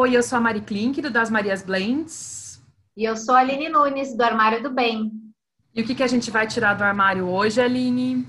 Oi, 0.00 0.16
eu 0.16 0.22
sou 0.22 0.38
a 0.38 0.40
Mari 0.40 0.62
Klink, 0.62 1.02
do 1.02 1.10
Das 1.10 1.28
Marias 1.28 1.62
Blends. 1.62 2.58
E 2.96 3.04
eu 3.04 3.14
sou 3.18 3.34
a 3.34 3.40
Aline 3.40 3.68
Nunes, 3.68 4.16
do 4.16 4.22
Armário 4.22 4.62
do 4.62 4.70
Bem. 4.70 5.12
E 5.74 5.82
o 5.82 5.84
que, 5.84 5.94
que 5.94 6.02
a 6.02 6.06
gente 6.06 6.30
vai 6.30 6.46
tirar 6.46 6.72
do 6.72 6.82
armário 6.82 7.28
hoje, 7.28 7.60
Aline? 7.60 8.26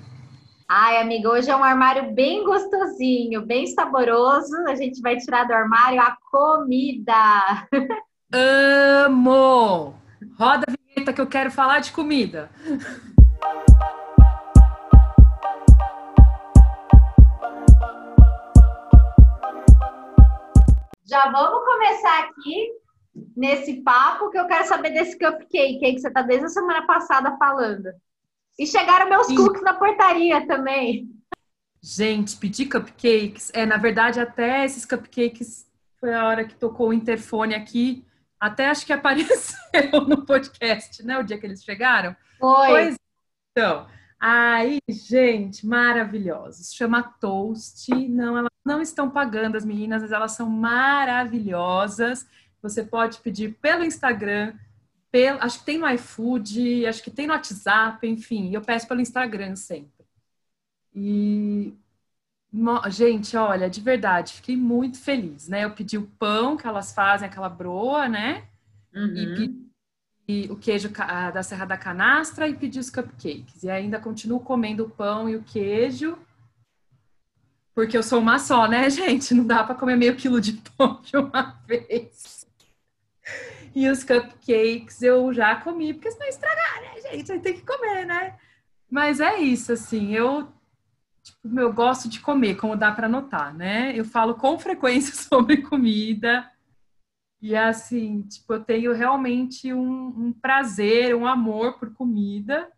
Ai, 0.67 0.97
amiga, 0.97 1.29
hoje 1.29 1.49
é 1.49 1.55
um 1.55 1.63
armário 1.63 2.13
bem 2.13 2.43
gostosinho, 2.43 3.45
bem 3.45 3.67
saboroso. 3.67 4.53
A 4.67 4.75
gente 4.75 4.99
vai 4.99 5.15
tirar 5.15 5.45
do 5.45 5.53
armário 5.53 6.01
a 6.01 6.17
comida. 6.29 7.65
Amo! 9.05 9.95
Roda 10.37 10.65
a 10.67 10.73
vinheta 10.73 11.13
que 11.13 11.21
eu 11.21 11.27
quero 11.27 11.51
falar 11.51 11.79
de 11.79 11.93
comida. 11.93 12.51
Já 21.11 21.29
vamos 21.29 21.65
começar 21.65 22.19
aqui 22.23 22.71
nesse 23.35 23.81
papo 23.81 24.29
que 24.29 24.39
eu 24.39 24.47
quero 24.47 24.65
saber 24.65 24.91
desse 24.91 25.19
cupcake 25.19 25.83
aí 25.83 25.93
que 25.93 25.99
você 25.99 26.07
está 26.07 26.21
desde 26.21 26.45
a 26.45 26.49
semana 26.49 26.87
passada 26.87 27.35
falando. 27.35 27.91
E 28.57 28.65
chegaram 28.65 29.09
meus 29.09 29.27
Sim. 29.27 29.35
cookies 29.35 29.61
na 29.61 29.73
portaria 29.73 30.47
também. 30.47 31.09
Gente, 31.83 32.37
pedir 32.37 32.67
cupcakes. 32.67 33.51
É, 33.53 33.65
na 33.65 33.75
verdade, 33.75 34.21
até 34.21 34.63
esses 34.63 34.85
cupcakes 34.85 35.69
foi 35.99 36.13
a 36.13 36.25
hora 36.25 36.45
que 36.45 36.55
tocou 36.55 36.87
o 36.87 36.93
interfone 36.93 37.55
aqui. 37.55 38.05
Até 38.39 38.69
acho 38.69 38.85
que 38.85 38.93
apareceu 38.93 39.57
no 40.07 40.25
podcast, 40.25 41.03
né? 41.03 41.19
O 41.19 41.23
dia 41.23 41.37
que 41.37 41.45
eles 41.45 41.61
chegaram. 41.61 42.15
Foi. 42.39 42.67
Pois 42.67 42.95
então. 43.51 43.85
Aí, 44.23 44.79
gente, 44.87 45.65
maravilhosos. 45.65 46.71
Chama 46.75 47.01
Toast. 47.01 47.89
Não, 48.07 48.37
elas 48.37 48.51
não 48.63 48.79
estão 48.79 49.09
pagando 49.09 49.57
as 49.57 49.65
meninas, 49.65 50.03
mas 50.03 50.11
elas 50.11 50.33
são 50.33 50.47
maravilhosas. 50.47 52.27
Você 52.61 52.83
pode 52.83 53.17
pedir 53.21 53.57
pelo 53.59 53.83
Instagram, 53.83 54.53
pelo, 55.11 55.41
acho 55.41 55.57
que 55.59 55.65
tem 55.65 55.79
no 55.79 55.89
iFood, 55.89 56.85
acho 56.85 57.01
que 57.01 57.09
tem 57.09 57.25
no 57.25 57.33
WhatsApp, 57.33 58.07
enfim, 58.07 58.53
eu 58.53 58.61
peço 58.61 58.87
pelo 58.87 59.01
Instagram 59.01 59.55
sempre. 59.55 60.05
E 60.93 61.73
gente, 62.91 63.35
olha, 63.35 63.67
de 63.67 63.81
verdade, 63.81 64.33
fiquei 64.33 64.55
muito 64.55 64.99
feliz, 64.99 65.47
né? 65.47 65.63
Eu 65.63 65.71
pedi 65.71 65.97
o 65.97 66.05
pão 66.19 66.55
que 66.55 66.67
elas 66.67 66.93
fazem, 66.93 67.27
aquela 67.27 67.49
broa, 67.49 68.07
né? 68.07 68.47
Uhum. 68.93 69.15
E 69.15 69.35
pedi 69.35 69.60
o 70.49 70.55
queijo 70.55 70.89
da 71.33 71.43
Serra 71.43 71.65
da 71.65 71.77
Canastra 71.77 72.47
e 72.47 72.55
pedi 72.55 72.79
os 72.79 72.89
cupcakes. 72.89 73.63
E 73.63 73.69
ainda 73.69 73.99
continuo 73.99 74.39
comendo 74.39 74.85
o 74.85 74.89
pão 74.89 75.27
e 75.27 75.35
o 75.35 75.43
queijo, 75.43 76.17
porque 77.73 77.97
eu 77.97 78.03
sou 78.03 78.19
uma 78.19 78.39
só, 78.39 78.67
né, 78.67 78.87
gente? 78.91 79.33
Não 79.33 79.45
dá 79.45 79.63
para 79.63 79.75
comer 79.75 79.95
meio 79.95 80.15
quilo 80.15 80.39
de 80.41 80.53
pão 80.53 81.01
de 81.03 81.17
uma 81.17 81.59
vez. 81.65 82.47
E 83.73 83.87
os 83.89 84.03
cupcakes 84.03 85.01
eu 85.01 85.33
já 85.33 85.55
comi, 85.55 85.93
porque 85.93 86.11
senão 86.11 86.27
estragar, 86.27 86.81
né, 86.81 87.01
gente? 87.09 87.31
Aí 87.31 87.39
tem 87.39 87.53
que 87.53 87.65
comer, 87.65 88.05
né? 88.05 88.37
Mas 88.89 89.21
é 89.21 89.39
isso, 89.39 89.71
assim, 89.71 90.13
eu 90.13 90.51
tipo, 91.23 91.59
eu 91.59 91.71
gosto 91.71 92.09
de 92.09 92.19
comer, 92.19 92.55
como 92.55 92.75
dá 92.75 92.91
para 92.91 93.07
notar, 93.07 93.53
né? 93.53 93.93
Eu 93.95 94.03
falo 94.03 94.35
com 94.35 94.59
frequência 94.59 95.15
sobre 95.15 95.61
comida 95.61 96.50
e 97.41 97.55
assim, 97.55 98.21
tipo, 98.23 98.53
eu 98.53 98.63
tenho 98.63 98.93
realmente 98.93 99.73
um, 99.73 100.07
um 100.27 100.33
prazer, 100.33 101.15
um 101.15 101.25
amor 101.25 101.79
por 101.79 101.91
comida, 101.93 102.71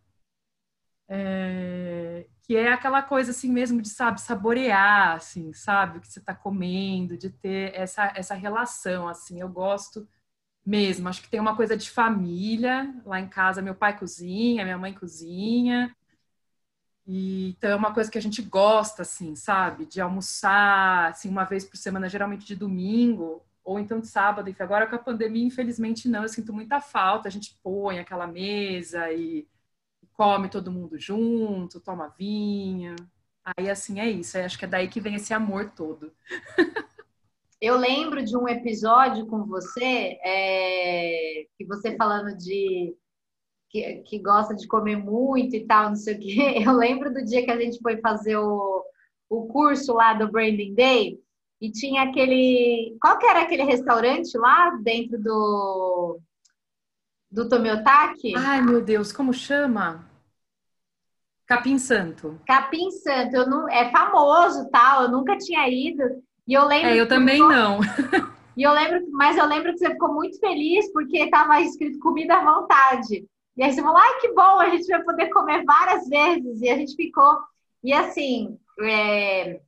é, 1.09 2.28
que 2.44 2.56
é 2.56 2.72
aquela 2.72 3.02
coisa 3.02 3.31
assim 3.31 3.52
mesmo 3.52 3.81
de, 3.81 3.89
sabe, 3.89 4.22
saborear, 4.22 5.16
assim, 5.16 5.52
sabe, 5.53 5.97
o 5.97 6.02
que 6.02 6.08
você 6.08 6.19
está 6.19 6.34
comendo, 6.34 7.17
de 7.17 7.30
ter 7.30 7.75
essa, 7.75 8.14
essa 8.16 8.34
relação, 8.36 9.07
assim, 9.07 9.41
eu 9.41 9.50
gosto 9.50 10.07
mesmo. 10.66 11.09
Acho 11.09 11.22
que 11.22 11.29
tem 11.29 11.40
uma 11.40 11.56
coisa 11.56 11.75
de 11.78 11.90
família. 11.90 12.94
Lá 13.06 13.19
em 13.19 13.28
casa, 13.28 13.62
meu 13.62 13.75
pai 13.75 13.97
cozinha, 13.97 14.63
minha 14.63 14.78
mãe 14.78 14.94
cozinha. 14.94 15.96
E, 17.06 17.50
então 17.50 17.69
é 17.72 17.75
uma 17.75 17.94
coisa 17.94 18.09
que 18.09 18.18
a 18.18 18.22
gente 18.22 18.41
gosta, 18.41 19.02
assim, 19.02 19.35
sabe? 19.35 19.85
De 19.85 20.00
almoçar, 20.02 21.09
assim, 21.12 21.29
uma 21.29 21.44
vez 21.44 21.66
por 21.66 21.78
semana, 21.78 22.09
geralmente 22.09 22.46
de 22.46 22.56
domingo 22.56 23.44
ou 23.63 23.79
então 23.79 24.00
de 24.00 24.07
sábado, 24.07 24.50
enfim, 24.50 24.63
agora 24.63 24.88
com 24.88 24.96
a 24.96 25.00
pandemia, 25.00 25.46
infelizmente 25.46 26.09
não, 26.09 26.24
eu 26.24 26.29
sinto 26.29 26.53
muita 26.53 26.81
falta, 26.81 27.28
a 27.28 27.31
gente 27.31 27.57
põe 27.63 28.00
aquela 28.00 28.28
mesa 28.28 29.12
e 29.12 29.47
come 30.13 30.50
todo 30.50 30.72
mundo 30.72 31.00
junto, 31.00 31.79
toma 31.79 32.13
vinho, 32.18 32.96
aí 33.57 33.69
assim 33.69 34.00
é 34.00 34.09
isso, 34.09 34.38
acho 34.38 34.57
que 34.57 34.66
é 34.66 34.68
daí 34.68 34.88
que 34.88 35.02
vem 35.02 35.16
esse 35.16 35.34
amor 35.34 35.72
todo. 35.72 36.12
Eu 37.59 37.78
lembro 37.78 38.22
de 38.23 38.35
um 38.35 38.46
episódio 38.46 39.25
com 39.25 39.46
você, 39.46 40.19
é, 40.22 41.46
que 41.57 41.66
você 41.66 41.96
falando 41.96 42.35
de 42.38 42.94
que, 43.69 44.03
que, 44.03 44.19
gosta 44.19 44.53
de 44.53 44.68
comer 44.68 44.97
muito 44.97 45.56
e 45.56 45.66
tal, 45.66 45.90
não 45.90 45.96
sei 45.96 46.16
o 46.16 46.19
quê. 46.19 46.35
Eu 46.68 46.73
lembro 46.73 47.12
do 47.12 47.23
dia 47.23 47.44
que 47.44 47.50
a 47.50 47.57
gente 47.57 47.79
foi 47.79 48.02
fazer 48.02 48.35
o, 48.35 48.85
o 49.29 49.47
curso 49.47 49.94
lá 49.94 50.13
do 50.13 50.29
Branding 50.29 50.75
Day, 50.75 51.19
e 51.63 51.72
tinha 51.72 52.03
aquele. 52.03 52.97
Qual 53.00 53.18
que 53.18 53.25
era 53.25 53.44
aquele 53.44 53.63
restaurante 53.63 54.38
lá 54.38 54.72
dentro 54.84 55.18
do. 55.18 56.19
Do 57.31 57.47
Tomiotaki? 57.47 58.35
Ai, 58.35 58.62
meu 58.62 58.81
Deus, 58.81 59.13
como 59.13 59.34
chama? 59.34 60.06
Capim 61.47 61.78
Santo. 61.78 62.38
Capim 62.46 62.91
Santo, 62.91 63.35
eu 63.38 63.50
não, 63.50 63.69
é 63.69 63.90
famoso, 63.91 64.69
tal. 64.69 65.03
Eu 65.03 65.09
nunca 65.09 65.38
tinha 65.38 65.68
ido. 65.69 66.03
E 66.46 66.53
eu 66.53 66.66
lembro. 66.66 66.90
É, 66.90 67.00
eu 67.00 67.07
também 67.07 67.38
ficou, 67.38 67.50
não. 67.50 67.79
E 68.56 68.62
eu 68.62 68.72
lembro, 68.72 69.07
mas 69.09 69.35
eu 69.35 69.47
lembro 69.47 69.72
que 69.72 69.79
você 69.79 69.90
ficou 69.90 70.13
muito 70.13 70.38
feliz 70.40 70.91
porque 70.94 71.18
estava 71.18 71.59
escrito 71.62 71.97
comida 71.97 72.35
à 72.35 72.46
vontade. 72.46 73.25
E 73.57 73.63
aí 73.63 73.73
você 73.73 73.81
falou, 73.81 73.97
ai, 73.97 74.19
que 74.19 74.31
bom, 74.31 74.59
a 74.59 74.69
gente 74.69 74.85
vai 74.85 75.02
poder 75.02 75.29
comer 75.29 75.63
várias 75.66 76.07
vezes. 76.07 76.62
E 76.62 76.69
a 76.69 76.75
gente 76.75 76.96
ficou. 76.96 77.40
E 77.84 77.91
assim, 77.91 78.59
é, 78.79 79.59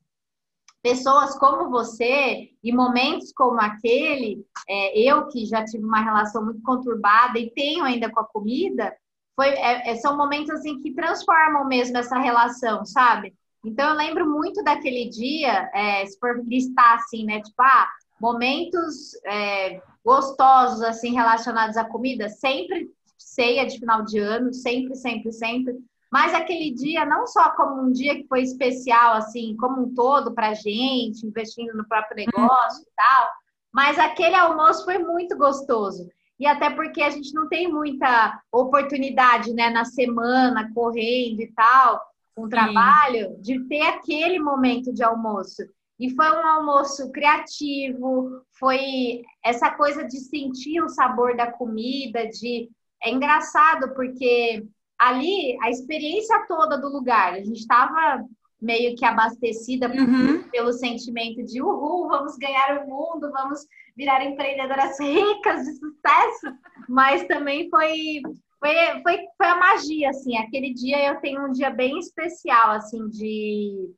pessoas 0.86 1.36
como 1.40 1.72
você 1.72 2.52
e 2.64 2.72
momentos 2.72 3.34
como 3.34 3.60
aquele, 3.60 4.46
é, 4.70 5.00
eu 5.00 5.26
que 5.30 5.44
já 5.44 5.66
tive 5.66 5.84
uma 5.84 6.00
relação 6.00 6.46
muito 6.46 6.62
conturbada 6.62 7.40
e 7.40 7.50
tenho 7.50 7.84
ainda 7.84 8.08
com 8.12 8.20
a 8.20 8.24
comida, 8.24 8.96
foi, 9.36 9.48
é, 9.48 9.90
é, 9.90 9.96
são 9.96 10.16
momentos 10.16 10.52
assim 10.52 10.80
que 10.80 10.94
transformam 10.94 11.66
mesmo 11.68 11.98
essa 11.98 12.20
relação, 12.20 12.86
sabe? 12.86 13.34
Então 13.66 13.90
eu 13.90 13.96
lembro 13.96 14.30
muito 14.30 14.64
daquele 14.64 15.10
dia, 15.10 15.72
é, 15.74 16.06
se 16.06 16.20
for 16.20 16.40
listar 16.46 16.98
assim, 16.98 17.26
né? 17.26 17.42
Tipo, 17.42 17.64
ah, 17.64 17.90
momentos 18.22 19.16
é, 19.26 19.82
gostosos 20.06 20.84
assim 20.84 21.16
relacionados 21.16 21.78
à 21.78 21.84
comida, 21.84 22.30
sempre 22.30 22.92
ceia 23.18 23.66
de 23.66 23.80
final 23.80 24.06
de 24.06 24.20
ano, 24.20 24.54
sempre, 24.54 24.96
sempre, 24.96 25.34
sempre. 25.34 25.74
Mas 26.12 26.34
aquele 26.34 26.72
dia, 26.72 27.06
não 27.06 27.28
só 27.28 27.50
como 27.52 27.82
um 27.82 27.92
dia 27.92 28.16
que 28.16 28.28
foi 28.28 28.42
especial, 28.42 29.16
assim, 29.16 29.56
como 29.58 29.84
um 29.84 29.94
todo 29.94 30.34
para 30.34 30.50
a 30.50 30.54
gente, 30.54 31.26
investindo 31.26 31.76
no 31.76 31.88
próprio 31.88 32.26
negócio 32.26 32.84
e 32.84 32.92
tal, 32.96 33.30
mas 33.74 34.00
aquele 34.00 34.36
almoço 34.36 34.86
foi 34.86 34.98
muito 35.00 35.38
gostoso. 35.38 36.08
E 36.40 36.46
até 36.46 36.70
porque 36.70 37.02
a 37.02 37.10
gente 37.10 37.34
não 37.34 37.48
tem 37.48 37.72
muita 37.72 38.42
oportunidade, 38.52 39.54
né, 39.54 39.70
na 39.70 39.86
semana, 39.86 40.72
correndo 40.74 41.42
e 41.42 41.52
tal, 41.54 42.02
com 42.36 42.50
trabalho, 42.50 43.38
de 43.42 43.60
ter 43.68 43.82
aquele 43.82 44.40
momento 44.40 44.94
de 44.94 45.04
almoço. 45.04 45.64
E 45.98 46.10
foi 46.10 46.30
um 46.30 46.46
almoço 46.46 47.10
criativo, 47.12 48.42
foi 48.60 49.22
essa 49.44 49.72
coisa 49.72 50.04
de 50.04 50.20
sentir 50.20 50.82
o 50.82 50.90
sabor 50.90 51.38
da 51.38 51.50
comida, 51.50 52.28
de 52.28 52.70
é 53.02 53.10
engraçado 53.10 53.94
porque 53.94 54.66
ali 55.00 55.58
a 55.62 55.70
experiência 55.70 56.46
toda 56.48 56.78
do 56.78 56.90
lugar. 56.90 57.34
A 57.34 57.44
gente 57.44 57.60
estava 57.60 58.24
meio 58.62 58.96
que 58.96 59.06
abastecida 59.06 59.88
uhum. 59.88 60.44
pelo 60.50 60.74
sentimento 60.74 61.44
de 61.44 61.62
uhul, 61.62 62.08
vamos 62.08 62.38
ganhar 62.38 62.84
o 62.84 62.88
mundo, 62.88 63.32
vamos 63.32 63.60
virar 63.96 64.26
empreendedoras 64.26 64.98
ricas 65.00 65.66
de 65.66 65.74
sucesso, 65.74 66.58
mas 66.88 67.28
também 67.28 67.70
foi 67.70 68.22
foi, 68.58 68.74
foi, 69.04 69.18
foi 69.38 69.48
a 69.48 69.58
magia, 69.58 70.10
assim, 70.10 70.38
aquele 70.38 70.74
dia 70.74 71.08
eu 71.08 71.22
tenho 71.22 71.46
um 71.46 71.52
dia 71.52 71.70
bem 71.70 72.00
especial, 72.00 72.72
assim, 72.72 73.08
de 73.10 73.94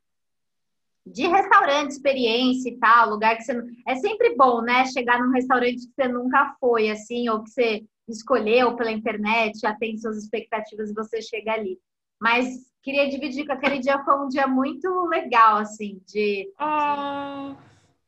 de 1.10 1.26
restaurante, 1.26 1.92
experiência 1.92 2.70
e 2.70 2.78
tal, 2.78 3.12
lugar 3.12 3.38
que 3.38 3.44
você... 3.44 3.58
É 3.88 3.96
sempre 3.96 4.36
bom, 4.36 4.62
né, 4.62 4.86
chegar 4.88 5.20
num 5.20 5.32
restaurante 5.32 5.88
que 5.88 5.94
você 5.96 6.08
nunca 6.10 6.54
foi, 6.60 6.90
assim, 6.90 7.30
ou 7.30 7.44
que 7.44 7.50
você 7.50 7.86
escolheu 8.08 8.76
pela 8.76 8.92
internet, 8.92 9.66
atende 9.66 10.02
suas 10.02 10.18
expectativas 10.18 10.90
e 10.90 10.94
você 10.94 11.22
chega 11.22 11.54
ali. 11.54 11.80
Mas 12.20 12.48
queria 12.82 13.10
dividir 13.10 13.46
que 13.46 13.52
aquele 13.52 13.80
dia 13.80 14.04
foi 14.04 14.18
um 14.18 14.28
dia 14.28 14.48
muito 14.48 14.88
legal, 15.08 15.58
assim, 15.58 16.02
de. 16.08 16.52
Oh, 16.60 17.56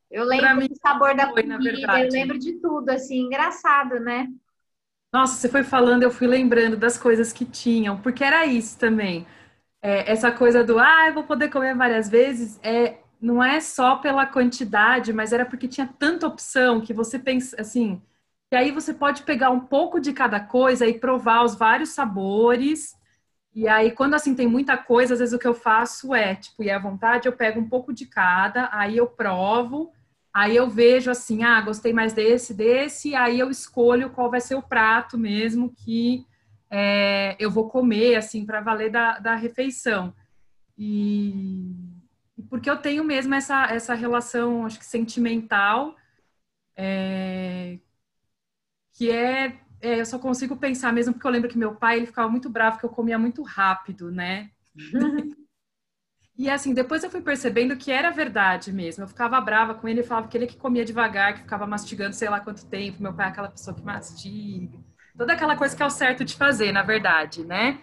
eu 0.10 0.24
lembro 0.26 0.68
do 0.68 0.76
sabor 0.78 1.16
da 1.16 1.30
foi, 1.30 1.44
comida, 1.44 2.02
eu 2.02 2.10
lembro 2.12 2.40
de 2.40 2.54
tudo, 2.54 2.90
assim, 2.90 3.22
engraçado, 3.26 4.00
né? 4.00 4.28
Nossa, 5.12 5.36
você 5.36 5.50
foi 5.50 5.64
falando, 5.64 6.04
eu 6.04 6.12
fui 6.12 6.28
lembrando 6.28 6.78
das 6.78 6.98
coisas 6.98 7.34
que 7.34 7.46
tinham, 7.46 8.00
porque 8.00 8.24
era 8.24 8.46
isso 8.46 8.78
também. 8.78 9.26
É, 9.82 10.12
essa 10.12 10.32
coisa 10.32 10.64
do, 10.64 10.78
ah, 10.80 11.08
eu 11.08 11.14
vou 11.14 11.24
poder 11.24 11.50
comer 11.50 11.76
várias 11.76 12.10
vezes, 12.10 12.60
é 12.64 12.98
não 13.22 13.44
é 13.44 13.60
só 13.60 13.98
pela 13.98 14.26
quantidade, 14.26 15.12
mas 15.12 15.34
era 15.34 15.46
porque 15.46 15.68
tinha 15.68 15.88
tanta 16.00 16.26
opção 16.26 16.80
que 16.80 16.94
você 16.94 17.20
pensa 17.20 17.60
assim, 17.60 18.02
e 18.52 18.56
aí 18.56 18.72
você 18.72 18.94
pode 18.94 19.24
pegar 19.24 19.52
um 19.52 19.60
pouco 19.60 20.00
de 20.00 20.14
cada 20.14 20.40
coisa 20.40 20.88
e 20.88 21.00
provar 21.00 21.44
os 21.44 21.56
vários 21.56 21.90
sabores. 21.90 22.96
E 23.54 23.68
aí, 23.68 23.92
quando 23.92 24.16
assim 24.16 24.36
tem 24.36 24.48
muita 24.48 24.78
coisa, 24.78 25.14
às 25.14 25.20
vezes 25.20 25.34
o 25.34 25.40
que 25.40 25.48
eu 25.48 25.54
faço 25.54 26.14
é, 26.14 26.36
tipo, 26.36 26.64
e 26.64 26.72
à 26.72 26.80
vontade, 26.80 27.28
eu 27.28 27.34
pego 27.34 27.60
um 27.60 27.70
pouco 27.70 27.94
de 27.94 28.06
cada, 28.06 28.70
aí 28.72 28.98
eu 28.98 29.08
provo, 29.08 29.92
aí 30.34 30.56
eu 30.56 30.70
vejo 30.70 31.12
assim, 31.12 31.44
ah, 31.44 31.62
gostei 31.62 31.94
mais 31.94 32.14
desse, 32.14 32.54
desse, 32.54 33.16
aí 33.16 33.40
eu 33.40 33.50
escolho 33.50 34.12
qual 34.12 34.32
vai 34.32 34.42
ser 34.42 34.56
o 34.56 34.62
prato 34.62 35.18
mesmo 35.18 35.74
que 35.76 36.26
é, 36.70 37.36
eu 37.40 37.50
vou 37.52 37.70
comer, 37.70 38.16
assim, 38.16 38.46
para 38.46 38.62
valer 38.62 38.92
da, 38.92 39.20
da 39.20 39.36
refeição. 39.36 40.14
E 40.78 41.76
porque 42.50 42.70
eu 42.70 42.78
tenho 42.78 43.04
mesmo 43.04 43.34
essa, 43.34 43.66
essa 43.66 43.94
relação, 43.94 44.66
acho 44.66 44.80
que 44.80 44.86
sentimental, 44.86 45.96
é, 46.76 47.78
que 49.00 49.10
é, 49.10 49.58
é, 49.80 50.02
eu 50.02 50.06
só 50.06 50.20
consigo 50.20 50.58
pensar 50.58 50.92
mesmo 50.92 51.14
porque 51.14 51.26
eu 51.26 51.32
lembro 51.32 51.48
que 51.48 51.58
meu 51.58 51.74
pai 51.74 51.96
ele 51.96 52.06
ficava 52.06 52.28
muito 52.28 52.50
bravo 52.50 52.78
que 52.78 52.86
eu 52.86 52.90
comia 52.90 53.18
muito 53.18 53.42
rápido, 53.44 54.12
né? 54.12 54.52
e 56.38 56.50
assim, 56.50 56.74
depois 56.74 57.02
eu 57.02 57.10
fui 57.10 57.22
percebendo 57.22 57.78
que 57.78 57.94
era 57.94 58.12
verdade 58.12 58.74
mesmo. 58.74 59.06
Eu 59.06 59.08
ficava 59.08 59.40
brava 59.40 59.74
com 59.74 59.88
ele, 59.88 60.02
e 60.02 60.04
falava 60.04 60.28
que 60.28 60.38
ele 60.38 60.48
que 60.48 60.58
comia 60.58 60.84
devagar, 60.84 61.34
que 61.34 61.44
ficava 61.44 61.66
mastigando 61.66 62.14
sei 62.14 62.28
lá 62.28 62.42
quanto 62.42 62.66
tempo. 62.68 63.02
Meu 63.02 63.14
pai 63.14 63.28
é 63.28 63.30
aquela 63.30 63.48
pessoa 63.48 63.74
que 63.74 63.82
mastiga. 63.82 64.78
Toda 65.18 65.32
aquela 65.32 65.56
coisa 65.56 65.74
que 65.78 65.82
é 65.82 65.86
o 65.86 65.90
certo 65.90 66.26
de 66.26 66.36
fazer, 66.36 66.74
na 66.74 66.84
verdade, 66.84 67.46
né? 67.46 67.80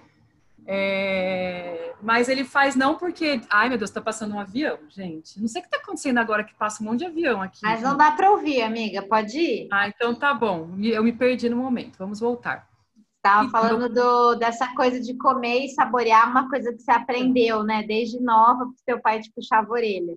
É... 0.67 1.95
Mas 2.03 2.29
ele 2.29 2.45
faz 2.45 2.75
não 2.75 2.97
porque, 2.97 3.41
ai 3.51 3.69
meu 3.69 3.79
Deus, 3.79 3.91
tá 3.91 4.01
passando 4.01 4.35
um 4.35 4.41
avião, 4.41 4.79
gente. 4.89 5.41
Não 5.41 5.49
sei 5.49 5.61
o 5.61 5.65
que 5.65 5.71
tá 5.71 5.79
acontecendo 5.79 6.19
agora 6.19 6.45
que 6.45 6.55
passa 6.55 6.83
um 6.83 6.87
monte 6.87 7.01
de 7.01 7.07
avião 7.07 7.41
aqui. 7.41 7.61
Mas 7.63 7.83
não 7.83 7.97
dá 7.97 8.11
para 8.13 8.31
ouvir, 8.31 8.63
amiga. 8.63 9.03
Pode 9.03 9.39
ir. 9.39 9.69
Ah, 9.73 9.89
então 9.89 10.15
tá 10.15 10.35
bom. 10.35 10.71
Eu 10.83 11.03
me 11.03 11.13
perdi 11.13 11.49
no 11.49 11.57
momento. 11.57 11.97
Vamos 11.99 12.21
voltar. 12.21 12.69
Estava 13.17 13.49
falando 13.51 13.93
do, 13.93 14.37
dessa 14.37 14.73
coisa 14.75 15.01
de 15.01 15.15
comer 15.15 15.65
e 15.65 15.69
saborear 15.71 16.31
uma 16.31 16.49
coisa 16.49 16.73
que 16.73 16.81
você 16.81 16.93
aprendeu, 16.93 17.65
né? 17.65 17.83
Desde 17.83 18.21
nova, 18.21 18.67
que 18.67 18.83
seu 18.85 19.01
pai 19.01 19.21
te 19.21 19.33
puxava 19.33 19.67
a 19.67 19.73
orelha. 19.73 20.17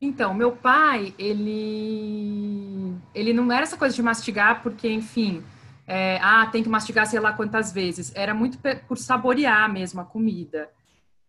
Então, 0.00 0.32
meu 0.32 0.52
pai, 0.52 1.14
ele 1.18 2.94
ele 3.14 3.32
não 3.32 3.50
era 3.52 3.62
essa 3.62 3.76
coisa 3.76 3.94
de 3.94 4.02
mastigar, 4.02 4.62
porque, 4.62 4.88
enfim, 4.88 5.44
é, 5.86 6.18
ah, 6.22 6.46
tem 6.46 6.62
que 6.62 6.68
mastigar 6.68 7.06
sei 7.06 7.20
lá 7.20 7.32
quantas 7.32 7.72
vezes. 7.72 8.12
Era 8.14 8.34
muito 8.34 8.58
por 8.88 8.98
saborear 8.98 9.70
mesmo 9.72 10.00
a 10.00 10.04
comida. 10.04 10.70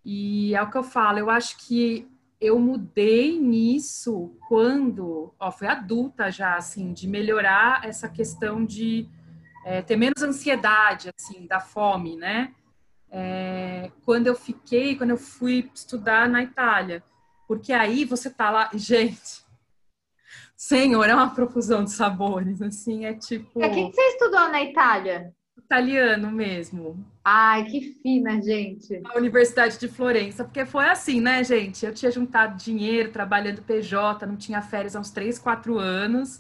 E 0.04 0.56
é 0.56 0.62
o 0.62 0.70
que 0.70 0.78
eu 0.78 0.84
falo, 0.84 1.18
eu 1.18 1.30
acho 1.30 1.58
que 1.58 2.08
eu 2.40 2.60
mudei 2.60 3.40
nisso 3.40 4.36
quando, 4.48 5.34
ó, 5.40 5.52
fui 5.52 5.68
adulta 5.68 6.30
já, 6.30 6.56
assim, 6.56 6.94
de 6.94 7.08
melhorar 7.08 7.86
essa 7.86 8.08
questão 8.08 8.64
de 8.66 9.10
é, 9.66 9.82
ter 9.82 9.96
menos 9.96 10.22
ansiedade, 10.22 11.10
assim, 11.18 11.48
da 11.48 11.60
fome, 11.60 12.16
né? 12.16 12.54
É, 13.10 13.90
quando 14.04 14.28
eu 14.28 14.36
fiquei, 14.36 14.96
quando 14.96 15.12
eu 15.12 15.18
fui 15.18 15.72
estudar 15.74 16.30
na 16.30 16.44
Itália. 16.44 17.04
Porque 17.48 17.74
aí 17.74 18.06
você 18.06 18.30
tá 18.30 18.50
lá, 18.50 18.70
gente, 18.76 19.45
Senhor, 20.68 21.08
é 21.08 21.14
uma 21.14 21.30
profusão 21.30 21.84
de 21.84 21.92
sabores, 21.92 22.60
assim, 22.60 23.06
é 23.06 23.14
tipo. 23.14 23.60
O 23.64 23.70
que, 23.70 23.70
que 23.70 23.94
você 23.94 24.02
estudou 24.02 24.50
na 24.50 24.64
Itália? 24.64 25.32
Italiano 25.56 26.32
mesmo. 26.32 27.06
Ai, 27.24 27.66
que 27.66 28.00
fina, 28.02 28.42
gente. 28.42 29.00
A 29.06 29.16
Universidade 29.16 29.78
de 29.78 29.88
Florença, 29.88 30.44
porque 30.44 30.66
foi 30.66 30.90
assim, 30.90 31.22
né, 31.22 31.44
gente? 31.44 31.86
Eu 31.86 31.94
tinha 31.94 32.10
juntado 32.10 32.58
dinheiro 32.58 33.12
trabalhando 33.12 33.62
PJ, 33.62 34.26
não 34.26 34.36
tinha 34.36 34.60
férias 34.60 34.96
há 34.96 35.00
uns 35.00 35.12
3, 35.12 35.38
4 35.38 35.78
anos. 35.78 36.40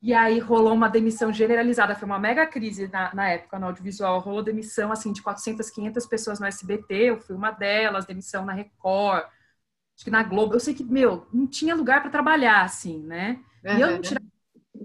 E 0.00 0.14
aí 0.14 0.38
rolou 0.38 0.72
uma 0.72 0.88
demissão 0.88 1.32
generalizada, 1.32 1.96
foi 1.96 2.06
uma 2.06 2.20
mega 2.20 2.46
crise 2.46 2.86
na, 2.86 3.12
na 3.12 3.30
época 3.30 3.58
no 3.58 3.66
audiovisual, 3.66 4.20
rolou 4.20 4.44
demissão 4.44 4.92
assim 4.92 5.12
de 5.12 5.22
400, 5.22 5.68
500 5.70 6.06
pessoas 6.06 6.38
no 6.38 6.46
SBT, 6.46 6.94
eu 6.94 7.20
fui 7.20 7.34
uma 7.34 7.50
delas, 7.50 8.06
demissão 8.06 8.44
na 8.44 8.52
Record, 8.52 9.24
acho 10.00 10.04
que 10.06 10.10
na 10.10 10.22
Globo, 10.22 10.54
eu 10.54 10.60
sei 10.60 10.72
que, 10.72 10.82
meu, 10.82 11.26
não 11.30 11.46
tinha 11.46 11.74
lugar 11.74 12.00
para 12.00 12.10
trabalhar, 12.10 12.62
assim, 12.62 13.02
né? 13.02 13.38
Uhum. 13.62 13.76
E 13.76 13.80
eu 13.82 13.90
não 13.90 14.00
tirava 14.00 14.24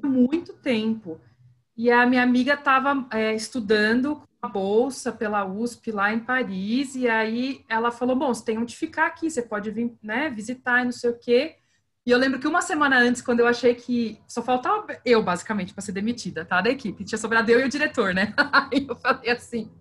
muito 0.04 0.54
tempo. 0.54 1.22
E 1.78 1.90
a 1.90 2.06
minha 2.06 2.22
amiga 2.22 2.54
estava 2.54 3.08
é, 3.12 3.34
estudando 3.34 4.18
com 4.18 4.46
a 4.46 4.50
bolsa 4.50 5.14
pela 5.14 5.46
USP 5.46 5.92
lá 5.92 6.14
em 6.14 6.20
Paris, 6.20 6.96
e 6.96 7.08
aí 7.08 7.64
ela 7.70 7.92
falou: 7.92 8.16
Bom, 8.16 8.34
você 8.34 8.44
tem 8.44 8.58
onde 8.58 8.76
ficar 8.76 9.08
aqui, 9.08 9.30
você 9.30 9.42
pode 9.42 9.72
vir 9.72 9.94
né, 10.04 10.30
visitar 10.30 10.82
e 10.82 10.86
não 10.86 10.92
sei 10.92 11.10
o 11.10 11.18
quê. 11.18 11.56
E 12.06 12.12
eu 12.12 12.18
lembro 12.18 12.38
que 12.38 12.48
uma 12.48 12.62
semana 12.62 13.00
antes, 13.00 13.22
quando 13.22 13.40
eu 13.40 13.48
achei 13.48 13.74
que 13.74 14.20
só 14.28 14.44
faltava 14.44 15.00
eu, 15.06 15.24
basicamente, 15.24 15.74
para 15.74 15.82
ser 15.82 15.94
demitida, 15.94 16.44
tá? 16.44 16.60
Da 16.60 16.70
equipe, 16.70 17.06
tinha 17.06 17.18
sobrado 17.18 17.50
eu 17.50 17.62
e 17.62 17.64
o 17.64 17.70
diretor, 17.70 18.14
né? 18.14 18.34
Aí 18.52 18.86
eu 18.88 18.96
falei 18.98 19.32
assim: 19.32 19.72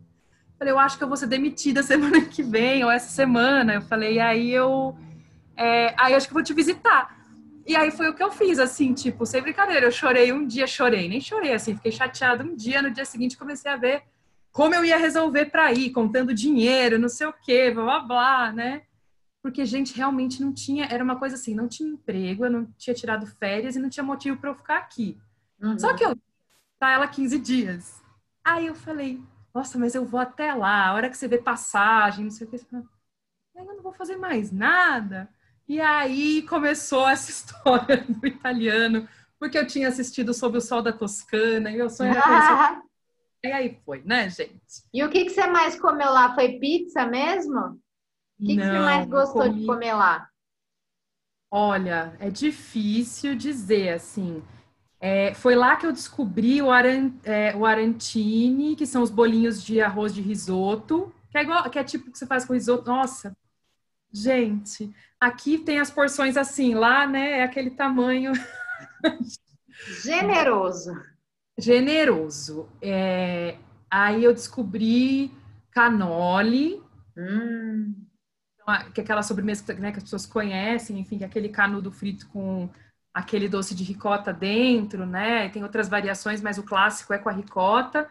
falei, 0.57 0.73
eu 0.73 0.79
acho 0.79 0.97
que 0.97 1.03
eu 1.03 1.09
vou 1.09 1.17
ser 1.17 1.27
demitida 1.27 1.83
semana 1.83 2.21
que 2.31 2.43
vem, 2.43 2.85
ou 2.85 2.91
essa 2.91 3.09
semana. 3.09 3.75
Eu 3.75 3.83
falei, 3.83 4.15
e 4.15 4.21
aí 4.21 4.51
eu 4.53 4.97
é, 5.57 5.95
aí 5.99 6.15
acho 6.15 6.29
que 6.29 6.35
vou 6.35 6.43
te 6.43 6.53
visitar. 6.53 7.23
E 7.67 7.75
aí 7.75 7.91
foi 7.91 8.09
o 8.09 8.15
que 8.15 8.23
eu 8.23 8.31
fiz, 8.31 8.59
assim, 8.59 8.93
tipo, 8.93 9.25
sem 9.25 9.41
brincadeira, 9.41 9.87
eu 9.87 9.93
chorei 9.93 10.33
um 10.33 10.47
dia, 10.47 10.67
chorei, 10.67 11.09
nem 11.09 11.21
chorei, 11.21 11.55
assim, 11.55 11.75
fiquei 11.75 11.93
chateada 11.93 12.45
um 12.45 12.55
dia, 12.55 12.83
no 12.83 12.91
dia 12.91 13.05
seguinte 13.05 13.39
comecei 13.39 13.71
a 13.71 13.77
ver 13.77 14.03
como 14.53 14.73
eu 14.73 14.85
ia 14.85 14.97
resolver 14.97 15.47
para 15.47 15.73
ir, 15.73 15.91
contando 15.91 16.33
dinheiro, 16.33 16.97
não 16.99 17.09
sei 17.09 17.27
o 17.27 17.33
quê, 17.33 17.73
blá, 17.73 17.85
blá, 17.85 18.01
blá, 18.01 18.53
né? 18.53 18.83
Porque, 19.43 19.67
gente, 19.67 19.97
realmente 19.97 20.41
não 20.41 20.53
tinha, 20.53 20.87
era 20.87 21.03
uma 21.03 21.19
coisa 21.19 21.35
assim, 21.35 21.55
não 21.55 21.67
tinha 21.67 21.89
emprego, 21.89 22.45
eu 22.45 22.51
não 22.51 22.65
tinha 22.79 22.95
tirado 22.95 23.27
férias 23.27 23.75
e 23.75 23.81
não 23.81 23.91
tinha 23.91 24.05
motivo 24.05 24.37
para 24.37 24.51
eu 24.51 24.55
ficar 24.55 24.79
aqui. 24.79 25.19
Uhum. 25.61 25.77
Só 25.77 25.93
que 25.95 26.05
eu 26.05 26.17
tá 26.79 26.93
ela 26.93 27.09
15 27.09 27.39
dias. 27.39 28.01
Aí 28.45 28.67
eu 28.67 28.75
falei, 28.77 29.21
nossa, 29.53 29.77
mas 29.77 29.95
eu 29.95 30.05
vou 30.05 30.21
até 30.21 30.55
lá, 30.55 30.87
a 30.87 30.95
hora 30.95 31.11
que 31.11 31.17
você 31.17 31.27
vê 31.27 31.39
passagem, 31.39 32.25
não 32.25 32.31
sei 32.31 32.47
o 32.47 32.51
que, 32.51 32.59
você 32.59 32.65
fala, 32.65 32.85
eu 33.57 33.65
não 33.65 33.83
vou 33.83 33.93
fazer 33.93 34.17
mais 34.17 34.53
nada. 34.53 35.29
E 35.69 35.81
aí 35.81 36.43
começou 36.43 37.09
essa 37.09 37.31
história 37.31 38.05
do 38.09 38.27
italiano, 38.27 39.09
porque 39.39 39.59
eu 39.59 39.67
tinha 39.67 39.89
assistido 39.89 40.35
Sob 40.35 40.59
o 40.59 40.61
Sol 40.61 40.83
da 40.83 40.93
Toscana 40.93 41.71
e 41.71 41.77
meu 41.77 41.91
sonho 41.91 42.11
era 42.11 42.23
conhecer. 42.23 42.83
E 43.45 43.53
aí 43.53 43.79
foi, 43.85 44.03
né, 44.05 44.31
gente? 44.31 44.85
E 44.93 45.05
o 45.05 45.11
que, 45.11 45.25
que 45.25 45.31
você 45.31 45.47
mais 45.47 45.79
comeu 45.79 46.11
lá? 46.11 46.35
Foi 46.35 46.59
pizza 46.59 47.07
mesmo? 47.07 47.79
O 48.41 48.47
que, 48.47 48.57
Não, 48.57 48.65
que 48.65 48.71
você 48.71 48.79
mais 48.79 49.07
gostou 49.07 49.43
comi... 49.43 49.61
de 49.61 49.67
comer 49.67 49.95
lá? 49.95 50.29
Olha, 51.51 52.17
é 52.19 52.31
difícil 52.31 53.37
dizer 53.37 53.91
assim. 53.91 54.43
É, 54.99 55.35
foi 55.35 55.55
lá 55.55 55.77
que 55.77 55.85
eu 55.85 55.93
descobri 55.93 56.63
o, 56.63 56.71
aran, 56.71 57.13
é, 57.23 57.55
o 57.55 57.67
arantini, 57.67 58.75
que 58.75 58.87
são 58.87 59.03
os 59.03 59.11
bolinhos 59.11 59.63
de 59.63 59.81
arroz 59.81 60.15
de 60.15 60.23
risoto, 60.23 61.15
que 61.31 61.37
é 61.37 61.43
igual, 61.43 61.69
que 61.69 61.79
é 61.79 61.85
tipo 61.85 62.11
que 62.11 62.19
você 62.19 62.27
faz 62.27 62.47
com 62.47 62.55
risoto. 62.55 62.91
Nossa, 62.91 63.37
gente, 64.11 64.91
Aqui 65.25 65.57
tem 65.57 65.81
as 65.81 65.91
porções 65.91 66.37
assim, 66.37 66.75
lá, 66.75 67.07
né, 67.07 67.39
é 67.39 67.45
aquele 67.45 67.71
tamanho. 67.71 68.33
Generoso. 70.05 70.93
Generoso. 71.59 72.69
É, 72.83 73.57
aí 73.91 74.23
eu 74.23 74.35
descobri 74.35 75.33
canole, 75.71 76.83
hum. 77.17 77.95
que 78.93 79.01
é 79.01 79.03
aquela 79.03 79.23
sobremesa 79.23 79.73
né, 79.73 79.93
que 79.93 79.97
as 79.97 80.05
pessoas 80.05 80.27
conhecem, 80.27 80.99
enfim, 80.99 81.23
é 81.23 81.25
aquele 81.25 81.49
canudo 81.49 81.91
frito 81.91 82.29
com 82.29 82.69
aquele 83.15 83.49
doce 83.49 83.75
de 83.75 83.83
ricota 83.83 84.31
dentro, 84.31 85.07
né? 85.07 85.49
Tem 85.49 85.63
outras 85.63 85.89
variações, 85.89 86.43
mas 86.43 86.59
o 86.59 86.63
clássico 86.63 87.15
é 87.15 87.19
com 87.19 87.31
a 87.31 87.33
ricota. 87.33 88.11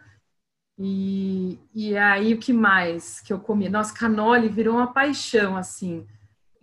E, 0.80 1.60
e 1.76 1.96
aí 1.96 2.34
o 2.34 2.40
que 2.40 2.52
mais 2.52 3.22
que 3.22 3.32
eu 3.32 3.40
comi? 3.40 3.70
Nossa, 3.70 3.94
canole 3.94 4.50
virou 4.50 4.78
uma 4.78 4.92
paixão, 4.92 5.56
assim 5.56 6.08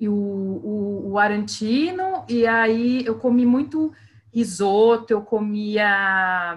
e 0.00 0.08
o, 0.08 0.14
o, 0.14 1.10
o 1.10 1.18
arantino, 1.18 2.24
e 2.26 2.46
aí 2.46 3.04
eu 3.04 3.18
comi 3.18 3.44
muito 3.44 3.92
risoto, 4.32 5.12
eu 5.12 5.20
comia 5.20 6.56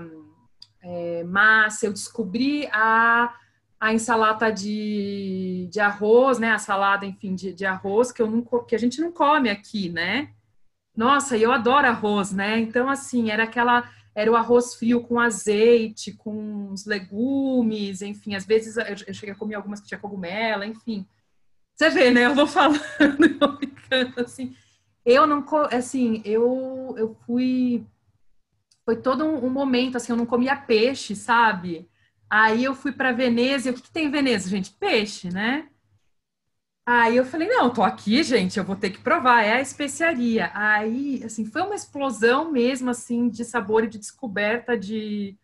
é, 0.81 1.23
massa, 1.25 1.85
eu 1.85 1.91
descobri 1.91 2.67
a, 2.71 3.35
a 3.79 3.93
ensalada 3.93 4.49
de, 4.49 5.67
de 5.69 5.79
arroz, 5.81 6.39
né, 6.39 6.51
a 6.51 6.57
salada, 6.57 7.05
enfim, 7.05 7.35
de, 7.35 7.53
de 7.53 7.65
arroz, 7.65 8.13
que, 8.13 8.21
eu 8.21 8.31
não, 8.31 8.41
que 8.65 8.75
a 8.75 8.79
gente 8.79 9.01
não 9.01 9.11
come 9.11 9.49
aqui, 9.49 9.89
né? 9.89 10.29
Nossa, 10.95 11.37
eu 11.37 11.51
adoro 11.51 11.87
arroz, 11.87 12.31
né? 12.31 12.59
Então, 12.59 12.87
assim, 12.87 13.29
era 13.29 13.43
aquela 13.43 13.89
era 14.15 14.31
o 14.31 14.35
arroz 14.35 14.75
frio 14.75 15.01
com 15.01 15.19
azeite, 15.19 16.13
com 16.13 16.71
os 16.71 16.85
legumes, 16.85 18.03
enfim, 18.03 18.35
às 18.35 18.45
vezes 18.45 18.77
eu, 18.77 19.13
cheguei 19.13 19.31
a 19.31 19.35
comer 19.35 19.55
algumas 19.55 19.81
que 19.81 19.87
tinha 19.87 19.99
cogumelo, 19.99 20.63
enfim. 20.63 21.05
Você 21.75 21.89
vê, 21.89 22.11
né? 22.11 22.25
Eu 22.25 22.35
vou 22.35 22.47
falando, 22.47 22.79
eu 22.99 23.57
ficando 23.57 24.21
assim. 24.21 24.55
Eu 25.05 25.27
não, 25.27 25.45
assim, 25.71 26.21
eu, 26.25 26.95
eu 26.97 27.15
fui. 27.25 27.85
Foi 28.85 28.97
todo 28.97 29.25
um, 29.25 29.49
momento, 29.49 29.95
assim, 29.97 30.11
eu 30.11 30.17
não 30.17 30.25
comia 30.25 30.55
peixe, 30.55 31.15
sabe? 31.15 31.89
Aí 32.29 32.63
eu 32.63 32.75
fui 32.75 32.91
para 32.91 33.11
Veneza. 33.11 33.69
E 33.69 33.71
o 33.71 33.75
que, 33.75 33.83
que 33.83 33.91
tem 33.91 34.07
em 34.07 34.11
Veneza, 34.11 34.49
gente? 34.49 34.71
Peixe, 34.71 35.29
né? 35.29 35.69
Aí 36.85 37.15
eu 37.15 37.23
falei, 37.25 37.47
não, 37.47 37.69
tô 37.71 37.81
aqui, 37.81 38.21
gente, 38.23 38.59
eu 38.59 38.65
vou 38.65 38.75
ter 38.75 38.89
que 38.89 38.99
provar, 38.99 39.41
é 39.41 39.53
a 39.53 39.61
especiaria. 39.61 40.51
Aí, 40.53 41.23
assim, 41.23 41.45
foi 41.45 41.61
uma 41.61 41.75
explosão 41.75 42.51
mesmo, 42.51 42.89
assim, 42.89 43.29
de 43.29 43.45
sabor 43.45 43.85
e 43.85 43.87
de 43.87 43.97
descoberta 43.97 44.77
de, 44.77 45.37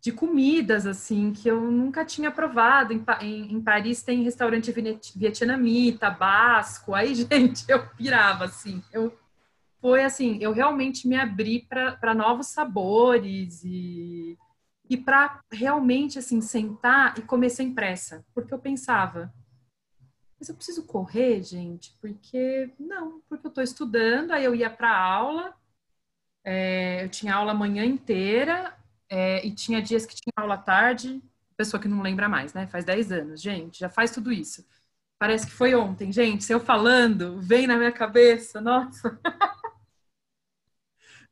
de 0.00 0.12
comidas, 0.12 0.86
assim, 0.86 1.32
que 1.32 1.48
eu 1.48 1.60
nunca 1.60 2.04
tinha 2.04 2.30
provado. 2.30 2.92
Em, 2.92 3.04
em, 3.20 3.54
em 3.54 3.60
Paris 3.60 4.02
tem 4.02 4.22
restaurante 4.22 4.72
vietnamita, 5.16 6.10
basco, 6.10 6.94
aí, 6.94 7.14
gente, 7.16 7.64
eu 7.68 7.86
pirava, 7.90 8.44
assim. 8.44 8.82
Eu, 8.92 9.16
foi 9.80 10.04
assim, 10.04 10.38
eu 10.40 10.52
realmente 10.52 11.06
me 11.08 11.16
abri 11.16 11.66
para 11.68 12.14
novos 12.14 12.48
sabores 12.48 13.62
e, 13.64 14.36
e 14.88 14.96
para 14.96 15.40
realmente, 15.50 16.18
assim, 16.18 16.40
sentar 16.40 17.18
e 17.18 17.22
comer 17.22 17.50
sem 17.50 17.74
pressa. 17.74 18.24
Porque 18.34 18.54
eu 18.54 18.58
pensava 18.58 19.32
mas 20.38 20.48
eu 20.48 20.54
preciso 20.54 20.84
correr, 20.84 21.42
gente, 21.42 21.96
porque 22.00 22.70
não, 22.78 23.20
porque 23.28 23.46
eu 23.46 23.48
estou 23.48 23.64
estudando, 23.64 24.30
aí 24.30 24.44
eu 24.44 24.54
ia 24.54 24.70
para 24.70 24.96
aula, 24.96 25.52
é, 26.44 27.04
eu 27.04 27.08
tinha 27.08 27.34
aula 27.34 27.50
a 27.50 27.54
manhã 27.54 27.84
inteira 27.84 28.77
é, 29.08 29.46
e 29.46 29.54
tinha 29.54 29.82
dias 29.82 30.06
que 30.06 30.14
tinha 30.14 30.32
aula 30.36 30.56
tarde, 30.56 31.22
pessoa 31.56 31.80
que 31.80 31.88
não 31.88 32.02
lembra 32.02 32.28
mais, 32.28 32.52
né? 32.54 32.66
Faz 32.66 32.84
10 32.84 33.12
anos, 33.12 33.40
gente, 33.42 33.80
já 33.80 33.88
faz 33.88 34.10
tudo 34.10 34.32
isso. 34.32 34.66
Parece 35.18 35.46
que 35.46 35.52
foi 35.52 35.74
ontem, 35.74 36.12
gente. 36.12 36.44
Se 36.44 36.52
eu 36.52 36.60
falando, 36.60 37.40
vem 37.40 37.66
na 37.66 37.76
minha 37.76 37.92
cabeça, 37.92 38.60
nossa. 38.60 39.18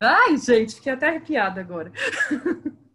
Ai, 0.00 0.36
gente, 0.36 0.74
fiquei 0.74 0.92
até 0.92 1.08
arrepiada 1.08 1.60
agora. 1.60 1.92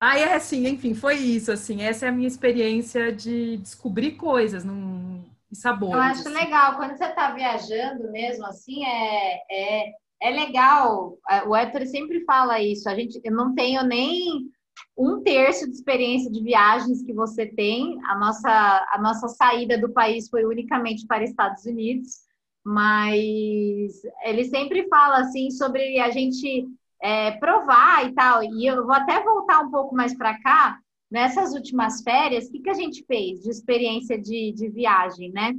Aí 0.00 0.22
é 0.22 0.34
assim, 0.34 0.66
enfim, 0.66 0.94
foi 0.94 1.16
isso, 1.16 1.52
assim, 1.52 1.82
essa 1.82 2.06
é 2.06 2.08
a 2.08 2.12
minha 2.12 2.26
experiência 2.26 3.12
de 3.12 3.58
descobrir 3.58 4.12
coisas 4.12 4.64
num, 4.64 5.30
e 5.50 5.56
sabores. 5.56 5.94
Eu 5.94 6.00
acho 6.00 6.20
assim. 6.28 6.32
legal, 6.32 6.76
quando 6.76 6.96
você 6.96 7.04
está 7.04 7.32
viajando 7.32 8.10
mesmo, 8.10 8.46
assim, 8.46 8.84
é, 8.84 9.42
é, 9.50 9.92
é 10.22 10.30
legal, 10.30 11.18
é, 11.28 11.44
o 11.44 11.54
Héctor 11.54 11.86
sempre 11.86 12.24
fala 12.24 12.60
isso, 12.60 12.88
a 12.88 12.94
gente, 12.94 13.20
eu 13.24 13.32
não 13.32 13.54
tenho 13.54 13.82
nem 13.84 14.48
um 14.96 15.22
terço 15.22 15.66
de 15.66 15.72
experiência 15.72 16.30
de 16.30 16.42
viagens 16.42 17.02
que 17.02 17.12
você 17.12 17.46
tem, 17.46 17.98
a 18.04 18.18
nossa, 18.18 18.86
a 18.92 18.98
nossa 19.00 19.28
saída 19.28 19.78
do 19.78 19.92
país 19.92 20.28
foi 20.28 20.44
unicamente 20.44 21.06
para 21.06 21.24
Estados 21.24 21.64
Unidos, 21.64 22.18
mas 22.64 23.92
ele 24.24 24.44
sempre 24.44 24.86
fala, 24.88 25.20
assim, 25.20 25.50
sobre 25.50 25.98
a 25.98 26.10
gente 26.10 26.66
é, 27.02 27.32
provar 27.32 28.06
e 28.06 28.12
tal. 28.12 28.42
E 28.42 28.66
eu 28.66 28.84
vou 28.84 28.94
até 28.94 29.22
voltar 29.22 29.60
um 29.60 29.70
pouco 29.70 29.94
mais 29.94 30.16
para 30.16 30.38
cá. 30.40 30.78
Nessas 31.10 31.54
últimas 31.54 32.02
férias, 32.02 32.46
o 32.46 32.52
que, 32.52 32.60
que 32.60 32.70
a 32.70 32.74
gente 32.74 33.04
fez 33.04 33.40
de 33.40 33.50
experiência 33.50 34.16
de, 34.16 34.52
de 34.52 34.68
viagem, 34.68 35.32
né? 35.32 35.54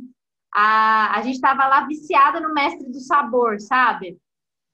A, 0.54 1.18
a 1.18 1.22
gente 1.24 1.36
estava 1.36 1.68
lá 1.68 1.86
viciada 1.86 2.40
no 2.40 2.54
Mestre 2.54 2.90
do 2.90 3.00
Sabor, 3.00 3.60
sabe? 3.60 4.18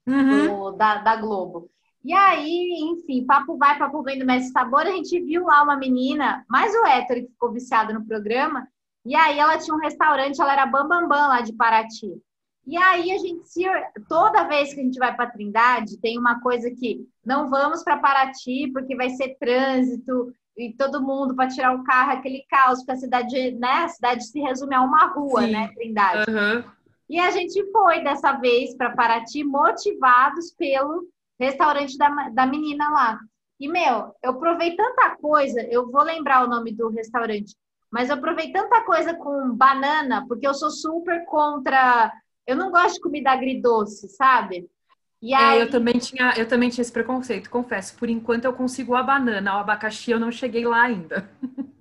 Uhum. 0.08 0.46
Do, 0.46 0.70
da, 0.72 0.98
da 0.98 1.16
Globo. 1.16 1.70
E 2.04 2.12
aí, 2.12 2.78
enfim, 2.92 3.26
papo 3.26 3.56
vai, 3.56 3.76
papo 3.76 4.02
vem 4.02 4.18
do 4.18 4.24
Mestre 4.24 4.52
Sabor, 4.52 4.80
a 4.80 4.92
gente 4.92 5.20
viu 5.20 5.44
lá 5.44 5.62
uma 5.62 5.76
menina, 5.76 6.44
mais 6.48 6.72
o 6.74 6.86
hétero 6.86 7.22
que 7.22 7.32
ficou 7.32 7.52
viciado 7.52 7.92
no 7.92 8.04
programa, 8.04 8.66
e 9.04 9.14
aí 9.14 9.38
ela 9.38 9.58
tinha 9.58 9.74
um 9.74 9.80
restaurante, 9.80 10.40
ela 10.40 10.52
era 10.52 10.66
Bambambam 10.66 11.08
Bam 11.08 11.08
Bam, 11.08 11.28
lá 11.28 11.40
de 11.40 11.52
Paraty. 11.52 12.20
E 12.66 12.76
aí 12.76 13.10
a 13.10 13.18
gente 13.18 13.48
se 13.48 13.64
toda 14.08 14.46
vez 14.46 14.74
que 14.74 14.80
a 14.80 14.82
gente 14.82 14.98
vai 14.98 15.14
para 15.16 15.30
Trindade, 15.30 15.98
tem 15.98 16.18
uma 16.18 16.40
coisa 16.40 16.70
que 16.70 17.06
não 17.24 17.48
vamos 17.48 17.82
para 17.82 17.96
Paraty 17.96 18.70
porque 18.72 18.94
vai 18.94 19.08
ser 19.10 19.36
trânsito 19.40 20.32
e 20.54 20.74
todo 20.74 21.02
mundo 21.02 21.34
para 21.34 21.48
tirar 21.48 21.74
o 21.74 21.84
carro, 21.84 22.12
aquele 22.12 22.44
caos, 22.50 22.80
porque 22.80 22.92
a 22.92 22.96
cidade, 22.96 23.52
né, 23.52 23.84
a 23.84 23.88
cidade 23.88 24.26
se 24.26 24.38
resume 24.40 24.74
a 24.74 24.82
uma 24.82 25.06
rua, 25.06 25.42
Sim. 25.42 25.52
né, 25.52 25.70
Trindade. 25.74 26.30
Uhum. 26.30 26.64
E 27.08 27.18
a 27.18 27.30
gente 27.30 27.64
foi 27.72 28.02
dessa 28.02 28.32
vez 28.32 28.76
para 28.76 28.94
Paraty 28.94 29.44
motivados 29.44 30.52
pelo 30.52 31.08
restaurante 31.38 31.96
da, 31.96 32.08
da 32.30 32.46
menina 32.46 32.90
lá. 32.90 33.18
E, 33.58 33.68
meu, 33.68 34.14
eu 34.22 34.34
provei 34.38 34.76
tanta 34.76 35.16
coisa, 35.16 35.60
eu 35.62 35.90
vou 35.90 36.02
lembrar 36.02 36.44
o 36.44 36.48
nome 36.48 36.72
do 36.72 36.88
restaurante, 36.88 37.56
mas 37.90 38.10
eu 38.10 38.20
provei 38.20 38.52
tanta 38.52 38.82
coisa 38.82 39.14
com 39.14 39.54
banana, 39.54 40.24
porque 40.28 40.46
eu 40.46 40.54
sou 40.54 40.70
super 40.70 41.24
contra 41.24 42.12
eu 42.48 42.56
não 42.56 42.70
gosto 42.70 42.94
de 42.94 43.00
comida 43.02 43.30
agridoce, 43.30 44.08
sabe? 44.08 44.66
E 45.20 45.34
aí... 45.34 45.58
É, 45.58 45.62
eu 45.62 45.70
também 45.70 45.98
tinha, 45.98 46.32
eu 46.34 46.48
também 46.48 46.70
tinha 46.70 46.80
esse 46.80 46.90
preconceito, 46.90 47.50
confesso. 47.50 47.94
Por 47.98 48.08
enquanto 48.08 48.46
eu 48.46 48.54
consigo 48.54 48.94
a 48.94 49.02
banana, 49.02 49.56
o 49.56 49.58
abacaxi 49.58 50.12
eu 50.12 50.18
não 50.18 50.32
cheguei 50.32 50.64
lá 50.64 50.84
ainda. 50.84 51.30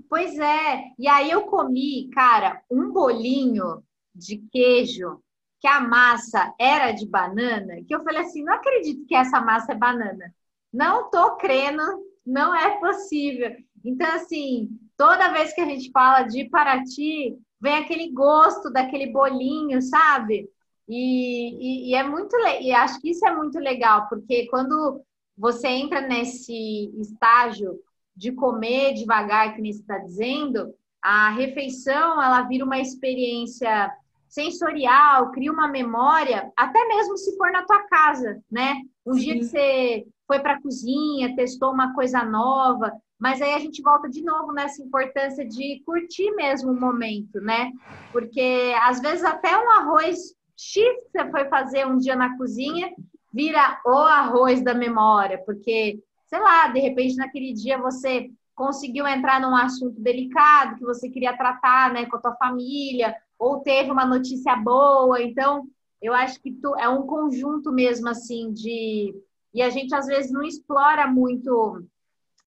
Pois 0.09 0.37
é. 0.37 0.83
E 0.99 1.07
aí 1.07 1.31
eu 1.31 1.43
comi, 1.43 2.09
cara, 2.13 2.61
um 2.69 2.91
bolinho 2.91 3.81
de 4.17 4.37
queijo 4.51 5.21
que 5.59 5.67
a 5.67 5.79
massa 5.79 6.53
era 6.59 6.91
de 6.91 7.07
banana, 7.07 7.83
que 7.87 7.93
eu 7.93 8.03
falei 8.03 8.21
assim, 8.21 8.43
não 8.43 8.53
acredito 8.53 9.05
que 9.05 9.15
essa 9.15 9.41
massa 9.41 9.71
é 9.71 9.75
banana. 9.75 10.33
Não 10.71 11.09
tô 11.09 11.35
crendo, 11.37 11.81
não 12.25 12.55
é 12.55 12.79
possível. 12.79 13.55
Então 13.83 14.07
assim, 14.15 14.69
toda 14.95 15.31
vez 15.31 15.53
que 15.53 15.61
a 15.61 15.65
gente 15.65 15.91
fala 15.91 16.23
de 16.23 16.49
Paraty, 16.49 17.37
vem 17.59 17.75
aquele 17.75 18.11
gosto 18.11 18.69
daquele 18.69 19.07
bolinho, 19.07 19.81
sabe? 19.81 20.49
E, 20.87 21.89
e, 21.89 21.91
e, 21.91 21.95
é 21.95 22.03
muito 22.03 22.35
e 22.61 22.71
acho 22.71 22.99
que 23.01 23.09
isso 23.09 23.25
é 23.27 23.35
muito 23.35 23.59
legal, 23.59 24.07
porque 24.07 24.47
quando 24.47 25.01
você 25.37 25.67
entra 25.67 26.01
nesse 26.01 26.91
estágio 26.99 27.79
de 28.15 28.31
comer 28.31 28.93
devagar, 28.93 29.53
que 29.53 29.61
nem 29.61 29.71
está 29.71 29.97
dizendo, 29.97 30.73
a 31.01 31.29
refeição 31.29 32.21
ela 32.21 32.41
vira 32.43 32.65
uma 32.65 32.79
experiência 32.79 33.91
sensorial, 34.27 35.31
cria 35.31 35.51
uma 35.51 35.67
memória, 35.67 36.51
até 36.55 36.85
mesmo 36.87 37.17
se 37.17 37.35
for 37.37 37.51
na 37.51 37.65
tua 37.65 37.83
casa, 37.83 38.41
né? 38.51 38.75
Um 39.05 39.13
Sim. 39.13 39.19
dia 39.19 39.33
que 39.35 39.43
você 39.45 40.07
foi 40.27 40.39
para 40.39 40.53
a 40.53 40.61
cozinha, 40.61 41.35
testou 41.35 41.71
uma 41.71 41.93
coisa 41.93 42.23
nova, 42.23 42.91
mas 43.19 43.41
aí 43.41 43.53
a 43.53 43.59
gente 43.59 43.81
volta 43.81 44.09
de 44.09 44.21
novo 44.21 44.51
nessa 44.51 44.81
importância 44.81 45.45
de 45.47 45.81
curtir 45.85 46.31
mesmo 46.31 46.71
o 46.71 46.79
momento, 46.79 47.39
né? 47.39 47.71
Porque 48.11 48.73
às 48.83 48.99
vezes 48.99 49.23
até 49.23 49.57
um 49.57 49.69
arroz 49.69 50.35
X 50.55 50.75
que 50.75 51.11
você 51.11 51.31
foi 51.31 51.45
fazer 51.45 51.87
um 51.87 51.97
dia 51.97 52.15
na 52.15 52.37
cozinha 52.37 52.91
vira 53.33 53.79
o 53.85 53.91
arroz 53.91 54.61
da 54.61 54.73
memória, 54.73 55.37
porque, 55.45 55.99
sei 56.27 56.39
lá, 56.39 56.67
de 56.67 56.79
repente 56.79 57.15
naquele 57.15 57.53
dia 57.53 57.77
você 57.77 58.29
conseguiu 58.55 59.07
entrar 59.07 59.39
num 59.39 59.55
assunto 59.55 60.01
delicado 60.01 60.75
que 60.75 60.83
você 60.83 61.07
queria 61.09 61.37
tratar, 61.37 61.93
né, 61.93 62.07
com 62.07 62.17
a 62.17 62.19
tua 62.19 62.35
família, 62.35 63.15
ou 63.37 63.59
teve 63.59 63.91
uma 63.91 64.05
notícia 64.05 64.55
boa, 64.55 65.21
então 65.21 65.67
eu 66.01 66.13
acho 66.13 66.41
que 66.41 66.51
tu, 66.51 66.75
é 66.77 66.87
um 66.87 67.05
conjunto 67.05 67.71
mesmo 67.71 68.07
assim 68.09 68.51
de 68.51 69.15
e 69.53 69.61
a 69.61 69.69
gente 69.69 69.93
às 69.95 70.05
vezes 70.05 70.31
não 70.31 70.43
explora 70.43 71.07
muito 71.07 71.83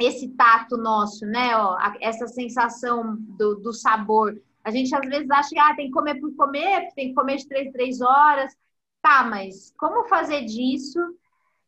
esse 0.00 0.28
tato 0.28 0.76
nosso, 0.76 1.26
né? 1.26 1.56
Ó, 1.56 1.76
essa 2.00 2.26
sensação 2.26 3.16
do, 3.18 3.56
do 3.56 3.72
sabor. 3.72 4.40
A 4.64 4.70
gente 4.70 4.94
às 4.94 5.06
vezes 5.06 5.30
acha 5.30 5.50
que 5.50 5.58
ah, 5.58 5.74
tem 5.74 5.86
que 5.86 5.92
comer 5.92 6.20
por 6.20 6.34
comer, 6.36 6.88
tem 6.94 7.08
que 7.08 7.14
comer 7.14 7.36
de 7.36 7.48
três, 7.48 7.72
três 7.72 8.00
horas. 8.00 8.56
Tá, 9.02 9.24
mas 9.24 9.72
como 9.78 10.08
fazer 10.08 10.44
disso 10.44 10.98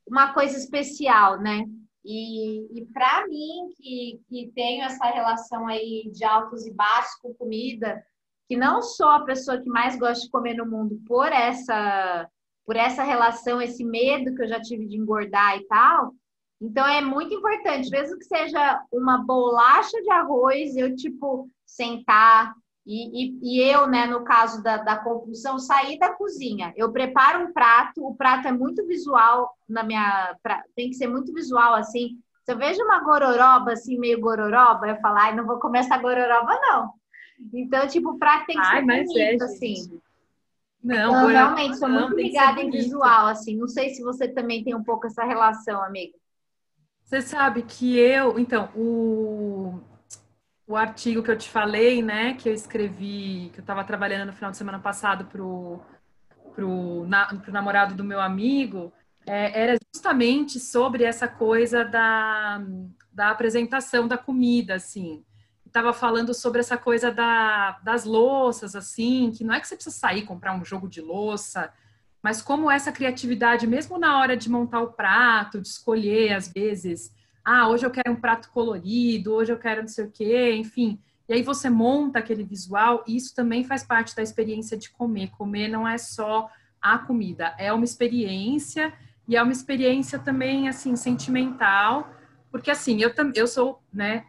uma 0.06 0.32
coisa 0.32 0.56
especial, 0.56 1.40
né? 1.40 1.66
E, 2.04 2.80
e 2.80 2.84
para 2.86 3.26
mim, 3.28 3.72
que, 3.76 4.20
que 4.28 4.52
tenho 4.54 4.84
essa 4.84 5.06
relação 5.06 5.66
aí 5.66 6.10
de 6.12 6.24
altos 6.24 6.66
e 6.66 6.72
baixos 6.72 7.14
com 7.16 7.34
comida, 7.34 8.02
que 8.48 8.56
não 8.56 8.82
sou 8.82 9.08
a 9.08 9.24
pessoa 9.24 9.60
que 9.60 9.68
mais 9.68 9.98
gosta 9.98 10.24
de 10.24 10.30
comer 10.30 10.54
no 10.54 10.66
mundo 10.66 11.00
por 11.06 11.26
essa, 11.32 12.28
por 12.66 12.76
essa 12.76 13.02
relação, 13.02 13.60
esse 13.60 13.84
medo 13.84 14.34
que 14.34 14.42
eu 14.42 14.48
já 14.48 14.60
tive 14.60 14.86
de 14.86 14.96
engordar 14.96 15.56
e 15.56 15.66
tal, 15.66 16.14
então 16.60 16.86
é 16.86 17.00
muito 17.00 17.34
importante, 17.34 17.90
mesmo 17.90 18.18
que 18.18 18.24
seja 18.24 18.80
uma 18.92 19.18
bolacha 19.18 20.00
de 20.00 20.10
arroz, 20.10 20.76
eu 20.76 20.94
tipo 20.94 21.48
sentar, 21.66 22.54
e, 22.86 23.24
e, 23.24 23.38
e, 23.42 23.62
eu, 23.62 23.86
né, 23.86 24.06
no 24.06 24.24
caso 24.24 24.62
da, 24.62 24.76
da 24.76 24.96
compulsão, 24.96 25.58
sair 25.58 25.98
da 25.98 26.12
cozinha. 26.14 26.72
Eu 26.76 26.92
preparo 26.92 27.44
um 27.44 27.52
prato, 27.52 28.04
o 28.04 28.14
prato 28.14 28.48
é 28.48 28.52
muito 28.52 28.84
visual 28.86 29.56
na 29.68 29.84
minha. 29.84 30.36
Pra, 30.42 30.62
tem 30.74 30.90
que 30.90 30.96
ser 30.96 31.06
muito 31.06 31.32
visual, 31.32 31.74
assim. 31.74 32.18
Se 32.44 32.52
eu 32.52 32.58
vejo 32.58 32.82
uma 32.82 33.00
gororoba, 33.04 33.72
assim, 33.72 33.98
meio 33.98 34.20
gororoba, 34.20 34.88
eu 34.88 34.96
falo, 35.00 35.16
ai, 35.18 35.34
não 35.34 35.46
vou 35.46 35.60
comer 35.60 35.80
essa 35.80 35.96
gororoba, 35.96 36.58
não. 36.60 36.92
Então, 37.52 37.86
tipo, 37.86 38.18
prato 38.18 38.46
tem 38.46 38.56
que 38.56 38.62
ai, 38.62 38.80
ser 38.80 38.86
bonito, 38.86 39.42
é, 39.42 39.44
assim. 39.44 40.00
Não, 40.82 40.96
então, 40.96 41.26
realmente, 41.26 41.78
sou 41.78 41.88
muito 41.88 42.16
ligada 42.16 42.60
em 42.60 42.70
visual, 42.70 43.26
assim. 43.26 43.56
Não 43.56 43.68
sei 43.68 43.90
se 43.90 44.02
você 44.02 44.28
também 44.28 44.64
tem 44.64 44.74
um 44.74 44.82
pouco 44.82 45.06
essa 45.06 45.24
relação, 45.24 45.82
amiga. 45.82 46.16
Você 47.04 47.22
sabe 47.22 47.62
que 47.62 47.98
eu, 47.98 48.38
então, 48.38 48.70
o 48.74 49.80
o 50.66 50.76
artigo 50.76 51.22
que 51.22 51.30
eu 51.30 51.36
te 51.36 51.50
falei, 51.50 52.02
né, 52.02 52.34
que 52.34 52.48
eu 52.48 52.54
escrevi, 52.54 53.50
que 53.52 53.58
eu 53.58 53.62
estava 53.62 53.84
trabalhando 53.84 54.28
no 54.28 54.32
final 54.32 54.50
de 54.50 54.56
semana 54.56 54.78
passado 54.78 55.26
pro, 55.26 55.80
pro, 56.54 57.04
na, 57.06 57.26
pro 57.26 57.52
namorado 57.52 57.94
do 57.94 58.02
meu 58.02 58.20
amigo, 58.20 58.90
é, 59.26 59.60
era 59.64 59.76
justamente 59.94 60.58
sobre 60.58 61.04
essa 61.04 61.28
coisa 61.28 61.84
da, 61.84 62.62
da 63.12 63.30
apresentação 63.30 64.08
da 64.08 64.16
comida, 64.16 64.74
assim. 64.74 65.22
Estava 65.72 65.94
falando 65.94 66.34
sobre 66.34 66.60
essa 66.60 66.76
coisa 66.76 67.10
da, 67.10 67.78
das 67.82 68.04
louças, 68.04 68.76
assim, 68.76 69.32
que 69.34 69.42
não 69.42 69.54
é 69.54 69.60
que 69.60 69.66
você 69.66 69.74
precisa 69.74 69.96
sair 69.96 70.22
comprar 70.22 70.54
um 70.54 70.62
jogo 70.62 70.86
de 70.86 71.00
louça, 71.00 71.72
mas 72.22 72.42
como 72.42 72.70
essa 72.70 72.92
criatividade, 72.92 73.66
mesmo 73.66 73.98
na 73.98 74.18
hora 74.18 74.36
de 74.36 74.50
montar 74.50 74.80
o 74.80 74.92
prato, 74.92 75.62
de 75.62 75.68
escolher, 75.68 76.34
às 76.34 76.46
vezes, 76.46 77.10
ah, 77.42 77.68
hoje 77.68 77.86
eu 77.86 77.90
quero 77.90 78.12
um 78.12 78.20
prato 78.20 78.50
colorido, 78.50 79.32
hoje 79.32 79.50
eu 79.50 79.58
quero 79.58 79.80
não 79.80 79.88
sei 79.88 80.04
o 80.04 80.10
quê, 80.10 80.52
enfim. 80.54 81.00
E 81.26 81.32
aí 81.32 81.42
você 81.42 81.70
monta 81.70 82.18
aquele 82.18 82.44
visual, 82.44 83.02
e 83.08 83.16
isso 83.16 83.34
também 83.34 83.64
faz 83.64 83.82
parte 83.82 84.14
da 84.14 84.22
experiência 84.22 84.76
de 84.76 84.90
comer. 84.90 85.30
Comer 85.30 85.68
não 85.68 85.88
é 85.88 85.96
só 85.96 86.50
a 86.82 86.98
comida, 86.98 87.54
é 87.58 87.72
uma 87.72 87.84
experiência, 87.84 88.92
e 89.26 89.36
é 89.36 89.42
uma 89.42 89.52
experiência 89.52 90.18
também, 90.18 90.68
assim, 90.68 90.94
sentimental, 90.96 92.12
porque, 92.50 92.70
assim, 92.70 93.00
eu, 93.00 93.10
eu 93.34 93.46
sou, 93.46 93.82
né, 93.90 94.26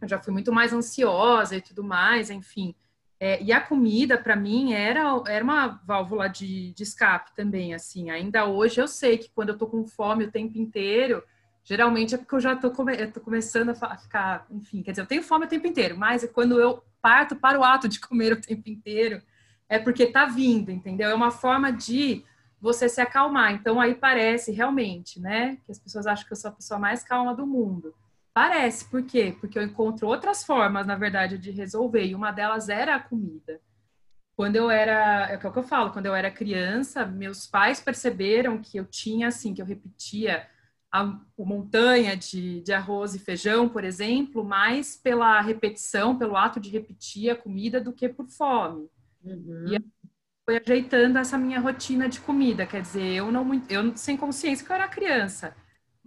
eu 0.00 0.08
já 0.08 0.18
fui 0.18 0.32
muito 0.32 0.52
mais 0.52 0.72
ansiosa 0.72 1.56
e 1.56 1.60
tudo 1.60 1.82
mais, 1.82 2.30
enfim. 2.30 2.74
É, 3.20 3.42
e 3.42 3.52
a 3.52 3.60
comida, 3.60 4.16
para 4.16 4.36
mim, 4.36 4.72
era, 4.72 5.02
era 5.26 5.42
uma 5.42 5.66
válvula 5.84 6.28
de, 6.28 6.72
de 6.72 6.82
escape 6.82 7.34
também, 7.34 7.74
assim. 7.74 8.10
Ainda 8.10 8.46
hoje 8.46 8.80
eu 8.80 8.86
sei 8.86 9.18
que 9.18 9.30
quando 9.30 9.50
eu 9.50 9.58
tô 9.58 9.66
com 9.66 9.84
fome 9.86 10.24
o 10.24 10.30
tempo 10.30 10.56
inteiro, 10.56 11.22
geralmente 11.64 12.14
é 12.14 12.18
porque 12.18 12.34
eu 12.34 12.40
já 12.40 12.54
tô, 12.54 12.70
come, 12.70 12.96
eu 12.96 13.10
tô 13.12 13.20
começando 13.20 13.70
a 13.70 13.96
ficar, 13.96 14.46
enfim, 14.50 14.82
quer 14.82 14.92
dizer, 14.92 15.02
eu 15.02 15.06
tenho 15.06 15.22
fome 15.22 15.46
o 15.46 15.48
tempo 15.48 15.66
inteiro, 15.66 15.98
mas 15.98 16.24
quando 16.32 16.60
eu 16.60 16.82
parto 17.02 17.34
para 17.34 17.58
o 17.58 17.64
ato 17.64 17.88
de 17.88 17.98
comer 18.00 18.32
o 18.32 18.40
tempo 18.40 18.68
inteiro, 18.68 19.20
é 19.68 19.78
porque 19.78 20.06
tá 20.06 20.24
vindo, 20.24 20.70
entendeu? 20.70 21.10
É 21.10 21.14
uma 21.14 21.30
forma 21.30 21.72
de 21.72 22.24
você 22.60 22.88
se 22.88 23.00
acalmar. 23.00 23.52
Então 23.52 23.80
aí 23.80 23.94
parece 23.94 24.52
realmente, 24.52 25.20
né, 25.20 25.58
que 25.64 25.72
as 25.72 25.78
pessoas 25.78 26.06
acham 26.06 26.26
que 26.26 26.32
eu 26.32 26.36
sou 26.36 26.50
a 26.50 26.54
pessoa 26.54 26.78
mais 26.78 27.02
calma 27.02 27.34
do 27.34 27.46
mundo. 27.46 27.94
Parece, 28.32 28.84
por 28.88 29.02
quê? 29.02 29.36
Porque 29.40 29.58
eu 29.58 29.62
encontro 29.62 30.06
outras 30.06 30.44
formas, 30.44 30.86
na 30.86 30.94
verdade, 30.94 31.38
de 31.38 31.50
resolver, 31.50 32.04
e 32.04 32.14
uma 32.14 32.30
delas 32.30 32.68
era 32.68 32.94
a 32.94 33.00
comida. 33.00 33.60
Quando 34.36 34.54
eu 34.54 34.70
era, 34.70 35.26
é 35.30 35.36
o 35.36 35.52
que 35.52 35.58
eu 35.58 35.62
falo, 35.64 35.90
quando 35.90 36.06
eu 36.06 36.14
era 36.14 36.30
criança, 36.30 37.04
meus 37.04 37.46
pais 37.46 37.80
perceberam 37.80 38.58
que 38.58 38.78
eu 38.78 38.84
tinha, 38.84 39.28
assim, 39.28 39.52
que 39.52 39.60
eu 39.60 39.66
repetia 39.66 40.46
a, 40.92 41.02
a 41.02 41.22
montanha 41.38 42.16
de, 42.16 42.60
de 42.60 42.72
arroz 42.72 43.14
e 43.14 43.18
feijão, 43.18 43.68
por 43.68 43.84
exemplo, 43.84 44.44
mais 44.44 44.96
pela 44.96 45.40
repetição, 45.40 46.16
pelo 46.16 46.36
ato 46.36 46.60
de 46.60 46.70
repetir 46.70 47.30
a 47.30 47.36
comida 47.36 47.80
do 47.80 47.92
que 47.92 48.08
por 48.08 48.28
fome. 48.28 48.88
Uhum. 49.24 49.74
E 49.74 49.84
foi 50.44 50.58
ajeitando 50.64 51.18
essa 51.18 51.36
minha 51.36 51.60
rotina 51.60 52.08
de 52.08 52.20
comida, 52.20 52.64
quer 52.64 52.80
dizer, 52.80 53.14
eu 53.14 53.30
não 53.30 53.44
eu 53.68 53.96
sem 53.96 54.16
consciência 54.16 54.64
que 54.64 54.72
eu 54.72 54.76
era 54.76 54.88
criança. 54.88 55.54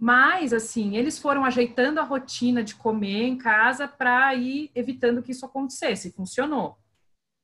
Mas, 0.02 0.52
assim, 0.52 0.96
eles 0.96 1.16
foram 1.16 1.44
ajeitando 1.44 2.00
a 2.00 2.02
rotina 2.02 2.64
de 2.64 2.74
comer 2.74 3.22
em 3.22 3.38
casa 3.38 3.86
para 3.86 4.34
ir 4.34 4.68
evitando 4.74 5.22
que 5.22 5.30
isso 5.30 5.46
acontecesse. 5.46 6.10
Funcionou. 6.10 6.76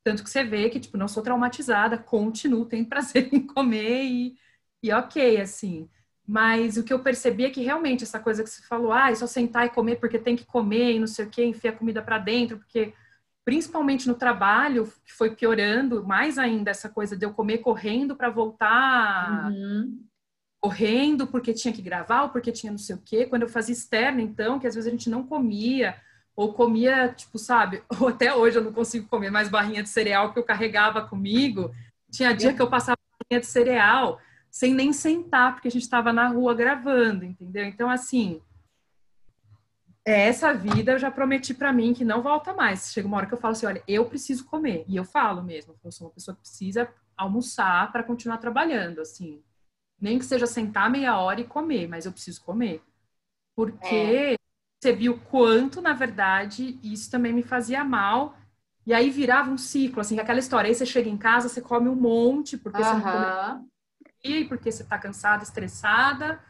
Tanto 0.03 0.25
que 0.25 0.29
você 0.29 0.43
vê 0.43 0.69
que, 0.69 0.81
tipo, 0.81 0.97
não 0.97 1.07
sou 1.07 1.23
traumatizada, 1.23 1.97
continuo, 1.97 2.67
tenho 2.67 2.85
prazer 2.91 3.33
em 3.33 3.47
comer 3.47 4.03
e, 4.07 4.37
e 4.83 4.93
ok, 4.93 5.41
assim. 5.41 5.89
Mas 6.27 6.77
o 6.77 6.83
que 6.83 6.93
eu 6.93 6.99
percebi 6.99 7.45
é 7.45 7.51
que 7.51 7.63
realmente 7.63 8.03
essa 8.03 8.19
coisa 8.19 8.43
que 8.43 8.51
você 8.51 8.63
falou, 8.63 8.93
ah, 8.93 9.13
é 9.13 9.15
só 9.15 9.29
sentar 9.29 9.67
e 9.67 9.71
comer 9.71 10.01
porque 10.01 10.19
tem 10.19 10.35
que 10.35 10.45
comer 10.45 10.95
e 10.95 10.99
não 10.99 11.07
sei 11.07 11.27
o 11.27 11.31
quê, 11.31 11.45
enfiar 11.45 11.79
comida 11.79 12.03
para 12.03 12.19
dentro, 12.19 12.59
porque 12.59 12.93
principalmente 13.45 14.09
no 14.09 14.17
trabalho, 14.17 14.93
que 15.07 15.13
foi 15.13 15.31
piorando 15.31 16.05
mais 16.05 16.37
ainda 16.39 16.73
essa 16.73 16.89
coisa 16.89 17.17
de 17.17 17.25
eu 17.25 17.33
comer 17.33 17.59
correndo 17.59 18.17
para 18.17 18.31
voltar 18.31 19.53
uhum 19.53 20.08
correndo 20.61 21.27
porque 21.27 21.53
tinha 21.53 21.73
que 21.73 21.83
gravar 21.83 22.23
ou 22.23 22.29
porque 22.31 22.53
tinha 22.53 22.71
não 22.71 22.79
sei 22.79 22.97
o 22.97 23.03
quê. 23.05 23.27
Quando 23.27 23.43
eu 23.43 23.49
fazia 23.49 23.73
externa, 23.73 24.21
então, 24.21 24.59
que 24.59 24.67
às 24.67 24.75
vezes 24.75 24.89
a 24.89 24.91
gente 24.91 25.09
não 25.09 25.25
comia, 25.25 25.97
ou 26.35 26.53
comia, 26.53 27.09
tipo, 27.09 27.39
sabe, 27.39 27.83
ou 28.01 28.09
até 28.09 28.35
hoje 28.35 28.59
eu 28.59 28.65
não 28.65 28.73
consigo 28.73 29.09
comer 29.09 29.31
mais 29.31 29.49
barrinha 29.49 29.83
de 29.83 29.89
cereal 29.89 30.33
que 30.33 30.39
eu 30.39 30.45
carregava 30.45 31.03
comigo. 31.03 31.71
Tinha 32.11 32.35
dia 32.35 32.53
que 32.53 32.63
eu 32.63 32.71
passava 32.71 32.99
barrinha 33.21 33.41
de 33.41 33.47
cereal 33.47 34.21
sem 34.51 34.75
nem 34.75 34.93
sentar, 34.93 35.53
porque 35.53 35.69
a 35.69 35.71
gente 35.71 35.83
estava 35.83 36.13
na 36.13 36.29
rua 36.29 36.55
gravando, 36.55 37.25
entendeu? 37.25 37.65
Então, 37.65 37.91
assim, 37.91 38.41
é 40.05 40.27
essa 40.27 40.55
vida 40.55 40.93
eu 40.93 40.99
já 40.99 41.11
prometi 41.11 41.53
para 41.53 41.73
mim 41.73 41.93
que 41.93 42.05
não 42.05 42.23
volta 42.23 42.55
mais. 42.55 42.93
Chega 42.93 43.07
uma 43.07 43.19
hora 43.19 43.27
que 43.27 43.35
eu 43.35 43.39
falo 43.39 43.53
assim, 43.53 43.67
olha, 43.67 43.83
eu 43.87 44.07
preciso 44.07 44.47
comer. 44.47 44.85
E 44.89 44.97
eu 44.97 45.05
falo 45.05 45.43
mesmo, 45.43 45.75
eu 45.85 45.93
sou 45.93 46.07
uma 46.07 46.13
pessoa 46.13 46.35
que 46.35 46.41
precisa 46.41 46.89
almoçar 47.17 47.93
para 47.93 48.03
continuar 48.03 48.39
trabalhando, 48.39 49.01
assim. 49.01 49.43
Nem 50.01 50.19
que 50.19 50.25
seja 50.25 50.47
sentar 50.47 50.91
meia 50.91 51.19
hora 51.19 51.41
e 51.41 51.45
comer, 51.45 51.89
mas 51.89 52.07
eu 52.07 52.13
preciso 52.13 52.43
comer. 52.43 52.83
Porque 53.57 53.97
é. 53.97 54.37
você 54.81 54.93
viu 54.93 55.19
quanto, 55.19 55.83
na 55.83 55.93
verdade, 55.93 56.79
isso 56.83 57.11
também 57.11 57.33
me 57.33 57.43
fazia 57.43 57.83
mal. 57.83 58.37
E 58.87 58.95
aí 58.95 59.11
virava 59.11 59.51
um 59.51 59.59
ciclo, 59.59 60.01
assim, 60.01 60.19
aquela 60.19 60.39
história. 60.39 60.69
Aí 60.69 60.75
você 60.75 60.87
chega 60.87 61.11
em 61.11 61.17
casa, 61.19 61.49
você 61.49 61.61
come 61.61 61.89
um 61.89 61.95
monte, 61.95 62.57
porque 62.57 62.79
você 62.79 62.93
não 62.93 63.03
come 63.03 64.47
porque 64.49 64.73
você 64.73 64.85
tá 64.85 64.97
cansada, 64.99 65.43
estressada. 65.43 66.41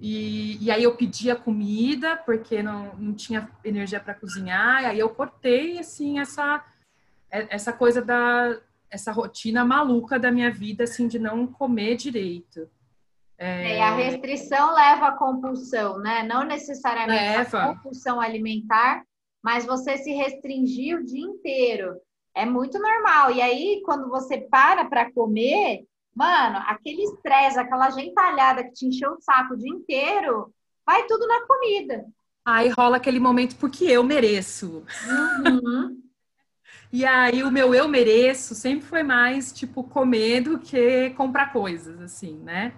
E, 0.00 0.62
e 0.62 0.70
aí 0.70 0.82
eu 0.82 0.96
pedia 0.96 1.34
comida, 1.34 2.16
porque 2.16 2.62
não, 2.62 2.94
não 2.96 3.14
tinha 3.14 3.48
energia 3.64 3.98
para 4.00 4.14
cozinhar. 4.14 4.82
E 4.82 4.86
aí 4.86 4.98
eu 4.98 5.08
cortei, 5.10 5.78
assim, 5.78 6.18
essa, 6.18 6.64
essa 7.30 7.72
coisa 7.72 8.02
da... 8.02 8.58
Essa 8.90 9.12
rotina 9.12 9.64
maluca 9.66 10.18
da 10.18 10.30
minha 10.30 10.50
vida, 10.50 10.84
assim, 10.84 11.06
de 11.06 11.18
não 11.18 11.46
comer 11.46 11.94
direito. 11.94 12.68
É... 13.38 13.80
a 13.80 13.94
restrição 13.94 14.74
leva 14.74 15.08
à 15.08 15.12
compulsão, 15.12 15.98
né? 15.98 16.24
Não 16.24 16.44
necessariamente 16.44 17.38
leva. 17.38 17.58
a 17.58 17.74
compulsão 17.74 18.20
alimentar, 18.20 19.04
mas 19.42 19.64
você 19.64 19.96
se 19.96 20.10
restringir 20.12 20.98
o 20.98 21.04
dia 21.04 21.24
inteiro. 21.24 21.96
É 22.34 22.44
muito 22.44 22.78
normal. 22.78 23.30
E 23.30 23.40
aí, 23.40 23.80
quando 23.84 24.08
você 24.08 24.38
para 24.38 24.84
para 24.84 25.10
comer, 25.12 25.84
mano, 26.14 26.58
aquele 26.66 27.02
estresse, 27.02 27.58
aquela 27.58 27.90
gentalhada 27.90 28.64
que 28.64 28.72
te 28.72 28.86
encheu 28.86 29.12
o 29.12 29.20
saco 29.20 29.54
o 29.54 29.56
dia 29.56 29.70
inteiro, 29.70 30.52
vai 30.84 31.06
tudo 31.06 31.26
na 31.26 31.46
comida. 31.46 32.04
Aí 32.44 32.70
rola 32.70 32.96
aquele 32.96 33.20
momento 33.20 33.56
porque 33.56 33.84
eu 33.84 34.02
mereço. 34.02 34.84
Uhum. 35.44 36.02
e 36.92 37.04
aí 37.04 37.42
o 37.44 37.50
meu 37.50 37.74
eu 37.74 37.86
mereço 37.86 38.54
sempre 38.54 38.86
foi 38.86 39.02
mais 39.02 39.52
tipo 39.52 39.84
comer 39.84 40.40
do 40.40 40.58
que 40.58 41.10
comprar 41.10 41.52
coisas, 41.52 42.00
assim, 42.00 42.38
né? 42.38 42.72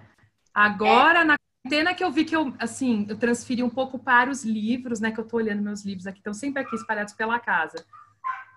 Agora, 0.53 1.21
é. 1.21 1.23
na 1.23 1.35
quarentena 1.63 1.93
que 1.93 2.03
eu 2.03 2.11
vi 2.11 2.25
que 2.25 2.35
eu, 2.35 2.53
assim, 2.59 3.05
eu 3.09 3.17
transferi 3.17 3.63
um 3.63 3.69
pouco 3.69 3.97
para 3.99 4.29
os 4.29 4.43
livros, 4.43 4.99
né? 4.99 5.11
Que 5.11 5.19
eu 5.19 5.27
tô 5.27 5.37
olhando 5.37 5.61
meus 5.61 5.85
livros 5.85 6.07
aqui, 6.07 6.19
estão 6.19 6.33
sempre 6.33 6.61
aqui 6.61 6.75
espalhados 6.75 7.13
pela 7.13 7.39
casa. 7.39 7.85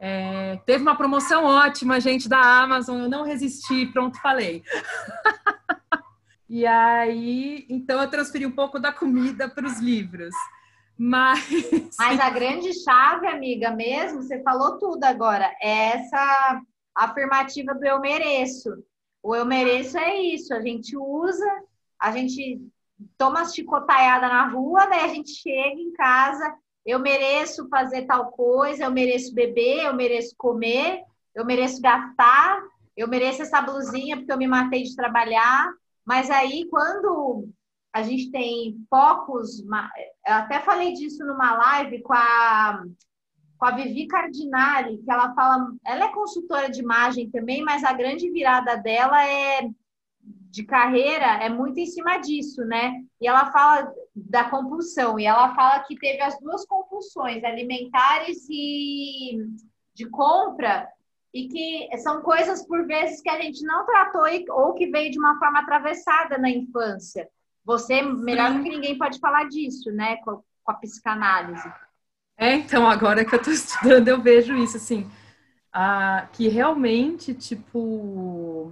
É, 0.00 0.57
teve 0.66 0.83
uma 0.83 0.96
promoção 0.96 1.44
ótima, 1.44 2.00
gente, 2.00 2.28
da 2.28 2.40
Amazon, 2.40 3.02
eu 3.02 3.09
não 3.09 3.22
resisti, 3.22 3.87
pronto, 3.87 4.20
falei. 4.20 4.62
e 6.48 6.66
aí, 6.66 7.64
então 7.70 8.00
eu 8.00 8.11
transferi 8.11 8.44
um 8.44 8.50
pouco 8.50 8.78
da 8.78 8.92
comida 8.92 9.48
para 9.48 9.66
os 9.66 9.78
livros. 9.78 10.35
Mas... 10.98 11.46
Mas 11.98 12.20
a 12.20 12.28
grande 12.30 12.72
chave, 12.83 13.26
amiga, 13.26 13.70
mesmo, 13.70 14.22
você 14.22 14.42
falou 14.42 14.78
tudo 14.78 15.04
agora, 15.04 15.50
é 15.61 15.96
essa 15.96 16.61
afirmativa 16.94 17.74
do 17.74 17.85
eu 17.85 18.00
mereço. 18.00 18.70
O 19.22 19.35
eu 19.35 19.46
mereço 19.46 19.96
é 19.96 20.20
isso, 20.20 20.52
a 20.52 20.61
gente 20.61 20.96
usa 20.96 21.62
a 22.04 22.10
gente 22.10 22.60
toma 23.16 23.46
chicotaiada 23.46 24.28
na 24.28 24.46
rua, 24.46 24.84
né? 24.86 25.04
A 25.04 25.08
gente 25.08 25.30
chega 25.30 25.80
em 25.80 25.90
casa, 25.92 26.54
eu 26.84 26.98
mereço 26.98 27.66
fazer 27.70 28.02
tal 28.02 28.30
coisa, 28.30 28.84
eu 28.84 28.90
mereço 28.90 29.34
beber, 29.34 29.86
eu 29.86 29.94
mereço 29.94 30.34
comer, 30.36 31.02
eu 31.34 31.46
mereço 31.46 31.80
gastar, 31.80 32.62
eu 32.94 33.08
mereço 33.08 33.40
essa 33.40 33.62
blusinha 33.62 34.18
porque 34.18 34.30
eu 34.30 34.36
me 34.36 34.46
matei 34.46 34.82
de 34.82 34.94
trabalhar. 34.94 35.72
Mas 36.04 36.30
aí, 36.30 36.68
quando 36.68 37.48
a 37.90 38.02
gente 38.02 38.30
tem 38.30 38.76
focos, 38.90 39.60
eu 39.60 40.34
até 40.34 40.60
falei 40.60 40.92
disso 40.92 41.24
numa 41.24 41.54
live 41.56 42.02
com 42.02 42.12
a, 42.12 42.84
com 43.56 43.64
a 43.64 43.70
Vivi 43.70 44.06
Cardinali, 44.06 44.98
que 44.98 45.10
ela 45.10 45.32
fala, 45.34 45.72
ela 45.86 46.04
é 46.04 46.12
consultora 46.12 46.68
de 46.68 46.82
imagem 46.82 47.30
também, 47.30 47.62
mas 47.62 47.82
a 47.82 47.94
grande 47.94 48.28
virada 48.30 48.76
dela 48.76 49.26
é 49.26 49.70
de 50.54 50.62
carreira 50.62 51.42
é 51.42 51.48
muito 51.48 51.80
em 51.80 51.86
cima 51.86 52.18
disso, 52.18 52.64
né? 52.64 53.02
E 53.20 53.26
ela 53.26 53.50
fala 53.50 53.92
da 54.14 54.48
compulsão, 54.48 55.18
e 55.18 55.26
ela 55.26 55.52
fala 55.52 55.80
que 55.80 55.96
teve 55.96 56.22
as 56.22 56.38
duas 56.38 56.64
compulsões, 56.64 57.42
alimentares 57.42 58.46
e 58.48 59.36
de 59.92 60.08
compra, 60.08 60.88
e 61.32 61.48
que 61.48 61.98
são 61.98 62.22
coisas, 62.22 62.64
por 62.68 62.86
vezes, 62.86 63.20
que 63.20 63.28
a 63.28 63.42
gente 63.42 63.64
não 63.64 63.84
tratou 63.84 64.22
ou 64.50 64.74
que 64.74 64.86
veio 64.86 65.10
de 65.10 65.18
uma 65.18 65.36
forma 65.40 65.58
atravessada 65.58 66.38
na 66.38 66.48
infância. 66.48 67.28
Você, 67.64 68.00
melhor 68.02 68.52
do 68.52 68.62
que 68.62 68.68
ninguém, 68.68 68.96
pode 68.96 69.18
falar 69.18 69.48
disso, 69.48 69.90
né? 69.90 70.18
Com, 70.18 70.40
com 70.62 70.70
a 70.70 70.74
psicanálise. 70.74 71.68
É, 72.36 72.54
então, 72.54 72.88
agora 72.88 73.24
que 73.24 73.34
eu 73.34 73.38
estou 73.40 73.50
estudando, 73.54 74.06
eu 74.06 74.22
vejo 74.22 74.54
isso, 74.54 74.76
assim, 74.76 75.10
ah, 75.72 76.28
que 76.32 76.46
realmente, 76.46 77.34
tipo, 77.34 78.70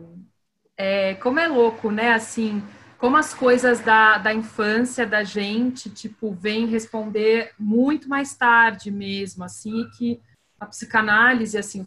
é, 0.77 1.15
como 1.15 1.39
é 1.39 1.47
louco, 1.47 1.91
né? 1.91 2.13
Assim, 2.13 2.63
como 2.99 3.17
as 3.17 3.35
coisas 3.35 3.81
da, 3.81 4.19
da 4.19 4.33
infância 4.33 5.07
da 5.07 5.25
gente, 5.25 5.91
tipo, 5.91 6.33
vêm 6.33 6.67
responder 6.67 7.53
muito 7.59 8.09
mais 8.09 8.35
tarde 8.35 8.91
mesmo, 8.91 9.45
assim, 9.45 9.89
que 9.99 10.21
a 10.61 10.67
psicanálise, 10.67 11.59
assim, 11.59 11.87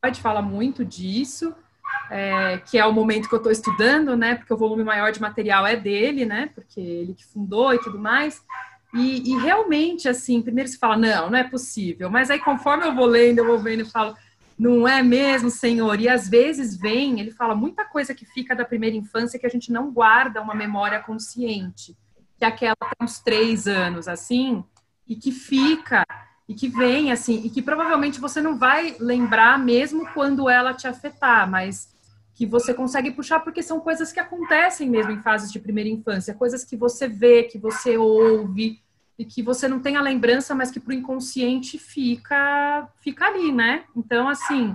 Freud 0.00 0.20
fala 0.20 0.42
muito 0.42 0.84
disso, 0.84 1.54
é, 2.10 2.58
que 2.58 2.78
é 2.78 2.84
o 2.84 2.92
momento 2.92 3.28
que 3.28 3.34
eu 3.34 3.38
estou 3.38 3.52
estudando, 3.52 4.16
né? 4.16 4.34
Porque 4.34 4.52
o 4.52 4.56
volume 4.56 4.82
maior 4.82 5.12
de 5.12 5.20
material 5.20 5.66
é 5.66 5.76
dele, 5.76 6.24
né? 6.24 6.50
Porque 6.54 6.80
ele 6.80 7.14
que 7.14 7.24
fundou 7.24 7.72
e 7.72 7.78
tudo 7.78 7.98
mais. 7.98 8.42
E, 8.94 9.30
e, 9.30 9.38
realmente, 9.38 10.08
assim, 10.08 10.42
primeiro 10.42 10.68
se 10.68 10.78
fala, 10.78 10.96
não, 10.96 11.30
não 11.30 11.38
é 11.38 11.44
possível. 11.44 12.10
Mas 12.10 12.30
aí, 12.30 12.38
conforme 12.38 12.86
eu 12.86 12.94
vou 12.94 13.06
lendo, 13.06 13.38
eu 13.38 13.46
vou 13.46 13.58
vendo 13.58 13.82
e 13.82 13.90
falo, 13.90 14.16
não 14.58 14.88
é 14.88 15.02
mesmo, 15.02 15.50
Senhor? 15.50 16.00
E 16.00 16.08
às 16.08 16.28
vezes 16.28 16.76
vem, 16.76 17.20
ele 17.20 17.30
fala 17.30 17.54
muita 17.54 17.84
coisa 17.84 18.14
que 18.14 18.24
fica 18.24 18.54
da 18.54 18.64
primeira 18.64 18.96
infância 18.96 19.38
que 19.38 19.46
a 19.46 19.50
gente 19.50 19.70
não 19.70 19.92
guarda 19.92 20.40
uma 20.40 20.54
memória 20.54 21.00
consciente, 21.00 21.96
que 22.38 22.44
é 22.44 22.48
aquela 22.48 22.76
tem 22.76 23.06
uns 23.06 23.18
três 23.18 23.66
anos, 23.66 24.08
assim, 24.08 24.64
e 25.06 25.14
que 25.14 25.30
fica 25.30 26.04
e 26.48 26.54
que 26.54 26.68
vem 26.68 27.10
assim, 27.10 27.42
e 27.44 27.50
que 27.50 27.60
provavelmente 27.60 28.20
você 28.20 28.40
não 28.40 28.56
vai 28.56 28.96
lembrar 29.00 29.58
mesmo 29.58 30.06
quando 30.14 30.48
ela 30.48 30.72
te 30.72 30.86
afetar, 30.86 31.50
mas 31.50 31.92
que 32.34 32.46
você 32.46 32.72
consegue 32.72 33.10
puxar 33.10 33.40
porque 33.40 33.62
são 33.62 33.80
coisas 33.80 34.12
que 34.12 34.20
acontecem 34.20 34.88
mesmo 34.88 35.10
em 35.10 35.22
fases 35.22 35.50
de 35.50 35.58
primeira 35.58 35.90
infância, 35.90 36.34
coisas 36.34 36.64
que 36.64 36.76
você 36.76 37.08
vê, 37.08 37.44
que 37.44 37.58
você 37.58 37.96
ouve 37.96 38.80
e 39.18 39.24
que 39.24 39.42
você 39.42 39.66
não 39.66 39.80
tem 39.80 39.96
a 39.96 40.02
lembrança, 40.02 40.54
mas 40.54 40.70
que 40.70 40.78
para 40.78 40.90
o 40.90 40.94
inconsciente 40.94 41.78
fica 41.78 42.88
fica 43.00 43.26
ali, 43.26 43.50
né? 43.52 43.84
Então 43.94 44.28
assim, 44.28 44.74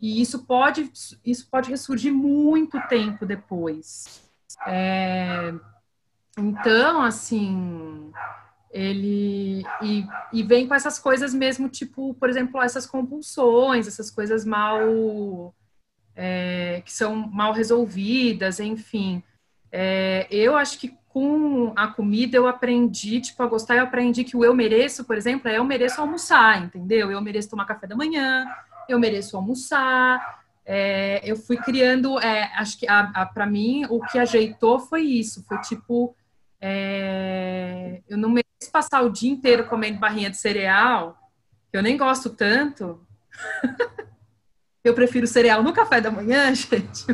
e 0.00 0.20
isso 0.20 0.44
pode 0.44 0.90
isso 1.24 1.48
pode 1.50 1.70
ressurgir 1.70 2.12
muito 2.12 2.80
tempo 2.88 3.24
depois. 3.24 4.22
É, 4.66 5.54
então 6.38 7.02
assim, 7.02 8.12
ele 8.70 9.64
e, 9.80 10.04
e 10.32 10.42
vem 10.42 10.66
com 10.66 10.74
essas 10.74 10.98
coisas 10.98 11.32
mesmo, 11.32 11.68
tipo, 11.68 12.12
por 12.14 12.28
exemplo, 12.28 12.60
essas 12.60 12.86
compulsões, 12.86 13.86
essas 13.86 14.10
coisas 14.10 14.44
mal 14.44 15.54
é, 16.14 16.82
que 16.84 16.92
são 16.92 17.14
mal 17.14 17.52
resolvidas, 17.52 18.58
enfim. 18.58 19.22
É, 19.70 20.26
eu 20.30 20.56
acho 20.56 20.78
que 20.78 20.96
com 21.16 21.72
a 21.74 21.86
comida 21.86 22.36
eu 22.36 22.46
aprendi, 22.46 23.22
tipo, 23.22 23.42
a 23.42 23.46
gostar, 23.46 23.76
eu 23.76 23.84
aprendi 23.84 24.22
que 24.22 24.36
o 24.36 24.44
eu 24.44 24.54
mereço, 24.54 25.02
por 25.02 25.16
exemplo, 25.16 25.48
é 25.48 25.56
eu 25.56 25.64
mereço 25.64 25.98
almoçar, 25.98 26.62
entendeu? 26.62 27.10
Eu 27.10 27.22
mereço 27.22 27.48
tomar 27.48 27.64
café 27.64 27.86
da 27.86 27.96
manhã, 27.96 28.44
eu 28.86 29.00
mereço 29.00 29.34
almoçar. 29.34 30.44
É, 30.62 31.22
eu 31.24 31.34
fui 31.34 31.56
criando, 31.56 32.20
é, 32.20 32.52
acho 32.56 32.78
que 32.78 32.86
para 33.32 33.46
mim 33.46 33.86
o 33.88 34.02
que 34.02 34.18
ajeitou 34.18 34.78
foi 34.78 35.04
isso, 35.04 35.42
foi 35.44 35.58
tipo, 35.62 36.14
é, 36.60 38.02
eu 38.06 38.18
não 38.18 38.28
mereço 38.28 38.70
passar 38.70 39.00
o 39.00 39.08
dia 39.08 39.30
inteiro 39.30 39.64
comendo 39.64 39.98
barrinha 39.98 40.28
de 40.28 40.36
cereal, 40.36 41.16
que 41.70 41.78
eu 41.78 41.82
nem 41.82 41.96
gosto 41.96 42.28
tanto. 42.28 43.00
eu 44.84 44.92
prefiro 44.92 45.26
cereal 45.26 45.62
no 45.62 45.72
café 45.72 45.98
da 45.98 46.10
manhã, 46.10 46.52
gente. 46.54 47.06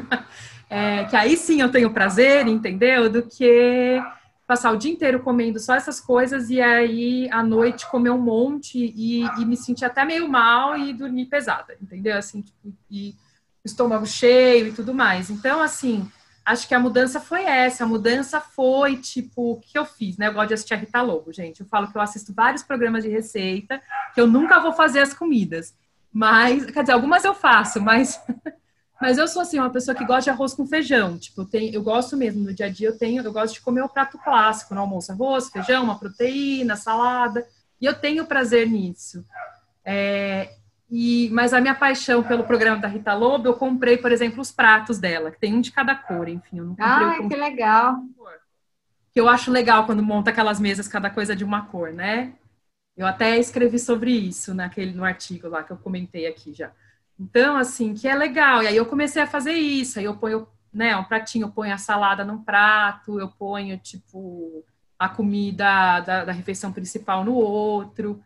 É, 0.74 1.04
que 1.04 1.14
aí 1.14 1.36
sim 1.36 1.60
eu 1.60 1.70
tenho 1.70 1.92
prazer, 1.92 2.46
entendeu? 2.48 3.10
Do 3.10 3.24
que 3.24 4.02
passar 4.46 4.72
o 4.72 4.78
dia 4.78 4.90
inteiro 4.90 5.20
comendo 5.20 5.60
só 5.60 5.74
essas 5.74 6.00
coisas 6.00 6.48
e 6.48 6.62
aí 6.62 7.28
à 7.30 7.42
noite 7.42 7.86
comer 7.90 8.08
um 8.08 8.18
monte 8.18 8.78
e, 8.78 9.22
e 9.22 9.44
me 9.44 9.54
sentir 9.54 9.84
até 9.84 10.02
meio 10.02 10.26
mal 10.26 10.74
e 10.78 10.94
dormir 10.94 11.26
pesada, 11.26 11.76
entendeu? 11.78 12.16
Assim, 12.16 12.40
tipo, 12.40 12.74
e 12.90 13.14
estômago 13.62 14.06
cheio 14.06 14.68
e 14.68 14.72
tudo 14.72 14.94
mais. 14.94 15.28
Então, 15.28 15.60
assim, 15.60 16.10
acho 16.42 16.66
que 16.66 16.74
a 16.74 16.80
mudança 16.80 17.20
foi 17.20 17.44
essa. 17.44 17.84
A 17.84 17.86
mudança 17.86 18.40
foi, 18.40 18.96
tipo, 18.96 19.52
o 19.52 19.60
que 19.60 19.76
eu 19.76 19.84
fiz, 19.84 20.16
né? 20.16 20.28
Eu 20.28 20.32
gosto 20.32 20.48
de 20.48 20.54
assistir 20.54 20.72
a 20.72 20.78
Rita 20.78 21.02
Lobo, 21.02 21.34
gente. 21.34 21.60
Eu 21.60 21.66
falo 21.66 21.92
que 21.92 21.98
eu 21.98 22.00
assisto 22.00 22.32
vários 22.32 22.62
programas 22.62 23.04
de 23.04 23.10
receita, 23.10 23.78
que 24.14 24.20
eu 24.22 24.26
nunca 24.26 24.58
vou 24.58 24.72
fazer 24.72 25.00
as 25.00 25.12
comidas. 25.12 25.74
Mas, 26.10 26.64
quer 26.64 26.80
dizer, 26.80 26.92
algumas 26.92 27.24
eu 27.24 27.34
faço, 27.34 27.78
mas. 27.78 28.18
Mas 29.02 29.18
eu 29.18 29.26
sou 29.26 29.42
assim, 29.42 29.58
uma 29.58 29.68
pessoa 29.68 29.96
que 29.96 30.04
gosta 30.04 30.22
de 30.22 30.30
arroz 30.30 30.54
com 30.54 30.64
feijão. 30.64 31.18
Tipo, 31.18 31.40
eu, 31.40 31.44
tenho, 31.44 31.74
eu 31.74 31.82
gosto 31.82 32.16
mesmo, 32.16 32.44
no 32.44 32.54
dia 32.54 32.66
a 32.66 32.68
dia 32.68 32.86
eu 32.86 32.96
tenho, 32.96 33.20
eu 33.20 33.32
gosto 33.32 33.54
de 33.54 33.60
comer 33.60 33.82
o 33.82 33.88
prato 33.88 34.16
clássico 34.16 34.76
no 34.76 34.80
almoço, 34.80 35.10
arroz, 35.10 35.50
feijão, 35.50 35.82
uma 35.82 35.98
proteína, 35.98 36.76
salada. 36.76 37.44
E 37.80 37.84
eu 37.84 37.94
tenho 37.94 38.24
prazer 38.24 38.68
nisso. 38.68 39.26
É, 39.84 40.54
e, 40.88 41.28
mas 41.32 41.52
a 41.52 41.60
minha 41.60 41.74
paixão 41.74 42.22
pelo 42.22 42.44
programa 42.44 42.80
da 42.80 42.86
Rita 42.86 43.12
Lobo, 43.12 43.48
eu 43.48 43.54
comprei, 43.54 43.98
por 43.98 44.12
exemplo, 44.12 44.40
os 44.40 44.52
pratos 44.52 45.00
dela, 45.00 45.32
que 45.32 45.40
tem 45.40 45.52
um 45.52 45.60
de 45.60 45.72
cada 45.72 45.96
cor, 45.96 46.28
enfim. 46.28 46.58
Eu 46.58 46.64
não 46.66 46.76
comprei 46.76 47.26
ah, 47.26 47.28
que 47.28 47.34
legal. 47.34 47.96
Que 49.12 49.20
eu 49.20 49.28
acho 49.28 49.50
legal 49.50 49.84
quando 49.84 50.00
monta 50.00 50.30
aquelas 50.30 50.60
mesas, 50.60 50.86
cada 50.86 51.10
coisa 51.10 51.34
de 51.34 51.42
uma 51.42 51.62
cor, 51.66 51.92
né? 51.92 52.34
Eu 52.96 53.04
até 53.08 53.36
escrevi 53.36 53.80
sobre 53.80 54.12
isso 54.12 54.54
naquele, 54.54 54.92
no 54.92 55.02
artigo 55.02 55.48
lá 55.48 55.64
que 55.64 55.72
eu 55.72 55.76
comentei 55.76 56.28
aqui 56.28 56.54
já. 56.54 56.70
Então, 57.22 57.56
assim, 57.56 57.94
que 57.94 58.08
é 58.08 58.14
legal. 58.14 58.62
E 58.62 58.66
aí 58.66 58.76
eu 58.76 58.84
comecei 58.86 59.22
a 59.22 59.26
fazer 59.26 59.52
isso. 59.52 59.98
Aí 59.98 60.04
eu 60.04 60.16
ponho, 60.16 60.46
né, 60.72 60.96
um 60.96 61.04
pratinho, 61.04 61.46
eu 61.46 61.52
ponho 61.52 61.72
a 61.72 61.78
salada 61.78 62.24
num 62.24 62.42
prato, 62.42 63.20
eu 63.20 63.28
ponho, 63.28 63.78
tipo, 63.78 64.64
a 64.98 65.08
comida 65.08 66.00
da, 66.00 66.24
da 66.24 66.32
refeição 66.32 66.72
principal 66.72 67.24
no 67.24 67.34
outro. 67.34 68.22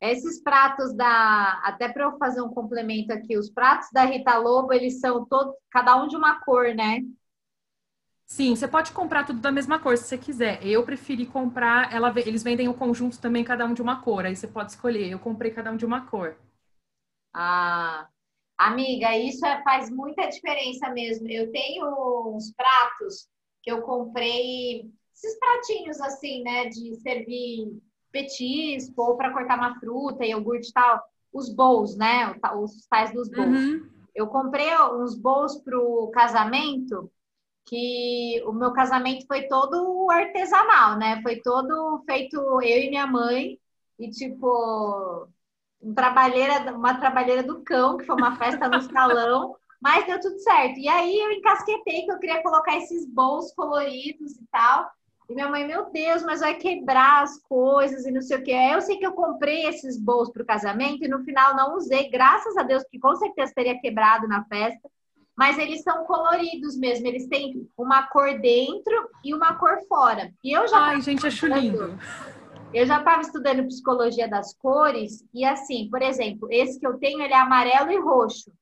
Esses 0.00 0.42
pratos 0.42 0.94
da. 0.96 1.60
Até 1.62 1.88
para 1.88 2.04
eu 2.04 2.18
fazer 2.18 2.40
um 2.40 2.48
complemento 2.48 3.12
aqui, 3.12 3.38
os 3.38 3.50
pratos 3.50 3.88
da 3.92 4.04
Rita 4.04 4.36
Lobo, 4.36 4.72
eles 4.72 4.98
são 4.98 5.24
todos, 5.26 5.54
cada 5.70 6.02
um 6.02 6.08
de 6.08 6.16
uma 6.16 6.40
cor, 6.40 6.74
né? 6.74 7.00
Sim, 8.24 8.54
você 8.56 8.66
pode 8.66 8.92
comprar 8.92 9.24
tudo 9.26 9.40
da 9.40 9.52
mesma 9.52 9.78
cor 9.78 9.98
se 9.98 10.04
você 10.04 10.16
quiser. 10.16 10.64
Eu 10.66 10.84
preferi 10.84 11.26
comprar, 11.26 11.92
ela, 11.92 12.12
eles 12.24 12.42
vendem 12.42 12.68
o 12.68 12.72
conjunto 12.74 13.20
também, 13.20 13.44
cada 13.44 13.66
um 13.66 13.74
de 13.74 13.82
uma 13.82 14.00
cor. 14.00 14.24
Aí 14.24 14.34
você 14.36 14.46
pode 14.46 14.70
escolher. 14.70 15.10
Eu 15.10 15.18
comprei 15.18 15.50
cada 15.50 15.70
um 15.72 15.76
de 15.76 15.84
uma 15.84 16.06
cor. 16.06 16.36
Ah, 17.32 18.08
amiga, 18.66 19.16
isso 19.16 19.44
é, 19.44 19.62
faz 19.62 19.90
muita 19.90 20.28
diferença 20.28 20.90
mesmo. 20.90 21.28
Eu 21.28 21.50
tenho 21.50 22.34
uns 22.34 22.52
pratos 22.52 23.28
que 23.62 23.70
eu 23.70 23.82
comprei, 23.82 24.90
esses 25.14 25.38
pratinhos 25.38 26.00
assim, 26.00 26.42
né, 26.42 26.66
de 26.66 26.94
servir 26.96 27.80
petisco 28.12 29.02
ou 29.02 29.16
para 29.16 29.32
cortar 29.32 29.56
uma 29.56 29.78
fruta, 29.78 30.24
iogurte 30.24 30.70
e 30.70 30.72
tal, 30.72 31.00
os 31.32 31.48
bowls, 31.48 31.96
né? 31.96 32.34
Os 32.60 32.86
tais 32.86 33.12
dos 33.12 33.30
bowls. 33.30 33.58
Uhum. 33.58 33.88
Eu 34.14 34.26
comprei 34.26 34.68
uns 34.94 35.16
bowls 35.16 35.56
pro 35.62 36.10
casamento, 36.12 37.10
que 37.66 38.42
o 38.46 38.52
meu 38.52 38.72
casamento 38.72 39.26
foi 39.26 39.42
todo 39.42 40.10
artesanal, 40.10 40.98
né? 40.98 41.22
Foi 41.22 41.40
todo 41.40 42.02
feito 42.04 42.36
eu 42.36 42.82
e 42.82 42.90
minha 42.90 43.06
mãe 43.06 43.58
e 43.98 44.10
tipo 44.10 45.28
um 45.82 45.94
trabalheira, 45.94 46.72
uma 46.74 46.94
trabalheira 46.94 47.42
do 47.42 47.62
cão, 47.62 47.96
que 47.96 48.04
foi 48.04 48.16
uma 48.16 48.36
festa 48.36 48.68
no 48.68 48.80
salão, 48.82 49.56
mas 49.80 50.06
deu 50.06 50.20
tudo 50.20 50.38
certo. 50.38 50.78
E 50.78 50.88
aí 50.88 51.18
eu 51.18 51.30
encasquetei 51.32 52.02
que 52.02 52.12
eu 52.12 52.18
queria 52.18 52.42
colocar 52.42 52.76
esses 52.76 53.06
bowls 53.06 53.52
coloridos 53.54 54.32
e 54.32 54.46
tal. 54.52 54.90
E 55.28 55.34
minha 55.34 55.48
mãe, 55.48 55.64
meu 55.66 55.90
Deus, 55.90 56.24
mas 56.24 56.40
vai 56.40 56.54
quebrar 56.54 57.22
as 57.22 57.40
coisas 57.42 58.04
e 58.04 58.10
não 58.10 58.20
sei 58.20 58.36
o 58.36 58.42
que. 58.42 58.50
Eu 58.50 58.80
sei 58.80 58.98
que 58.98 59.06
eu 59.06 59.12
comprei 59.12 59.66
esses 59.66 59.96
bolos 59.96 60.30
para 60.30 60.42
o 60.42 60.46
casamento 60.46 61.04
e 61.04 61.08
no 61.08 61.24
final 61.24 61.54
não 61.54 61.76
usei, 61.76 62.10
graças 62.10 62.56
a 62.56 62.64
Deus, 62.64 62.82
que 62.90 62.98
com 62.98 63.14
certeza 63.14 63.52
teria 63.54 63.80
quebrado 63.80 64.26
na 64.26 64.44
festa. 64.44 64.90
Mas 65.38 65.56
eles 65.56 65.82
são 65.82 66.04
coloridos 66.04 66.76
mesmo, 66.76 67.06
eles 67.06 67.26
têm 67.28 67.66
uma 67.78 68.02
cor 68.08 68.38
dentro 68.40 69.08
e 69.24 69.32
uma 69.32 69.54
cor 69.54 69.78
fora. 69.88 70.30
E 70.44 70.52
eu 70.52 70.66
já 70.66 70.78
Ai, 70.78 71.00
gente, 71.00 71.26
acho 71.26 71.46
lindo. 71.46 71.96
Eu 72.72 72.86
já 72.86 72.98
estava 72.98 73.20
estudando 73.20 73.66
psicologia 73.66 74.28
das 74.28 74.54
cores 74.54 75.24
e 75.34 75.44
assim, 75.44 75.88
por 75.90 76.00
exemplo, 76.00 76.46
esse 76.50 76.78
que 76.78 76.86
eu 76.86 76.98
tenho, 76.98 77.20
ele 77.20 77.34
é 77.34 77.36
amarelo 77.36 77.90
e 77.90 77.98
roxo. 77.98 78.52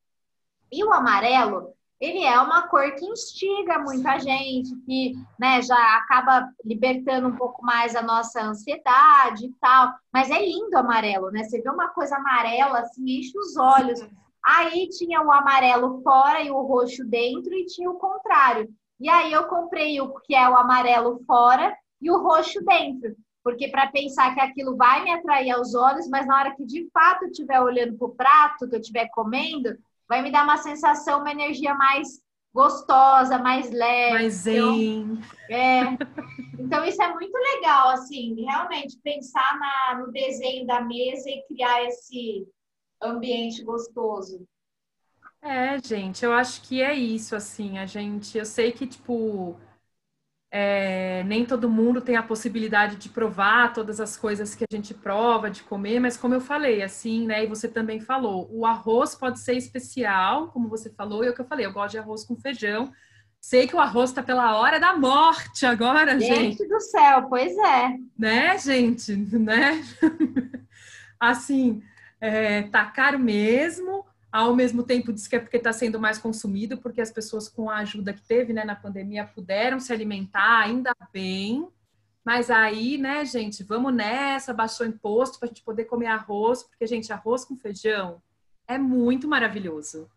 E 0.72 0.82
o 0.82 0.92
amarelo, 0.92 1.74
ele 2.00 2.24
é 2.24 2.40
uma 2.40 2.68
cor 2.68 2.90
que 2.94 3.04
instiga 3.04 3.78
muita 3.78 4.18
gente, 4.18 4.74
que 4.86 5.12
né, 5.38 5.60
já 5.60 5.96
acaba 5.96 6.48
libertando 6.64 7.28
um 7.28 7.36
pouco 7.36 7.62
mais 7.62 7.94
a 7.94 8.02
nossa 8.02 8.42
ansiedade 8.42 9.46
e 9.46 9.52
tal. 9.60 9.92
Mas 10.10 10.30
é 10.30 10.40
lindo 10.40 10.74
o 10.74 10.78
amarelo, 10.78 11.30
né? 11.30 11.44
Você 11.44 11.60
vê 11.60 11.68
uma 11.68 11.88
coisa 11.88 12.16
amarela, 12.16 12.80
assim, 12.80 13.18
enche 13.18 13.36
os 13.38 13.58
olhos. 13.58 14.00
Aí 14.42 14.88
tinha 14.88 15.20
o 15.20 15.30
amarelo 15.30 16.00
fora 16.02 16.40
e 16.40 16.50
o 16.50 16.62
roxo 16.62 17.04
dentro, 17.04 17.52
e 17.52 17.66
tinha 17.66 17.90
o 17.90 17.98
contrário. 17.98 18.70
E 18.98 19.08
aí 19.08 19.32
eu 19.32 19.44
comprei 19.48 20.00
o 20.00 20.14
que 20.20 20.34
é 20.34 20.48
o 20.48 20.56
amarelo 20.56 21.22
fora 21.26 21.76
e 22.00 22.10
o 22.10 22.22
roxo 22.22 22.64
dentro. 22.64 23.14
Porque 23.48 23.68
para 23.68 23.86
pensar 23.86 24.34
que 24.34 24.40
aquilo 24.42 24.76
vai 24.76 25.02
me 25.02 25.10
atrair 25.10 25.52
aos 25.52 25.74
olhos, 25.74 26.06
mas 26.06 26.26
na 26.26 26.38
hora 26.38 26.54
que 26.54 26.66
de 26.66 26.86
fato 26.92 27.22
eu 27.22 27.30
estiver 27.30 27.58
olhando 27.58 27.96
para 27.96 28.06
o 28.06 28.14
prato, 28.14 28.68
que 28.68 28.76
eu 28.76 28.78
estiver 28.78 29.08
comendo, 29.08 29.74
vai 30.06 30.20
me 30.20 30.30
dar 30.30 30.44
uma 30.44 30.58
sensação, 30.58 31.20
uma 31.20 31.30
energia 31.30 31.74
mais 31.74 32.20
gostosa, 32.52 33.38
mais 33.38 33.70
leve. 33.70 34.12
Mais 34.12 34.34
zen. 34.34 34.52
Então, 34.58 35.22
é, 35.48 35.80
então 36.58 36.84
isso 36.84 37.02
é 37.02 37.10
muito 37.10 37.32
legal, 37.32 37.88
assim, 37.88 38.34
realmente 38.44 38.98
pensar 39.02 39.58
na, 39.58 40.00
no 40.00 40.12
desenho 40.12 40.66
da 40.66 40.82
mesa 40.82 41.30
e 41.30 41.42
criar 41.48 41.84
esse 41.84 42.46
ambiente 43.02 43.64
gostoso. 43.64 44.46
É, 45.40 45.78
gente, 45.82 46.22
eu 46.22 46.34
acho 46.34 46.60
que 46.68 46.82
é 46.82 46.92
isso, 46.92 47.34
assim, 47.34 47.78
a 47.78 47.86
gente, 47.86 48.36
eu 48.36 48.44
sei 48.44 48.72
que, 48.72 48.86
tipo, 48.86 49.58
É, 50.50 51.22
nem 51.24 51.44
todo 51.44 51.68
mundo 51.68 52.00
tem 52.00 52.16
a 52.16 52.22
possibilidade 52.22 52.96
de 52.96 53.10
provar 53.10 53.72
todas 53.74 54.00
as 54.00 54.16
coisas 54.16 54.54
que 54.54 54.64
a 54.64 54.74
gente 54.74 54.94
prova, 54.94 55.50
de 55.50 55.62
comer, 55.62 56.00
mas 56.00 56.16
como 56.16 56.34
eu 56.34 56.40
falei, 56.40 56.82
assim, 56.82 57.26
né? 57.26 57.44
E 57.44 57.46
você 57.46 57.68
também 57.68 58.00
falou, 58.00 58.48
o 58.50 58.64
arroz 58.64 59.14
pode 59.14 59.40
ser 59.40 59.54
especial, 59.54 60.48
como 60.48 60.68
você 60.68 60.88
falou, 60.90 61.22
e 61.22 61.26
é 61.26 61.30
o 61.30 61.34
que 61.34 61.40
eu 61.42 61.46
falei, 61.46 61.66
eu 61.66 61.72
gosto 61.72 61.92
de 61.92 61.98
arroz 61.98 62.24
com 62.24 62.34
feijão. 62.34 62.90
Sei 63.40 63.66
que 63.68 63.76
o 63.76 63.80
arroz 63.80 64.10
tá 64.10 64.22
pela 64.22 64.58
hora 64.58 64.80
da 64.80 64.96
morte 64.96 65.64
agora, 65.64 66.18
gente. 66.18 66.58
Gente 66.58 66.68
do 66.68 66.80
céu, 66.80 67.28
pois 67.28 67.56
é. 67.56 67.96
Né, 68.18 68.58
gente? 68.58 69.14
Né? 69.38 69.84
assim, 71.20 71.82
é, 72.20 72.62
tá 72.62 72.84
caro 72.86 73.18
mesmo. 73.18 74.04
Ao 74.30 74.54
mesmo 74.54 74.82
tempo, 74.82 75.12
diz 75.12 75.26
que 75.26 75.36
é 75.36 75.38
porque 75.38 75.56
está 75.56 75.72
sendo 75.72 75.98
mais 75.98 76.18
consumido, 76.18 76.78
porque 76.78 77.00
as 77.00 77.10
pessoas, 77.10 77.48
com 77.48 77.70
a 77.70 77.78
ajuda 77.78 78.12
que 78.12 78.22
teve 78.22 78.52
né, 78.52 78.64
na 78.64 78.76
pandemia, 78.76 79.24
puderam 79.24 79.80
se 79.80 79.92
alimentar, 79.92 80.60
ainda 80.60 80.94
bem. 81.12 81.66
Mas 82.24 82.50
aí, 82.50 82.98
né, 82.98 83.24
gente, 83.24 83.64
vamos 83.64 83.94
nessa, 83.94 84.52
baixou 84.52 84.86
imposto 84.86 85.38
para 85.38 85.46
a 85.46 85.48
gente 85.48 85.62
poder 85.62 85.86
comer 85.86 86.08
arroz, 86.08 86.62
porque, 86.62 86.86
gente, 86.86 87.12
arroz 87.12 87.44
com 87.44 87.56
feijão 87.56 88.20
é 88.68 88.76
muito 88.76 89.26
maravilhoso. 89.26 90.10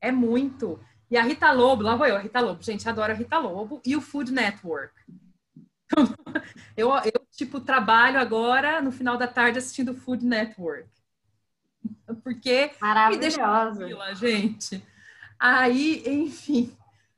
É 0.00 0.10
muito. 0.10 0.80
E 1.10 1.16
a 1.16 1.22
Rita 1.22 1.52
Lobo, 1.52 1.82
lá 1.82 1.94
vou 1.94 2.06
eu, 2.06 2.16
a 2.16 2.20
Rita 2.20 2.40
Lobo, 2.40 2.62
gente, 2.62 2.88
adoro 2.88 3.12
a 3.12 3.14
Rita 3.14 3.38
Lobo, 3.38 3.82
e 3.84 3.94
o 3.94 4.00
Food 4.00 4.32
Network. 4.32 4.94
eu, 6.76 6.90
eu, 6.90 7.26
tipo, 7.30 7.60
trabalho 7.60 8.18
agora, 8.18 8.80
no 8.80 8.90
final 8.90 9.16
da 9.16 9.26
tarde, 9.26 9.58
assistindo 9.58 9.92
o 9.92 9.94
Food 9.94 10.24
Network. 10.24 10.88
Porque 12.22 12.70
me 13.10 13.16
deixa 13.16 13.38
tranquila, 13.38 14.14
gente. 14.14 14.84
Aí, 15.38 16.02
enfim, 16.06 16.76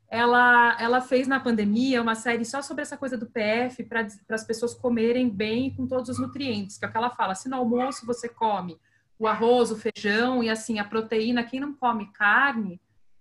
ela, 0.08 0.76
ela 0.80 1.00
fez 1.00 1.28
na 1.28 1.38
pandemia 1.38 2.02
uma 2.02 2.14
série 2.14 2.44
só 2.44 2.60
sobre 2.60 2.82
essa 2.82 2.96
coisa 2.96 3.16
do 3.16 3.26
PF 3.26 3.84
para 3.84 4.06
as 4.30 4.44
pessoas 4.44 4.74
comerem 4.74 5.28
bem 5.28 5.74
com 5.74 5.86
todos 5.86 6.08
os 6.08 6.18
nutrientes, 6.18 6.76
que 6.76 6.84
é 6.84 6.88
o 6.88 6.90
que 6.90 6.96
ela 6.96 7.10
fala. 7.10 7.34
Se 7.34 7.48
no 7.48 7.56
almoço 7.56 8.04
você 8.04 8.28
come 8.28 8.78
o 9.18 9.26
arroz, 9.26 9.70
o 9.70 9.76
feijão 9.76 10.42
e 10.42 10.50
assim 10.50 10.78
a 10.78 10.84
proteína, 10.84 11.44
quem 11.44 11.60
não 11.60 11.74
come 11.74 12.10
carne 12.12 12.80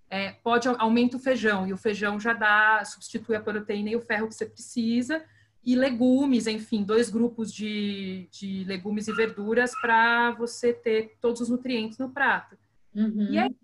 é, 0.10 0.32
pode 0.32 0.68
aumenta 0.68 1.18
o 1.18 1.20
feijão 1.20 1.68
e 1.68 1.74
o 1.74 1.78
feijão 1.78 2.20
já 2.20 2.34
dá 2.34 2.84
substitui 2.84 3.36
a 3.36 3.42
proteína 3.42 3.92
e 3.92 3.96
o 3.96 4.02
ferro 4.02 4.28
que 4.28 4.34
você 4.34 4.46
precisa 4.46 5.24
e 5.64 5.76
legumes, 5.76 6.48
enfim, 6.48 6.84
dois 6.84 7.10
grupos 7.10 7.54
de, 7.54 8.28
de 8.32 8.64
legumes 8.64 9.08
e 9.08 9.14
verduras 9.14 9.72
para 9.82 10.32
você 10.32 10.74
ter 10.74 11.18
todos 11.20 11.42
os 11.42 11.50
nutrientes 11.50 11.98
no 11.98 12.10
prato. 12.10 12.58
Uhum. 12.96 13.28
E 13.30 13.38
aí, 13.38 13.56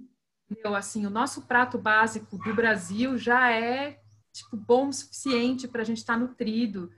meu, 0.63 0.75
assim, 0.75 1.05
o 1.05 1.09
nosso 1.09 1.43
prato 1.43 1.77
básico 1.77 2.37
do 2.37 2.53
Brasil 2.53 3.17
já 3.17 3.51
é 3.51 3.99
tipo 4.31 4.57
bom 4.57 4.89
o 4.89 4.93
suficiente 4.93 5.67
para 5.67 5.81
a 5.81 5.85
gente 5.85 5.97
estar 5.99 6.13
tá 6.13 6.19
nutrido 6.19 6.91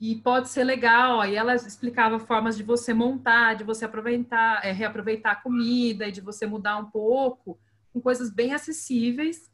e 0.00 0.16
pode 0.16 0.48
ser 0.48 0.64
legal. 0.64 1.24
E 1.24 1.36
ela 1.36 1.54
explicava 1.54 2.18
formas 2.18 2.56
de 2.56 2.64
você 2.64 2.92
montar, 2.92 3.54
de 3.54 3.62
você 3.62 3.84
aproveitar, 3.84 4.64
é, 4.64 4.72
reaproveitar 4.72 5.32
a 5.32 5.36
comida 5.36 6.08
e 6.08 6.12
de 6.12 6.20
você 6.20 6.46
mudar 6.46 6.76
um 6.78 6.90
pouco 6.90 7.58
com 7.92 8.00
coisas 8.00 8.30
bem 8.30 8.52
acessíveis, 8.52 9.50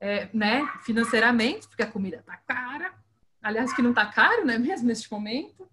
é, 0.00 0.28
né, 0.32 0.66
financeiramente, 0.82 1.68
porque 1.68 1.82
a 1.82 1.90
comida 1.90 2.22
tá 2.26 2.36
cara 2.36 2.94
Aliás, 3.42 3.72
que 3.72 3.82
não 3.82 3.94
tá 3.94 4.06
caro, 4.06 4.44
né? 4.44 4.58
Mesmo 4.58 4.88
neste 4.88 5.10
momento. 5.10 5.68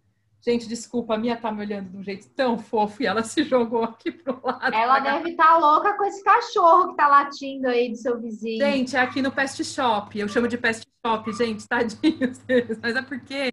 Gente, 0.48 0.68
desculpa, 0.68 1.16
a 1.16 1.18
minha 1.18 1.36
tá 1.36 1.52
me 1.52 1.62
olhando 1.62 1.90
de 1.90 1.98
um 1.98 2.04
jeito 2.04 2.30
tão 2.30 2.58
fofo 2.58 3.04
e 3.04 3.06
ela 3.06 3.22
se 3.24 3.44
jogou 3.44 3.84
aqui 3.84 4.12
pro 4.12 4.40
lado. 4.42 4.74
Ela 4.74 5.00
deve 5.00 5.32
estar 5.32 5.44
tá 5.44 5.58
louca 5.58 5.98
com 5.98 6.06
esse 6.06 6.24
cachorro 6.24 6.92
que 6.92 6.96
tá 6.96 7.08
latindo 7.08 7.68
aí 7.68 7.90
do 7.90 7.98
seu 7.98 8.18
vizinho. 8.18 8.64
Gente, 8.64 8.96
é 8.96 9.00
aqui 9.02 9.22
no 9.22 9.32
Pest 9.32 9.62
Shop. 9.64 10.18
Eu 10.18 10.30
chamo 10.30 10.48
de 10.48 10.58
Pest 10.58 10.84
Shop, 11.06 11.34
gente, 11.34 11.68
tadinho. 11.68 12.32
Mas 12.82 12.96
é 12.96 13.02
porque. 13.02 13.52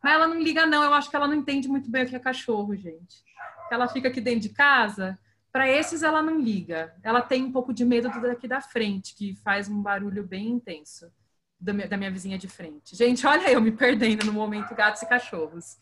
Mas 0.00 0.12
ela 0.12 0.28
não 0.28 0.38
liga, 0.38 0.66
não. 0.66 0.84
Eu 0.84 0.94
acho 0.94 1.10
que 1.10 1.16
ela 1.16 1.26
não 1.26 1.34
entende 1.34 1.66
muito 1.66 1.90
bem 1.90 2.04
o 2.04 2.08
que 2.08 2.14
é 2.14 2.20
cachorro, 2.20 2.76
gente. 2.76 3.24
Ela 3.68 3.88
fica 3.88 4.06
aqui 4.06 4.20
dentro 4.20 4.40
de 4.40 4.50
casa. 4.50 5.18
Para 5.50 5.68
esses, 5.68 6.04
ela 6.04 6.22
não 6.22 6.38
liga. 6.38 6.94
Ela 7.02 7.22
tem 7.22 7.42
um 7.42 7.50
pouco 7.50 7.72
de 7.72 7.84
medo 7.84 8.08
do 8.08 8.20
daqui 8.20 8.46
da 8.46 8.60
frente, 8.60 9.16
que 9.16 9.34
faz 9.42 9.68
um 9.68 9.82
barulho 9.82 10.22
bem 10.22 10.48
intenso 10.48 11.10
da 11.58 11.72
minha, 11.72 11.88
da 11.88 11.96
minha 11.96 12.10
vizinha 12.10 12.38
de 12.38 12.48
frente. 12.48 12.94
Gente, 12.94 13.26
olha 13.26 13.50
eu 13.50 13.60
me 13.60 13.72
perdendo 13.72 14.26
no 14.26 14.32
momento 14.32 14.74
gatos 14.74 15.02
e 15.02 15.08
cachorros. 15.08 15.78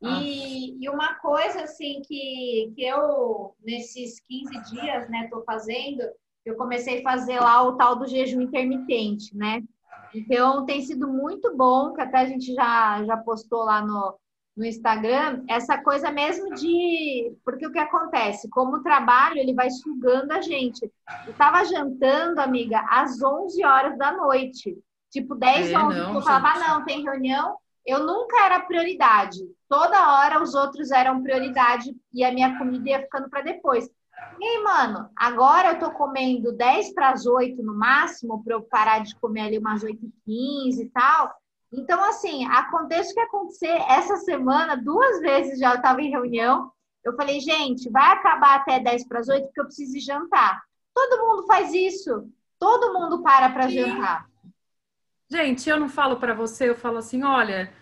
E, 0.00 0.84
e, 0.84 0.88
uma 0.90 1.14
coisa 1.14 1.62
assim 1.62 2.02
que, 2.06 2.72
que 2.74 2.84
eu, 2.84 3.54
nesses 3.64 4.20
15 4.20 4.70
dias, 4.70 5.08
né, 5.08 5.26
tô 5.30 5.42
fazendo, 5.42 6.02
eu 6.44 6.54
comecei 6.54 7.00
a 7.00 7.02
fazer 7.02 7.40
lá 7.40 7.62
o 7.62 7.76
tal 7.76 7.96
do 7.96 8.06
jejum 8.06 8.42
intermitente, 8.42 9.34
né? 9.34 9.62
Então 10.14 10.64
tem 10.64 10.82
sido 10.82 11.08
muito 11.08 11.56
bom, 11.56 11.92
que 11.92 12.00
até 12.00 12.18
a 12.18 12.26
gente 12.26 12.54
já, 12.54 13.02
já 13.04 13.16
postou 13.16 13.64
lá 13.64 13.80
no, 13.80 14.18
no 14.56 14.64
Instagram, 14.64 15.44
essa 15.48 15.76
coisa 15.78 16.10
mesmo 16.10 16.54
de. 16.54 17.34
Porque 17.44 17.66
o 17.66 17.72
que 17.72 17.78
acontece? 17.78 18.48
Como 18.48 18.76
o 18.76 18.82
trabalho, 18.82 19.38
ele 19.38 19.52
vai 19.52 19.70
sugando 19.70 20.32
a 20.32 20.40
gente. 20.40 20.90
Eu 21.26 21.34
tava 21.34 21.64
jantando, 21.64 22.40
amiga, 22.40 22.84
às 22.88 23.22
11 23.22 23.64
horas 23.64 23.98
da 23.98 24.12
noite. 24.12 24.78
Tipo, 25.10 25.34
10, 25.34 25.70
é, 25.70 25.78
11, 25.78 25.98
não, 25.98 26.14
eu 26.14 26.22
falava, 26.22 26.48
ah, 26.48 26.68
não, 26.68 26.84
tem 26.84 27.02
reunião. 27.02 27.56
Eu 27.86 28.04
nunca 28.04 28.44
era 28.44 28.60
prioridade. 28.60 29.38
Toda 29.68 30.12
hora 30.14 30.42
os 30.42 30.54
outros 30.54 30.90
eram 30.90 31.22
prioridade 31.22 31.94
e 32.12 32.24
a 32.24 32.32
minha 32.32 32.58
comida 32.58 32.90
ia 32.90 33.02
ficando 33.02 33.30
para 33.30 33.42
depois. 33.42 33.88
E 34.40 34.44
aí, 34.44 34.62
mano, 34.62 35.08
agora 35.14 35.72
eu 35.72 35.78
tô 35.78 35.90
comendo 35.92 36.52
10 36.52 36.92
para 36.94 37.10
as 37.10 37.26
8 37.26 37.62
no 37.62 37.74
máximo, 37.74 38.42
para 38.42 38.54
eu 38.54 38.62
parar 38.62 39.00
de 39.00 39.14
comer 39.16 39.42
ali 39.42 39.58
umas 39.58 39.82
8 39.82 39.98
e 40.04 40.12
15 40.64 40.82
e 40.82 40.88
tal. 40.90 41.34
Então, 41.72 42.02
assim, 42.04 42.44
aconteça 42.46 43.10
o 43.10 43.14
que 43.14 43.20
acontecer, 43.20 43.82
essa 43.88 44.16
semana, 44.18 44.76
duas 44.76 45.20
vezes 45.20 45.58
já 45.58 45.70
eu 45.70 45.76
estava 45.76 46.00
em 46.00 46.10
reunião, 46.10 46.70
eu 47.04 47.14
falei, 47.14 47.40
gente, 47.40 47.88
vai 47.90 48.12
acabar 48.12 48.56
até 48.56 48.80
10 48.80 49.06
para 49.06 49.20
as 49.20 49.28
8 49.28 49.44
porque 49.44 49.60
eu 49.60 49.66
preciso 49.66 49.98
jantar. 50.00 50.60
Todo 50.92 51.24
mundo 51.24 51.46
faz 51.46 51.72
isso. 51.72 52.28
Todo 52.58 52.92
mundo 52.92 53.22
para 53.22 53.50
para 53.50 53.68
jantar. 53.68 54.26
Gente, 55.28 55.68
eu 55.68 55.78
não 55.78 55.88
falo 55.88 56.16
para 56.16 56.34
você, 56.34 56.68
eu 56.68 56.76
falo 56.76 56.98
assim, 56.98 57.24
olha, 57.24 57.72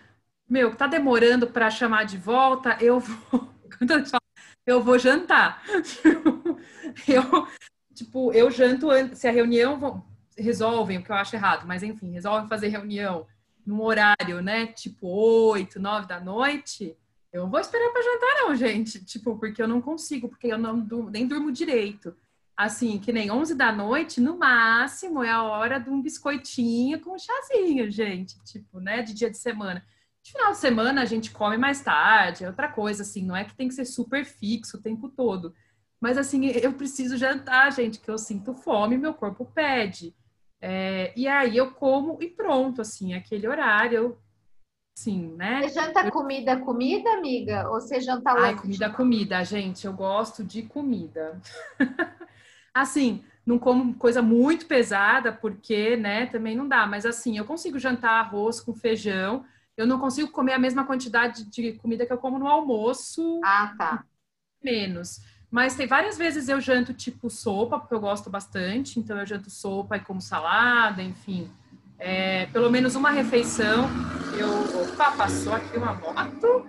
meu, 0.49 0.75
tá 0.75 0.87
demorando 0.87 1.47
para 1.47 1.69
chamar 1.69 2.03
de 2.05 2.17
volta, 2.17 2.77
eu 2.81 2.99
vou, 2.99 3.49
eu 4.65 4.83
vou 4.83 4.97
jantar. 4.97 5.63
eu, 7.07 7.47
tipo, 7.93 8.33
eu 8.33 8.49
janto 8.49 8.89
antes, 8.89 9.19
se 9.19 9.27
a 9.27 9.31
reunião 9.31 10.03
resolvem, 10.35 10.97
o 10.97 11.03
que 11.03 11.11
eu 11.11 11.15
acho 11.15 11.35
errado, 11.35 11.67
mas 11.67 11.83
enfim, 11.83 12.11
resolvem 12.11 12.49
fazer 12.49 12.69
reunião 12.69 13.27
num 13.65 13.81
horário, 13.81 14.41
né, 14.41 14.67
tipo 14.67 15.07
8, 15.07 15.79
9 15.79 16.07
da 16.07 16.19
noite, 16.19 16.97
eu 17.31 17.43
não 17.43 17.51
vou 17.51 17.59
esperar 17.59 17.91
para 17.91 18.01
jantar 18.01 18.35
não, 18.41 18.55
gente, 18.55 19.03
tipo, 19.05 19.37
porque 19.37 19.61
eu 19.61 19.67
não 19.67 19.81
consigo, 19.81 20.29
porque 20.29 20.47
eu 20.47 20.57
não 20.57 20.77
nem 21.11 21.27
durmo 21.27 21.51
direito 21.51 22.15
assim, 22.55 22.97
que 22.99 23.11
nem 23.11 23.29
11 23.29 23.55
da 23.55 23.71
noite, 23.71 24.21
no 24.21 24.37
máximo 24.37 25.23
é 25.23 25.29
a 25.29 25.43
hora 25.43 25.79
de 25.79 25.89
um 25.89 26.01
biscoitinho 26.01 26.99
com 27.01 27.15
um 27.15 27.19
chazinho, 27.19 27.89
gente, 27.91 28.41
tipo, 28.43 28.79
né, 28.79 29.01
de 29.01 29.13
dia 29.13 29.29
de 29.29 29.37
semana. 29.37 29.83
De 30.23 30.31
final 30.31 30.51
de 30.51 30.57
semana 30.57 31.01
a 31.01 31.05
gente 31.05 31.31
come 31.31 31.57
mais 31.57 31.81
tarde, 31.81 32.45
é 32.45 32.47
outra 32.47 32.67
coisa, 32.67 33.03
assim, 33.03 33.25
não 33.25 33.35
é 33.35 33.43
que 33.43 33.55
tem 33.55 33.67
que 33.67 33.73
ser 33.73 33.85
super 33.85 34.25
fixo 34.25 34.77
o 34.77 34.81
tempo 34.81 35.09
todo. 35.09 35.53
Mas, 35.99 36.17
assim, 36.17 36.45
eu 36.47 36.73
preciso 36.73 37.17
jantar, 37.17 37.71
gente, 37.71 37.99
que 37.99 38.09
eu 38.09 38.17
sinto 38.17 38.53
fome, 38.53 38.97
meu 38.97 39.13
corpo 39.13 39.45
pede. 39.45 40.15
É, 40.61 41.13
e 41.15 41.27
aí 41.27 41.57
eu 41.57 41.71
como 41.71 42.21
e 42.21 42.29
pronto, 42.29 42.81
assim, 42.81 43.13
aquele 43.13 43.47
horário, 43.47 44.17
sim, 44.97 45.35
né? 45.35 45.61
Você 45.61 45.69
janta 45.69 46.05
eu... 46.05 46.11
comida, 46.11 46.59
comida, 46.59 47.09
amiga? 47.11 47.69
Ou 47.69 47.81
você 47.81 47.99
janta 47.99 48.33
lanche? 48.33 48.45
Ai, 48.45 48.55
comida, 48.55 48.89
comida, 48.89 49.43
gente, 49.43 49.85
eu 49.85 49.93
gosto 49.93 50.43
de 50.43 50.63
comida. 50.63 51.39
Assim, 52.75 53.23
não 53.45 53.57
como 53.57 53.95
coisa 53.95 54.21
muito 54.21 54.65
pesada, 54.65 55.31
porque, 55.31 55.95
né, 55.95 56.25
também 56.25 56.57
não 56.57 56.67
dá. 56.67 56.85
Mas 56.85 57.05
assim, 57.05 57.37
eu 57.37 57.45
consigo 57.45 57.79
jantar 57.79 58.19
arroz 58.19 58.59
com 58.59 58.73
feijão. 58.73 59.45
Eu 59.77 59.87
não 59.87 59.97
consigo 59.97 60.29
comer 60.29 60.53
a 60.53 60.59
mesma 60.59 60.83
quantidade 60.85 61.45
de 61.45 61.73
comida 61.73 62.05
que 62.05 62.11
eu 62.11 62.17
como 62.17 62.37
no 62.37 62.47
almoço. 62.47 63.39
Ah, 63.45 63.73
tá. 63.77 64.05
Menos. 64.61 65.21
Mas 65.49 65.75
tem 65.75 65.87
várias 65.87 66.17
vezes 66.17 66.49
eu 66.49 66.59
janto 66.59 66.93
tipo 66.93 67.29
sopa, 67.29 67.79
porque 67.79 67.93
eu 67.93 67.99
gosto 67.99 68.29
bastante. 68.29 68.99
Então 68.99 69.17
eu 69.17 69.25
janto 69.25 69.49
sopa 69.49 69.95
e 69.95 70.01
como 70.01 70.19
salada, 70.19 71.01
enfim. 71.01 71.49
É, 71.97 72.47
pelo 72.47 72.69
menos 72.69 72.95
uma 72.95 73.11
refeição. 73.11 73.87
Eu. 74.37 74.83
Opa, 74.91 75.11
passou 75.11 75.53
aqui 75.53 75.77
uma 75.77 75.93
moto. 75.93 76.67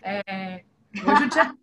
É, 0.00 0.64
hoje 0.94 1.24
o 1.24 1.28
dia 1.28 1.56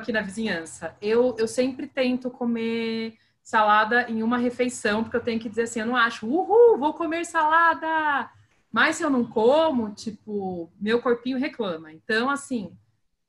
aqui 0.00 0.12
na 0.12 0.22
vizinhança. 0.22 0.96
Eu, 1.00 1.36
eu 1.38 1.46
sempre 1.46 1.86
tento 1.86 2.30
comer 2.30 3.18
salada 3.42 4.08
em 4.10 4.22
uma 4.22 4.38
refeição, 4.38 5.02
porque 5.02 5.16
eu 5.16 5.22
tenho 5.22 5.40
que 5.40 5.48
dizer 5.48 5.62
assim, 5.62 5.80
eu 5.80 5.86
não 5.86 5.96
acho, 5.96 6.26
uhul, 6.26 6.78
vou 6.78 6.94
comer 6.94 7.24
salada! 7.24 8.30
Mas 8.72 8.96
se 8.96 9.02
eu 9.02 9.10
não 9.10 9.24
como, 9.24 9.90
tipo, 9.90 10.70
meu 10.80 11.02
corpinho 11.02 11.38
reclama. 11.38 11.92
Então, 11.92 12.30
assim, 12.30 12.76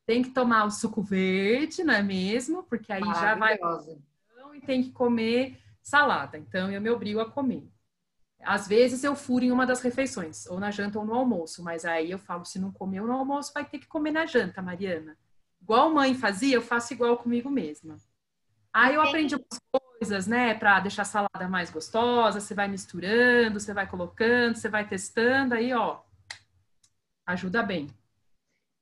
tem 0.06 0.22
que 0.22 0.30
tomar 0.30 0.66
o 0.66 0.72
suco 0.72 1.02
verde, 1.02 1.84
não 1.84 1.94
é 1.94 2.04
mesmo? 2.04 2.64
Porque 2.64 2.94
aí 2.94 3.02
já 3.02 3.36
vai... 3.36 3.58
E 4.54 4.62
tem 4.62 4.84
que 4.84 4.92
comer 4.92 5.58
salada. 5.82 6.38
Então, 6.38 6.72
eu 6.72 6.82
me 6.82 6.90
obrigo 6.90 7.20
a 7.20 7.30
comer. 7.30 7.68
Às 8.44 8.68
vezes 8.68 9.04
eu 9.04 9.16
furo 9.16 9.46
em 9.46 9.52
uma 9.52 9.66
das 9.66 9.82
refeições, 9.82 10.46
ou 10.48 10.60
na 10.60 10.72
janta 10.72 11.00
ou 11.00 11.06
no 11.06 11.14
almoço, 11.14 11.64
mas 11.64 11.86
aí 11.86 12.12
eu 12.12 12.20
falo, 12.20 12.44
se 12.44 12.60
não 12.60 12.72
comeu 12.72 13.06
no 13.06 13.14
almoço, 13.14 13.54
vai 13.54 13.66
ter 13.66 13.80
que 13.80 13.88
comer 13.88 14.12
na 14.12 14.26
janta, 14.26 14.62
Mariana. 14.62 15.18
Igual 15.72 15.90
mãe 15.94 16.14
fazia, 16.14 16.56
eu 16.56 16.62
faço 16.62 16.92
igual 16.92 17.18
comigo 17.18 17.50
mesma. 17.50 17.96
Aí 18.74 18.96
eu 18.96 19.02
aprendi 19.02 19.36
algumas 19.36 19.58
coisas, 19.98 20.28
né, 20.28 20.54
para 20.54 20.82
deixar 20.82 21.04
a 21.04 21.06
salada 21.06 21.48
mais 21.48 21.72
gostosa, 21.72 22.42
você 22.42 22.54
vai 22.54 22.68
misturando, 22.68 23.58
você 23.58 23.74
vai 23.74 23.90
colocando, 23.90 24.58
você 24.58 24.68
vai 24.68 24.86
testando, 24.86 25.54
aí, 25.54 25.72
ó, 25.72 26.02
ajuda 27.26 27.64
bem. 27.64 27.88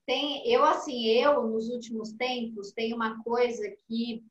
Tem, 0.07 0.51
eu 0.51 0.65
assim, 0.65 1.05
eu 1.05 1.47
nos 1.47 1.69
últimos 1.69 2.11
tempos 2.13 2.71
tenho 2.71 2.95
uma 2.95 3.21
coisa 3.21 3.69
que 3.87 4.25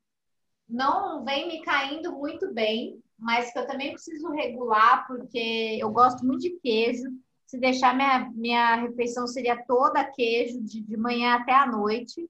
não 0.67 1.23
vem 1.23 1.47
me 1.47 1.61
caindo 1.61 2.11
muito 2.11 2.53
bem, 2.53 3.01
mas 3.17 3.53
que 3.53 3.59
eu 3.59 3.67
também 3.67 3.93
preciso 3.93 4.33
regular, 4.33 5.07
porque 5.07 5.77
eu 5.79 5.89
gosto 5.91 6.25
muito 6.25 6.41
de 6.41 6.59
queijo. 6.59 7.09
Se 7.45 7.57
deixar 7.57 7.95
minha, 7.95 8.29
minha 8.35 8.75
refeição 8.75 9.25
seria 9.27 9.63
toda 9.65 10.03
queijo, 10.03 10.61
de, 10.61 10.81
de 10.81 10.97
manhã 10.97 11.35
até 11.35 11.53
a 11.53 11.65
noite. 11.65 12.29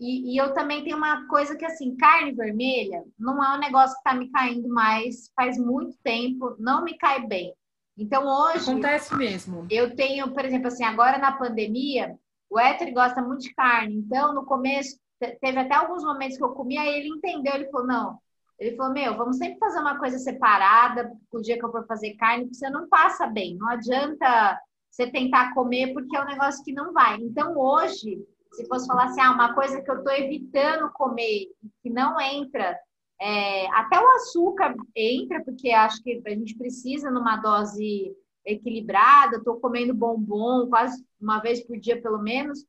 E, 0.00 0.32
e, 0.32 0.36
eu 0.36 0.54
também 0.54 0.82
tenho 0.82 0.96
uma 0.96 1.26
coisa 1.28 1.56
que, 1.56 1.64
assim, 1.64 1.96
carne 1.96 2.32
vermelha 2.32 3.04
não 3.18 3.42
é 3.42 3.56
um 3.56 3.60
negócio 3.60 3.94
que 3.94 4.00
está 4.00 4.14
me 4.14 4.30
caindo 4.30 4.68
mais 4.68 5.30
faz 5.36 5.58
muito 5.58 5.96
tempo, 6.02 6.56
não 6.58 6.82
me 6.82 6.96
cai 6.96 7.26
bem. 7.26 7.52
Então, 7.96 8.26
hoje. 8.26 8.70
Acontece 8.70 9.14
mesmo. 9.16 9.66
Eu 9.70 9.94
tenho, 9.94 10.32
por 10.32 10.44
exemplo, 10.44 10.68
assim, 10.68 10.84
agora 10.84 11.18
na 11.18 11.32
pandemia, 11.32 12.16
o 12.48 12.58
Éter 12.58 12.92
gosta 12.94 13.20
muito 13.20 13.42
de 13.42 13.54
carne. 13.54 13.96
Então, 13.96 14.34
no 14.34 14.46
começo, 14.46 14.98
teve 15.18 15.58
até 15.58 15.74
alguns 15.74 16.02
momentos 16.02 16.36
que 16.38 16.44
eu 16.44 16.50
comia, 16.50 16.84
e 16.84 17.00
ele 17.00 17.08
entendeu, 17.08 17.54
ele 17.54 17.70
falou: 17.70 17.86
não, 17.86 18.18
ele 18.58 18.76
falou: 18.76 18.92
Meu, 18.92 19.16
vamos 19.16 19.36
sempre 19.36 19.58
fazer 19.58 19.80
uma 19.80 19.98
coisa 19.98 20.18
separada 20.18 21.12
o 21.30 21.40
dia 21.40 21.58
que 21.58 21.64
eu 21.64 21.70
for 21.70 21.86
fazer 21.86 22.14
carne, 22.14 22.44
porque 22.44 22.56
você 22.56 22.70
não 22.70 22.88
passa 22.88 23.26
bem. 23.26 23.56
Não 23.56 23.68
adianta 23.68 24.60
você 24.90 25.10
tentar 25.10 25.54
comer, 25.54 25.92
porque 25.92 26.16
é 26.16 26.22
um 26.22 26.26
negócio 26.26 26.64
que 26.64 26.72
não 26.72 26.92
vai. 26.92 27.16
Então, 27.16 27.56
hoje, 27.56 28.18
se 28.52 28.66
fosse 28.66 28.86
falar 28.86 29.04
assim, 29.04 29.20
ah, 29.20 29.32
uma 29.32 29.54
coisa 29.54 29.80
que 29.80 29.90
eu 29.90 29.98
estou 29.98 30.12
evitando 30.12 30.92
comer, 30.92 31.48
que 31.82 31.90
não 31.90 32.20
entra, 32.20 32.78
é, 33.20 33.66
até 33.70 34.00
o 34.00 34.10
açúcar 34.12 34.74
entra, 34.94 35.42
porque 35.44 35.70
acho 35.70 36.02
que 36.02 36.22
a 36.24 36.30
gente 36.30 36.56
precisa 36.56 37.10
numa 37.10 37.36
dose 37.36 38.14
equilibrada. 38.44 39.36
Estou 39.36 39.58
comendo 39.60 39.94
bombom 39.94 40.68
quase 40.68 41.04
uma 41.20 41.40
vez 41.40 41.64
por 41.66 41.78
dia, 41.78 42.00
pelo 42.00 42.18
menos. 42.18 42.64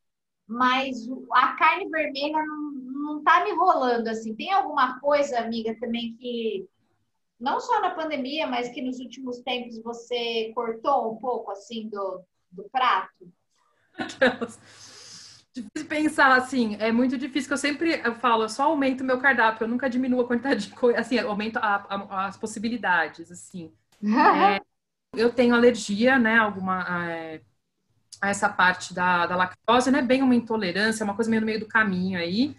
Mas 0.48 1.08
a 1.32 1.54
carne 1.54 1.88
vermelha 1.90 2.44
não 2.44 2.70
não 3.00 3.24
tá 3.24 3.44
me 3.44 3.52
rolando 3.54 4.10
assim. 4.10 4.36
Tem 4.36 4.52
alguma 4.52 5.00
coisa, 5.00 5.40
amiga, 5.40 5.76
também 5.80 6.16
que 6.16 6.68
não 7.40 7.60
só 7.60 7.82
na 7.82 7.92
pandemia, 7.92 8.46
mas 8.46 8.70
que 8.70 8.82
nos 8.82 9.00
últimos 9.00 9.40
tempos 9.40 9.82
você 9.82 10.52
cortou 10.54 11.14
um 11.14 11.18
pouco 11.18 11.52
assim 11.52 11.88
do, 11.90 12.22
do 12.52 12.70
prato? 12.70 13.32
Difícil 15.64 15.90
pensar 15.90 16.36
assim, 16.38 16.76
é 16.80 16.92
muito 16.92 17.18
difícil 17.18 17.48
que 17.50 17.54
eu 17.54 17.58
sempre 17.58 18.02
eu 18.04 18.16
falo, 18.16 18.44
eu 18.44 18.50
só 18.50 18.64
aumento 18.64 19.04
meu 19.04 19.20
cardápio, 19.20 19.66
eu 19.66 19.68
nunca 19.68 19.90
diminuo 19.90 20.22
a 20.22 20.28
quantidade 20.28 20.68
de 20.68 20.74
coisa, 20.76 21.00
assim, 21.00 21.18
aumento 21.20 21.58
a, 21.58 21.86
a, 21.90 22.26
as 22.28 22.38
possibilidades, 22.38 23.32
assim. 23.32 23.72
é, 24.34 24.62
eu 25.16 25.32
tenho 25.34 25.56
alergia, 25.56 26.20
né, 26.20 26.38
alguma 26.38 26.86
é, 27.12 27.42
a 28.22 28.30
essa 28.30 28.50
parte 28.50 28.94
da, 28.94 29.26
da 29.28 29.36
lactose, 29.36 29.92
não 29.92 30.00
é 30.00 30.02
bem 30.02 30.22
uma 30.22 30.36
intolerância, 30.36 31.04
é 31.04 31.06
uma 31.06 31.16
coisa 31.16 31.30
meio 31.30 31.42
no 31.42 31.46
meio 31.46 31.60
do 31.60 31.68
caminho 31.68 32.20
aí. 32.20 32.56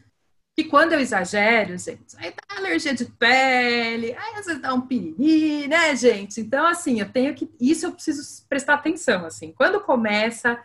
E 0.59 0.65
quando 0.65 0.93
eu 0.93 1.01
exagero, 1.01 1.77
gente, 1.79 2.17
aí 2.19 2.33
dá 2.33 2.57
alergia 2.59 2.95
de 2.95 3.07
pele, 3.07 4.15
aí 4.15 4.35
às 4.39 4.47
vezes 4.47 4.61
dá 4.61 4.75
um 4.75 4.83
piriri, 4.83 5.67
né, 5.69 5.97
gente? 5.97 6.41
Então, 6.41 6.67
assim, 6.67 7.01
eu 7.01 7.11
tenho 7.11 7.35
que. 7.35 7.51
Isso 7.61 7.87
eu 7.87 7.93
preciso 7.93 8.47
prestar 8.49 8.75
atenção, 8.75 9.25
assim. 9.25 9.53
Quando 9.53 9.81
começa 9.81 10.63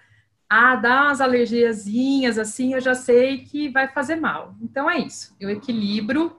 a 0.56 0.76
dar 0.76 1.04
umas 1.06 1.22
alergiazinhas, 1.22 2.38
assim, 2.38 2.74
eu 2.74 2.82
já 2.82 2.96
sei 2.96 3.40
que 3.40 3.70
vai 3.70 3.88
fazer 3.88 4.16
mal. 4.16 4.56
Então, 4.62 4.90
é 4.90 4.98
isso. 4.98 5.36
Eu 5.40 5.50
equilibro 5.50 6.38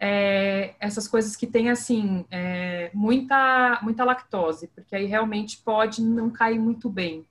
é, 0.00 0.74
essas 0.80 1.06
coisas 1.06 1.36
que 1.36 1.46
têm, 1.46 1.70
assim, 1.70 2.24
é, 2.30 2.90
muita, 2.92 3.78
muita 3.82 4.04
lactose, 4.04 4.68
porque 4.74 4.96
aí 4.96 5.06
realmente 5.06 5.58
pode 5.58 6.02
não 6.02 6.28
cair 6.28 6.58
muito 6.58 6.90
bem. 6.90 7.24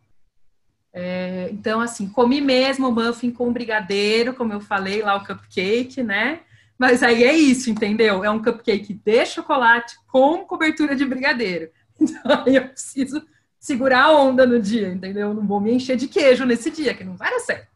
É, 0.93 1.49
então, 1.51 1.81
assim, 1.81 2.07
comi 2.07 2.39
mesmo 2.39 2.87
o 2.87 2.91
muffin 2.91 3.31
com 3.31 3.51
brigadeiro, 3.51 4.33
como 4.33 4.53
eu 4.53 4.61
falei 4.61 5.01
lá, 5.01 5.15
o 5.15 5.25
cupcake, 5.25 6.01
né? 6.01 6.41
Mas 6.77 7.03
aí 7.03 7.23
é 7.23 7.33
isso, 7.33 7.69
entendeu? 7.69 8.23
É 8.23 8.29
um 8.29 8.41
cupcake 8.41 8.93
de 8.93 9.25
chocolate 9.25 9.95
com 10.07 10.45
cobertura 10.45 10.95
de 10.95 11.05
brigadeiro. 11.05 11.69
Então, 12.01 12.43
aí 12.47 12.55
eu 12.55 12.67
preciso 12.67 13.23
segurar 13.61 14.05
a 14.05 14.19
onda 14.19 14.45
no 14.45 14.59
dia, 14.59 14.89
entendeu? 14.89 15.33
Não 15.35 15.45
vou 15.45 15.61
me 15.61 15.71
encher 15.71 15.95
de 15.95 16.07
queijo 16.07 16.45
nesse 16.45 16.71
dia, 16.71 16.95
que 16.95 17.03
não 17.03 17.15
vai 17.15 17.29
dar 17.29 17.39
certo. 17.39 17.69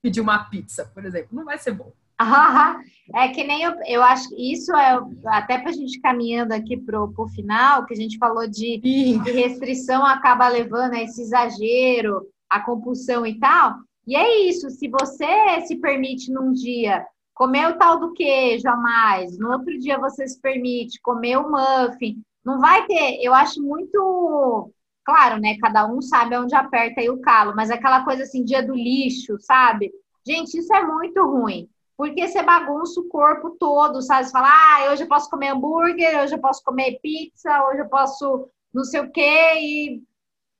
Pedir 0.00 0.20
uma 0.20 0.44
pizza, 0.44 0.90
por 0.94 1.04
exemplo, 1.04 1.30
não 1.32 1.44
vai 1.44 1.58
ser 1.58 1.72
bom. 1.72 1.92
Ah, 2.20 2.80
é 3.14 3.28
que 3.28 3.44
nem 3.44 3.62
eu, 3.62 3.74
eu 3.86 4.02
acho 4.02 4.28
que 4.28 4.52
isso 4.52 4.74
é 4.74 5.00
até 5.26 5.58
para 5.58 5.70
a 5.70 5.72
gente 5.72 6.00
caminhando 6.00 6.52
aqui 6.52 6.76
para 6.76 7.00
o 7.02 7.28
final, 7.28 7.84
que 7.84 7.94
a 7.94 7.96
gente 7.96 8.16
falou 8.16 8.48
de, 8.48 8.78
de 8.78 9.30
restrição 9.30 10.04
acaba 10.04 10.48
levando 10.48 10.94
a 10.94 11.02
esse 11.02 11.22
exagero, 11.22 12.26
a 12.48 12.60
compulsão 12.60 13.26
e 13.26 13.38
tal. 13.38 13.74
E 14.06 14.16
é 14.16 14.48
isso, 14.48 14.70
se 14.70 14.88
você 14.88 15.60
se 15.66 15.76
permite 15.76 16.32
num 16.32 16.52
dia 16.52 17.04
comer 17.34 17.68
o 17.68 17.78
tal 17.78 18.00
do 18.00 18.12
queijo 18.12 18.68
a 18.68 18.76
mais, 18.76 19.38
no 19.38 19.50
outro 19.52 19.78
dia 19.78 19.98
você 19.98 20.26
se 20.26 20.40
permite 20.40 21.00
comer 21.00 21.36
o 21.36 21.50
muffin, 21.50 22.20
não 22.44 22.58
vai 22.58 22.84
ter, 22.86 23.18
eu 23.22 23.32
acho 23.34 23.62
muito 23.62 24.72
claro, 25.08 25.40
né? 25.40 25.56
Cada 25.58 25.86
um 25.86 26.02
sabe 26.02 26.36
onde 26.36 26.54
aperta 26.54 27.00
aí 27.00 27.08
o 27.08 27.18
calo, 27.22 27.56
mas 27.56 27.70
aquela 27.70 28.04
coisa 28.04 28.24
assim, 28.24 28.44
dia 28.44 28.62
do 28.62 28.74
lixo, 28.74 29.38
sabe? 29.40 29.90
Gente, 30.26 30.58
isso 30.58 30.74
é 30.74 30.84
muito 30.84 31.24
ruim, 31.24 31.66
porque 31.96 32.28
você 32.28 32.42
bagunça 32.42 33.00
o 33.00 33.08
corpo 33.08 33.56
todo, 33.58 34.02
sabe? 34.02 34.26
Você 34.26 34.30
fala, 34.32 34.50
ah, 34.50 34.92
hoje 34.92 35.04
eu 35.04 35.08
posso 35.08 35.30
comer 35.30 35.48
hambúrguer, 35.48 36.20
hoje 36.20 36.34
eu 36.34 36.38
posso 36.38 36.62
comer 36.62 36.98
pizza, 37.02 37.64
hoje 37.68 37.80
eu 37.80 37.88
posso 37.88 38.50
não 38.74 38.84
sei 38.84 39.00
o 39.00 39.10
quê, 39.10 39.54
e 39.58 40.02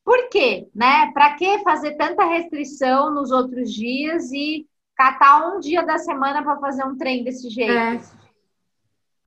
por 0.02 0.30
quê? 0.30 0.66
Né? 0.74 1.12
Para 1.12 1.34
que 1.34 1.58
fazer 1.58 1.96
tanta 1.96 2.24
restrição 2.24 3.12
nos 3.12 3.30
outros 3.30 3.70
dias 3.70 4.32
e 4.32 4.66
catar 4.96 5.46
um 5.46 5.60
dia 5.60 5.82
da 5.82 5.98
semana 5.98 6.42
para 6.42 6.58
fazer 6.58 6.84
um 6.84 6.96
trem 6.96 7.22
desse 7.22 7.50
jeito? 7.50 7.70
É. 7.70 8.00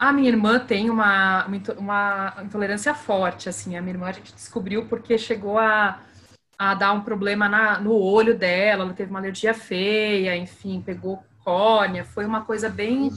A 0.01 0.11
minha 0.11 0.29
irmã 0.29 0.57
tem 0.57 0.89
uma, 0.89 1.45
uma 1.77 2.35
intolerância 2.43 2.91
forte, 2.91 3.47
assim. 3.47 3.77
A 3.77 3.81
minha 3.83 3.93
irmã 3.93 4.07
a 4.07 4.11
gente 4.11 4.33
descobriu 4.33 4.87
porque 4.87 5.15
chegou 5.15 5.59
a, 5.59 6.01
a 6.57 6.73
dar 6.73 6.91
um 6.91 7.01
problema 7.01 7.47
na, 7.47 7.79
no 7.79 7.93
olho 7.93 8.35
dela, 8.35 8.83
ela 8.83 8.93
teve 8.95 9.11
uma 9.11 9.19
alergia 9.19 9.53
feia, 9.53 10.35
enfim, 10.35 10.81
pegou 10.81 11.23
córnea, 11.43 12.03
foi 12.03 12.25
uma 12.25 12.43
coisa 12.43 12.67
bem 12.67 13.11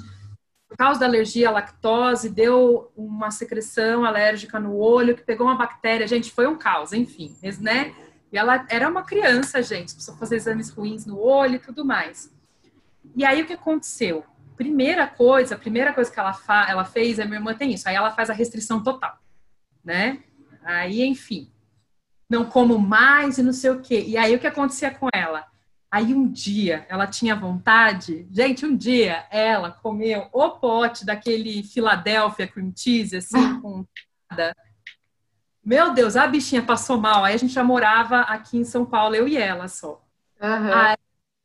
por 0.68 0.76
causa 0.76 1.00
da 1.00 1.06
alergia 1.06 1.48
à 1.48 1.52
lactose, 1.52 2.28
deu 2.28 2.92
uma 2.94 3.30
secreção 3.30 4.04
alérgica 4.04 4.60
no 4.60 4.76
olho, 4.76 5.16
que 5.16 5.22
pegou 5.22 5.46
uma 5.46 5.56
bactéria. 5.56 6.06
Gente, 6.06 6.32
foi 6.32 6.46
um 6.46 6.58
caos, 6.58 6.92
enfim, 6.92 7.34
né? 7.60 7.94
E 8.30 8.36
ela 8.36 8.66
era 8.68 8.86
uma 8.90 9.04
criança, 9.04 9.62
gente, 9.62 9.94
precisou 9.94 10.16
fazer 10.16 10.36
exames 10.36 10.68
ruins 10.68 11.06
no 11.06 11.18
olho 11.18 11.54
e 11.54 11.60
tudo 11.60 11.82
mais. 11.82 12.30
E 13.16 13.24
aí 13.24 13.40
o 13.40 13.46
que 13.46 13.54
aconteceu? 13.54 14.22
Primeira 14.56 15.06
coisa, 15.06 15.54
a 15.54 15.58
primeira 15.58 15.92
coisa 15.92 16.10
que 16.10 16.18
ela, 16.18 16.32
fa 16.32 16.66
ela 16.68 16.84
fez, 16.84 17.18
a 17.18 17.24
minha 17.24 17.38
irmã 17.38 17.54
tem 17.54 17.72
isso, 17.72 17.88
aí 17.88 17.94
ela 17.94 18.10
faz 18.10 18.30
a 18.30 18.34
restrição 18.34 18.82
total, 18.82 19.18
né? 19.84 20.22
Aí, 20.62 21.02
enfim, 21.02 21.52
não 22.28 22.44
como 22.44 22.78
mais 22.78 23.38
e 23.38 23.42
não 23.42 23.52
sei 23.52 23.70
o 23.70 23.80
quê. 23.80 24.04
E 24.06 24.16
aí 24.16 24.34
o 24.34 24.38
que 24.38 24.46
acontecia 24.46 24.90
com 24.90 25.08
ela? 25.12 25.44
Aí 25.90 26.12
um 26.12 26.26
dia 26.26 26.86
ela 26.88 27.06
tinha 27.06 27.36
vontade, 27.36 28.26
gente, 28.30 28.66
um 28.66 28.76
dia 28.76 29.26
ela 29.30 29.70
comeu 29.70 30.28
o 30.32 30.50
pote 30.50 31.06
daquele 31.06 31.62
Philadelphia 31.62 32.48
cream 32.48 32.72
cheese, 32.76 33.16
assim, 33.16 33.38
ah. 33.38 33.60
com 33.60 33.86
nada. 34.30 34.56
Meu 35.64 35.94
Deus, 35.94 36.16
a 36.16 36.26
bichinha 36.26 36.62
passou 36.62 37.00
mal. 37.00 37.24
Aí 37.24 37.34
a 37.34 37.38
gente 37.38 37.52
já 37.52 37.64
morava 37.64 38.20
aqui 38.22 38.58
em 38.58 38.64
São 38.64 38.84
Paulo, 38.84 39.14
eu 39.14 39.26
e 39.26 39.36
ela 39.36 39.66
só. 39.68 40.04
Uhum. 40.42 40.72
Aí 40.72 40.96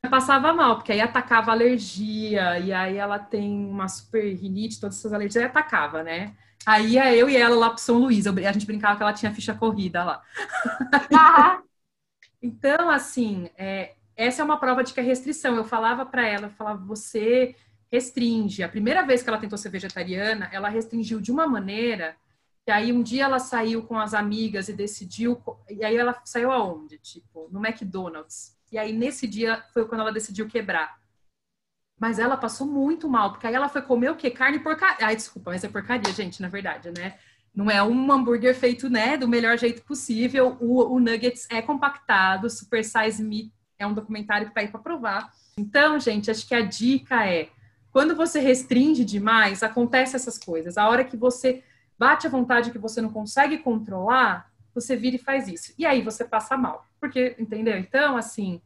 passava 0.08 0.54
mal, 0.54 0.78
porque 0.78 0.92
aí 0.92 1.02
atacava 1.02 1.52
alergia, 1.52 2.60
e 2.60 2.72
aí 2.72 2.96
ela 2.98 3.20
tem 3.20 3.66
uma 3.66 3.88
super 3.88 4.34
rinite, 4.36 4.80
todas 4.80 4.98
essas 4.98 5.12
alergias, 5.12 5.44
aí 5.44 5.50
atacava, 5.50 6.04
né? 6.04 6.36
Aí 6.66 6.92
ia 6.94 7.16
eu 7.16 7.30
e 7.30 7.36
ela 7.36 7.56
lá 7.56 7.70
pro 7.70 7.80
São 7.80 7.98
Luís, 7.98 8.28
a 8.28 8.52
gente 8.52 8.66
brincava 8.66 8.98
que 8.98 9.04
ela 9.04 9.14
tinha 9.14 9.34
ficha 9.34 9.54
corrida 9.54 10.04
lá. 10.04 10.22
Uhum. 11.12 11.64
então, 12.42 12.90
assim, 12.90 13.50
é, 13.58 13.94
essa 14.16 14.42
é 14.42 14.46
uma 14.46 14.60
prova 14.60 14.84
de 14.84 14.94
que 14.94 15.00
é 15.00 15.04
restrição. 15.04 15.56
Eu 15.56 15.64
falava 15.64 16.06
para 16.06 16.28
ela, 16.28 16.48
eu 16.48 16.52
falava, 16.52 16.86
você 16.86 17.56
restringe. 17.92 18.64
A 18.64 18.70
primeira 18.70 19.06
vez 19.06 19.24
que 19.24 19.30
ela 19.30 19.40
tentou 19.40 19.58
ser 19.58 19.70
vegetariana, 19.70 20.50
ela 20.52 20.70
restringiu 20.70 21.20
de 21.22 21.32
uma 21.32 21.48
maneira 21.48 22.16
que 22.66 22.72
aí 22.72 22.92
um 22.92 23.02
dia 23.02 23.24
ela 23.24 23.40
saiu 23.40 23.84
com 23.84 23.98
as 23.98 24.14
amigas 24.14 24.70
e 24.70 24.74
decidiu, 24.74 25.42
e 25.70 25.84
aí 25.84 25.98
ela 25.98 26.22
saiu 26.24 26.52
aonde? 26.52 27.00
Tipo, 27.00 27.48
no 27.50 27.66
McDonald's. 27.66 28.59
E 28.72 28.78
aí 28.78 28.94
nesse 28.94 29.28
dia 29.28 29.64
foi 29.74 29.88
quando 29.88 30.02
ela 30.02 30.12
decidiu 30.12 30.48
quebrar. 30.48 31.00
Mas 32.00 32.18
ela 32.18 32.38
passou 32.38 32.66
muito 32.66 33.10
mal, 33.10 33.32
porque 33.32 33.46
aí 33.46 33.54
ela 33.54 33.68
foi 33.68 33.82
comer 33.82 34.12
o 34.12 34.16
quê? 34.16 34.32
Carne 34.32 34.60
porcaria. 34.60 35.06
Ai, 35.06 35.16
desculpa, 35.16 35.52
mas 35.52 35.64
é 35.64 35.68
porcaria, 35.68 36.14
gente, 36.14 36.42
na 36.42 36.48
verdade, 36.48 36.92
né? 36.92 37.18
Não 37.54 37.70
é 37.70 37.84
um 37.84 38.12
hambúrguer 38.12 38.56
feito, 38.56 38.90
né, 38.90 39.18
do 39.18 39.28
melhor 39.28 39.58
jeito 39.58 39.82
possível. 39.82 40.56
O, 40.62 40.96
o 40.96 41.00
Nuggets 41.00 41.48
é 41.50 41.62
compactado, 41.62 42.50
Super 42.50 42.86
Size 42.86 43.22
Me 43.22 43.52
é 43.78 43.88
um 43.88 43.94
documentário 43.94 44.48
que 44.48 44.54
tá 44.54 44.62
aí 44.62 44.68
para 44.68 44.80
provar. 44.80 45.32
Então, 45.58 46.00
gente, 46.00 46.30
acho 46.30 46.48
que 46.48 46.54
a 46.54 46.62
dica 46.62 47.26
é 47.26 47.50
quando 47.92 48.16
você 48.16 48.40
restringe 48.40 49.04
demais, 49.04 49.64
acontece 49.64 50.16
essas 50.16 50.38
coisas. 50.38 50.78
A 50.78 50.88
hora 50.88 51.04
que 51.04 51.18
você 51.18 51.64
bate 51.98 52.28
a 52.28 52.30
vontade 52.30 52.72
que 52.72 52.78
você 52.78 53.02
não 53.02 53.12
consegue 53.12 53.58
controlar, 53.58 54.52
você 54.74 54.96
vira 54.96 55.16
e 55.16 55.20
faz 55.20 55.48
isso. 55.48 55.74
E 55.78 55.86
aí 55.86 56.02
você 56.02 56.24
passa 56.24 56.56
mal. 56.56 56.86
Porque, 57.00 57.36
entendeu? 57.40 57.78
Então, 57.78 58.18
assim, 58.18 58.62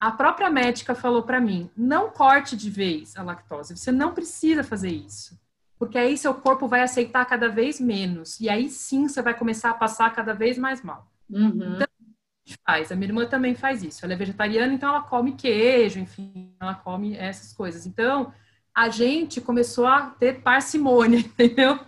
a 0.00 0.12
própria 0.12 0.50
médica 0.50 0.94
falou 0.94 1.22
para 1.22 1.40
mim: 1.40 1.70
não 1.76 2.10
corte 2.10 2.56
de 2.56 2.70
vez 2.70 3.16
a 3.16 3.22
lactose. 3.22 3.76
Você 3.76 3.90
não 3.90 4.14
precisa 4.14 4.62
fazer 4.62 4.90
isso. 4.90 5.38
Porque 5.78 5.96
aí 5.96 6.18
seu 6.18 6.34
corpo 6.34 6.66
vai 6.66 6.82
aceitar 6.82 7.24
cada 7.24 7.48
vez 7.48 7.80
menos. 7.80 8.40
E 8.40 8.48
aí 8.48 8.68
sim 8.68 9.08
você 9.08 9.22
vai 9.22 9.34
começar 9.34 9.70
a 9.70 9.74
passar 9.74 10.12
cada 10.12 10.34
vez 10.34 10.58
mais 10.58 10.82
mal. 10.82 11.10
Uhum. 11.30 11.74
Então, 11.74 11.86
a 11.86 12.48
gente 12.48 12.58
faz. 12.66 12.90
A 12.90 12.96
minha 12.96 13.08
irmã 13.08 13.26
também 13.26 13.54
faz 13.54 13.82
isso. 13.82 14.04
Ela 14.04 14.14
é 14.14 14.16
vegetariana, 14.16 14.72
então 14.72 14.88
ela 14.88 15.02
come 15.02 15.32
queijo, 15.32 16.00
enfim, 16.00 16.52
ela 16.60 16.74
come 16.74 17.16
essas 17.16 17.52
coisas. 17.52 17.86
Então, 17.86 18.32
a 18.74 18.88
gente 18.88 19.40
começou 19.40 19.86
a 19.86 20.10
ter 20.10 20.40
parcimônia, 20.42 21.18
entendeu? 21.20 21.78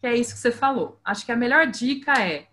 Que 0.00 0.06
é 0.06 0.16
isso 0.16 0.34
que 0.34 0.40
você 0.40 0.50
falou. 0.50 1.00
Acho 1.04 1.24
que 1.24 1.32
a 1.32 1.36
melhor 1.36 1.66
dica 1.66 2.12
é 2.20 2.47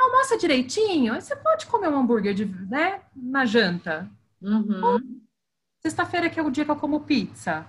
almoça 0.00 0.38
direitinho, 0.38 1.14
você 1.14 1.36
pode 1.36 1.66
comer 1.66 1.88
um 1.88 1.98
hambúrguer 1.98 2.34
de, 2.34 2.44
né, 2.44 3.02
na 3.14 3.44
janta. 3.44 4.10
Uhum. 4.40 5.20
Sexta-feira 5.80 6.28
que 6.28 6.38
é 6.38 6.42
o 6.42 6.50
dia 6.50 6.64
que 6.64 6.70
eu 6.70 6.76
como 6.76 7.00
pizza. 7.00 7.66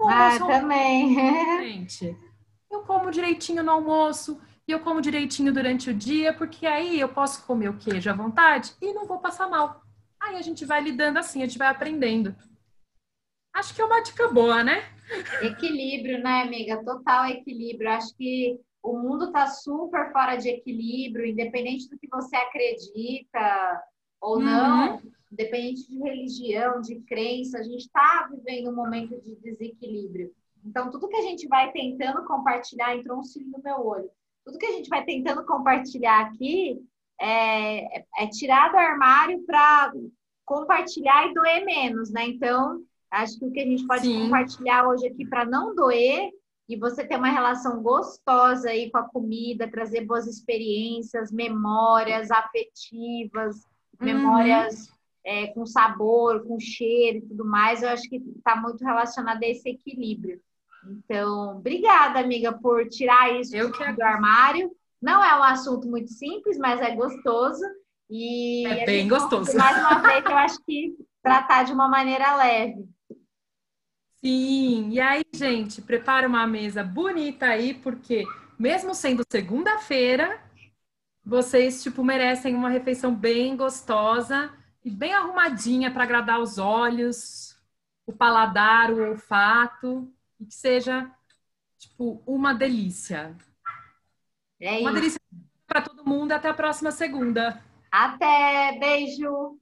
ah, 0.00 0.38
também. 0.38 1.14
Gente, 1.60 2.16
eu 2.70 2.80
como 2.80 3.10
direitinho 3.10 3.62
no 3.62 3.70
almoço 3.70 4.40
e 4.66 4.72
eu 4.72 4.80
como 4.80 5.00
direitinho 5.00 5.52
durante 5.52 5.90
o 5.90 5.94
dia, 5.94 6.32
porque 6.32 6.66
aí 6.66 6.98
eu 6.98 7.08
posso 7.08 7.44
comer 7.46 7.68
o 7.68 7.76
queijo 7.76 8.10
à 8.10 8.14
vontade 8.14 8.72
e 8.80 8.92
não 8.92 9.06
vou 9.06 9.18
passar 9.18 9.48
mal. 9.48 9.82
Aí 10.20 10.36
a 10.36 10.42
gente 10.42 10.64
vai 10.64 10.82
lidando 10.82 11.18
assim, 11.18 11.42
a 11.42 11.46
gente 11.46 11.58
vai 11.58 11.68
aprendendo. 11.68 12.34
Acho 13.54 13.74
que 13.74 13.80
é 13.80 13.84
uma 13.84 14.00
dica 14.00 14.28
boa, 14.28 14.64
né? 14.64 14.82
Equilíbrio, 15.42 16.22
né, 16.22 16.42
amiga? 16.42 16.82
Total 16.82 17.26
equilíbrio. 17.26 17.90
Acho 17.90 18.14
que 18.16 18.58
o 18.84 18.98
mundo 18.98 19.24
está 19.24 19.46
super 19.46 20.12
fora 20.12 20.36
de 20.36 20.50
equilíbrio, 20.50 21.24
independente 21.24 21.88
do 21.88 21.98
que 21.98 22.06
você 22.06 22.36
acredita 22.36 23.82
ou 24.20 24.38
não, 24.38 24.96
uhum. 24.96 25.12
independente 25.32 25.88
de 25.88 25.98
religião, 25.98 26.82
de 26.82 27.00
crença, 27.00 27.58
a 27.58 27.62
gente 27.62 27.86
está 27.86 28.28
vivendo 28.30 28.70
um 28.70 28.76
momento 28.76 29.18
de 29.22 29.36
desequilíbrio. 29.36 30.30
Então, 30.62 30.90
tudo 30.90 31.08
que 31.08 31.16
a 31.16 31.22
gente 31.22 31.48
vai 31.48 31.72
tentando 31.72 32.26
compartilhar, 32.26 32.94
entrou 32.94 33.18
um 33.18 33.22
cílio 33.22 33.50
no 33.50 33.62
meu 33.62 33.86
olho, 33.86 34.10
tudo 34.44 34.58
que 34.58 34.66
a 34.66 34.72
gente 34.72 34.90
vai 34.90 35.02
tentando 35.02 35.46
compartilhar 35.46 36.20
aqui 36.26 36.78
é, 37.18 38.00
é 38.18 38.26
tirar 38.30 38.70
do 38.70 38.76
armário 38.76 39.42
para 39.46 39.94
compartilhar 40.44 41.30
e 41.30 41.32
doer 41.32 41.64
menos, 41.64 42.10
né? 42.10 42.26
Então, 42.26 42.82
acho 43.10 43.38
que 43.38 43.46
o 43.46 43.50
que 43.50 43.60
a 43.60 43.66
gente 43.66 43.86
pode 43.86 44.02
Sim. 44.02 44.24
compartilhar 44.24 44.86
hoje 44.86 45.06
aqui 45.06 45.24
para 45.24 45.46
não 45.46 45.74
doer 45.74 46.30
e 46.68 46.76
você 46.76 47.04
ter 47.04 47.16
uma 47.16 47.30
relação 47.30 47.82
gostosa 47.82 48.70
aí 48.70 48.90
com 48.90 48.98
a 48.98 49.08
comida, 49.08 49.70
trazer 49.70 50.02
boas 50.02 50.26
experiências, 50.26 51.30
memórias 51.30 52.30
afetivas, 52.30 53.56
uhum. 54.00 54.06
memórias 54.06 54.88
é, 55.24 55.48
com 55.48 55.66
sabor, 55.66 56.44
com 56.46 56.58
cheiro 56.60 57.18
e 57.18 57.22
tudo 57.22 57.44
mais, 57.44 57.82
eu 57.82 57.88
acho 57.88 58.08
que 58.08 58.16
está 58.36 58.56
muito 58.56 58.84
relacionado 58.84 59.42
a 59.42 59.46
esse 59.46 59.68
equilíbrio. 59.68 60.40
Então, 60.86 61.56
obrigada, 61.56 62.20
amiga, 62.20 62.52
por 62.52 62.86
tirar 62.88 63.38
isso 63.40 63.56
eu 63.56 63.70
do 63.70 64.02
armário. 64.02 64.70
Não 65.00 65.24
é 65.24 65.38
um 65.38 65.42
assunto 65.42 65.88
muito 65.88 66.10
simples, 66.10 66.58
mas 66.58 66.80
é 66.80 66.94
gostoso. 66.94 67.62
E 68.10 68.66
é 68.66 68.84
bem 68.84 69.08
gostoso. 69.08 69.56
Mais 69.56 69.78
uma 69.78 70.00
vez, 70.00 70.24
eu 70.24 70.36
acho 70.36 70.62
que 70.64 70.94
tratar 71.22 71.64
de 71.64 71.72
uma 71.72 71.88
maneira 71.88 72.36
leve. 72.36 72.86
Sim, 74.24 74.88
e 74.88 75.00
aí, 75.00 75.22
gente, 75.34 75.82
prepara 75.82 76.26
uma 76.26 76.46
mesa 76.46 76.82
bonita 76.82 77.44
aí, 77.44 77.74
porque 77.74 78.24
mesmo 78.58 78.94
sendo 78.94 79.22
segunda-feira, 79.30 80.40
vocês, 81.22 81.82
tipo, 81.82 82.02
merecem 82.02 82.54
uma 82.54 82.70
refeição 82.70 83.14
bem 83.14 83.54
gostosa 83.54 84.50
e 84.82 84.90
bem 84.90 85.12
arrumadinha 85.12 85.90
para 85.90 86.04
agradar 86.04 86.40
os 86.40 86.56
olhos, 86.56 87.54
o 88.06 88.14
paladar, 88.14 88.90
o 88.90 89.10
olfato, 89.10 90.10
e 90.40 90.46
que 90.46 90.54
seja, 90.54 91.10
tipo, 91.76 92.22
uma 92.26 92.54
delícia. 92.54 93.36
É 94.58 94.78
uma 94.78 94.92
delícia 94.94 95.20
para 95.66 95.82
todo 95.82 96.02
mundo. 96.02 96.32
Até 96.32 96.48
a 96.48 96.54
próxima 96.54 96.90
segunda. 96.90 97.62
Até, 97.92 98.78
beijo. 98.78 99.58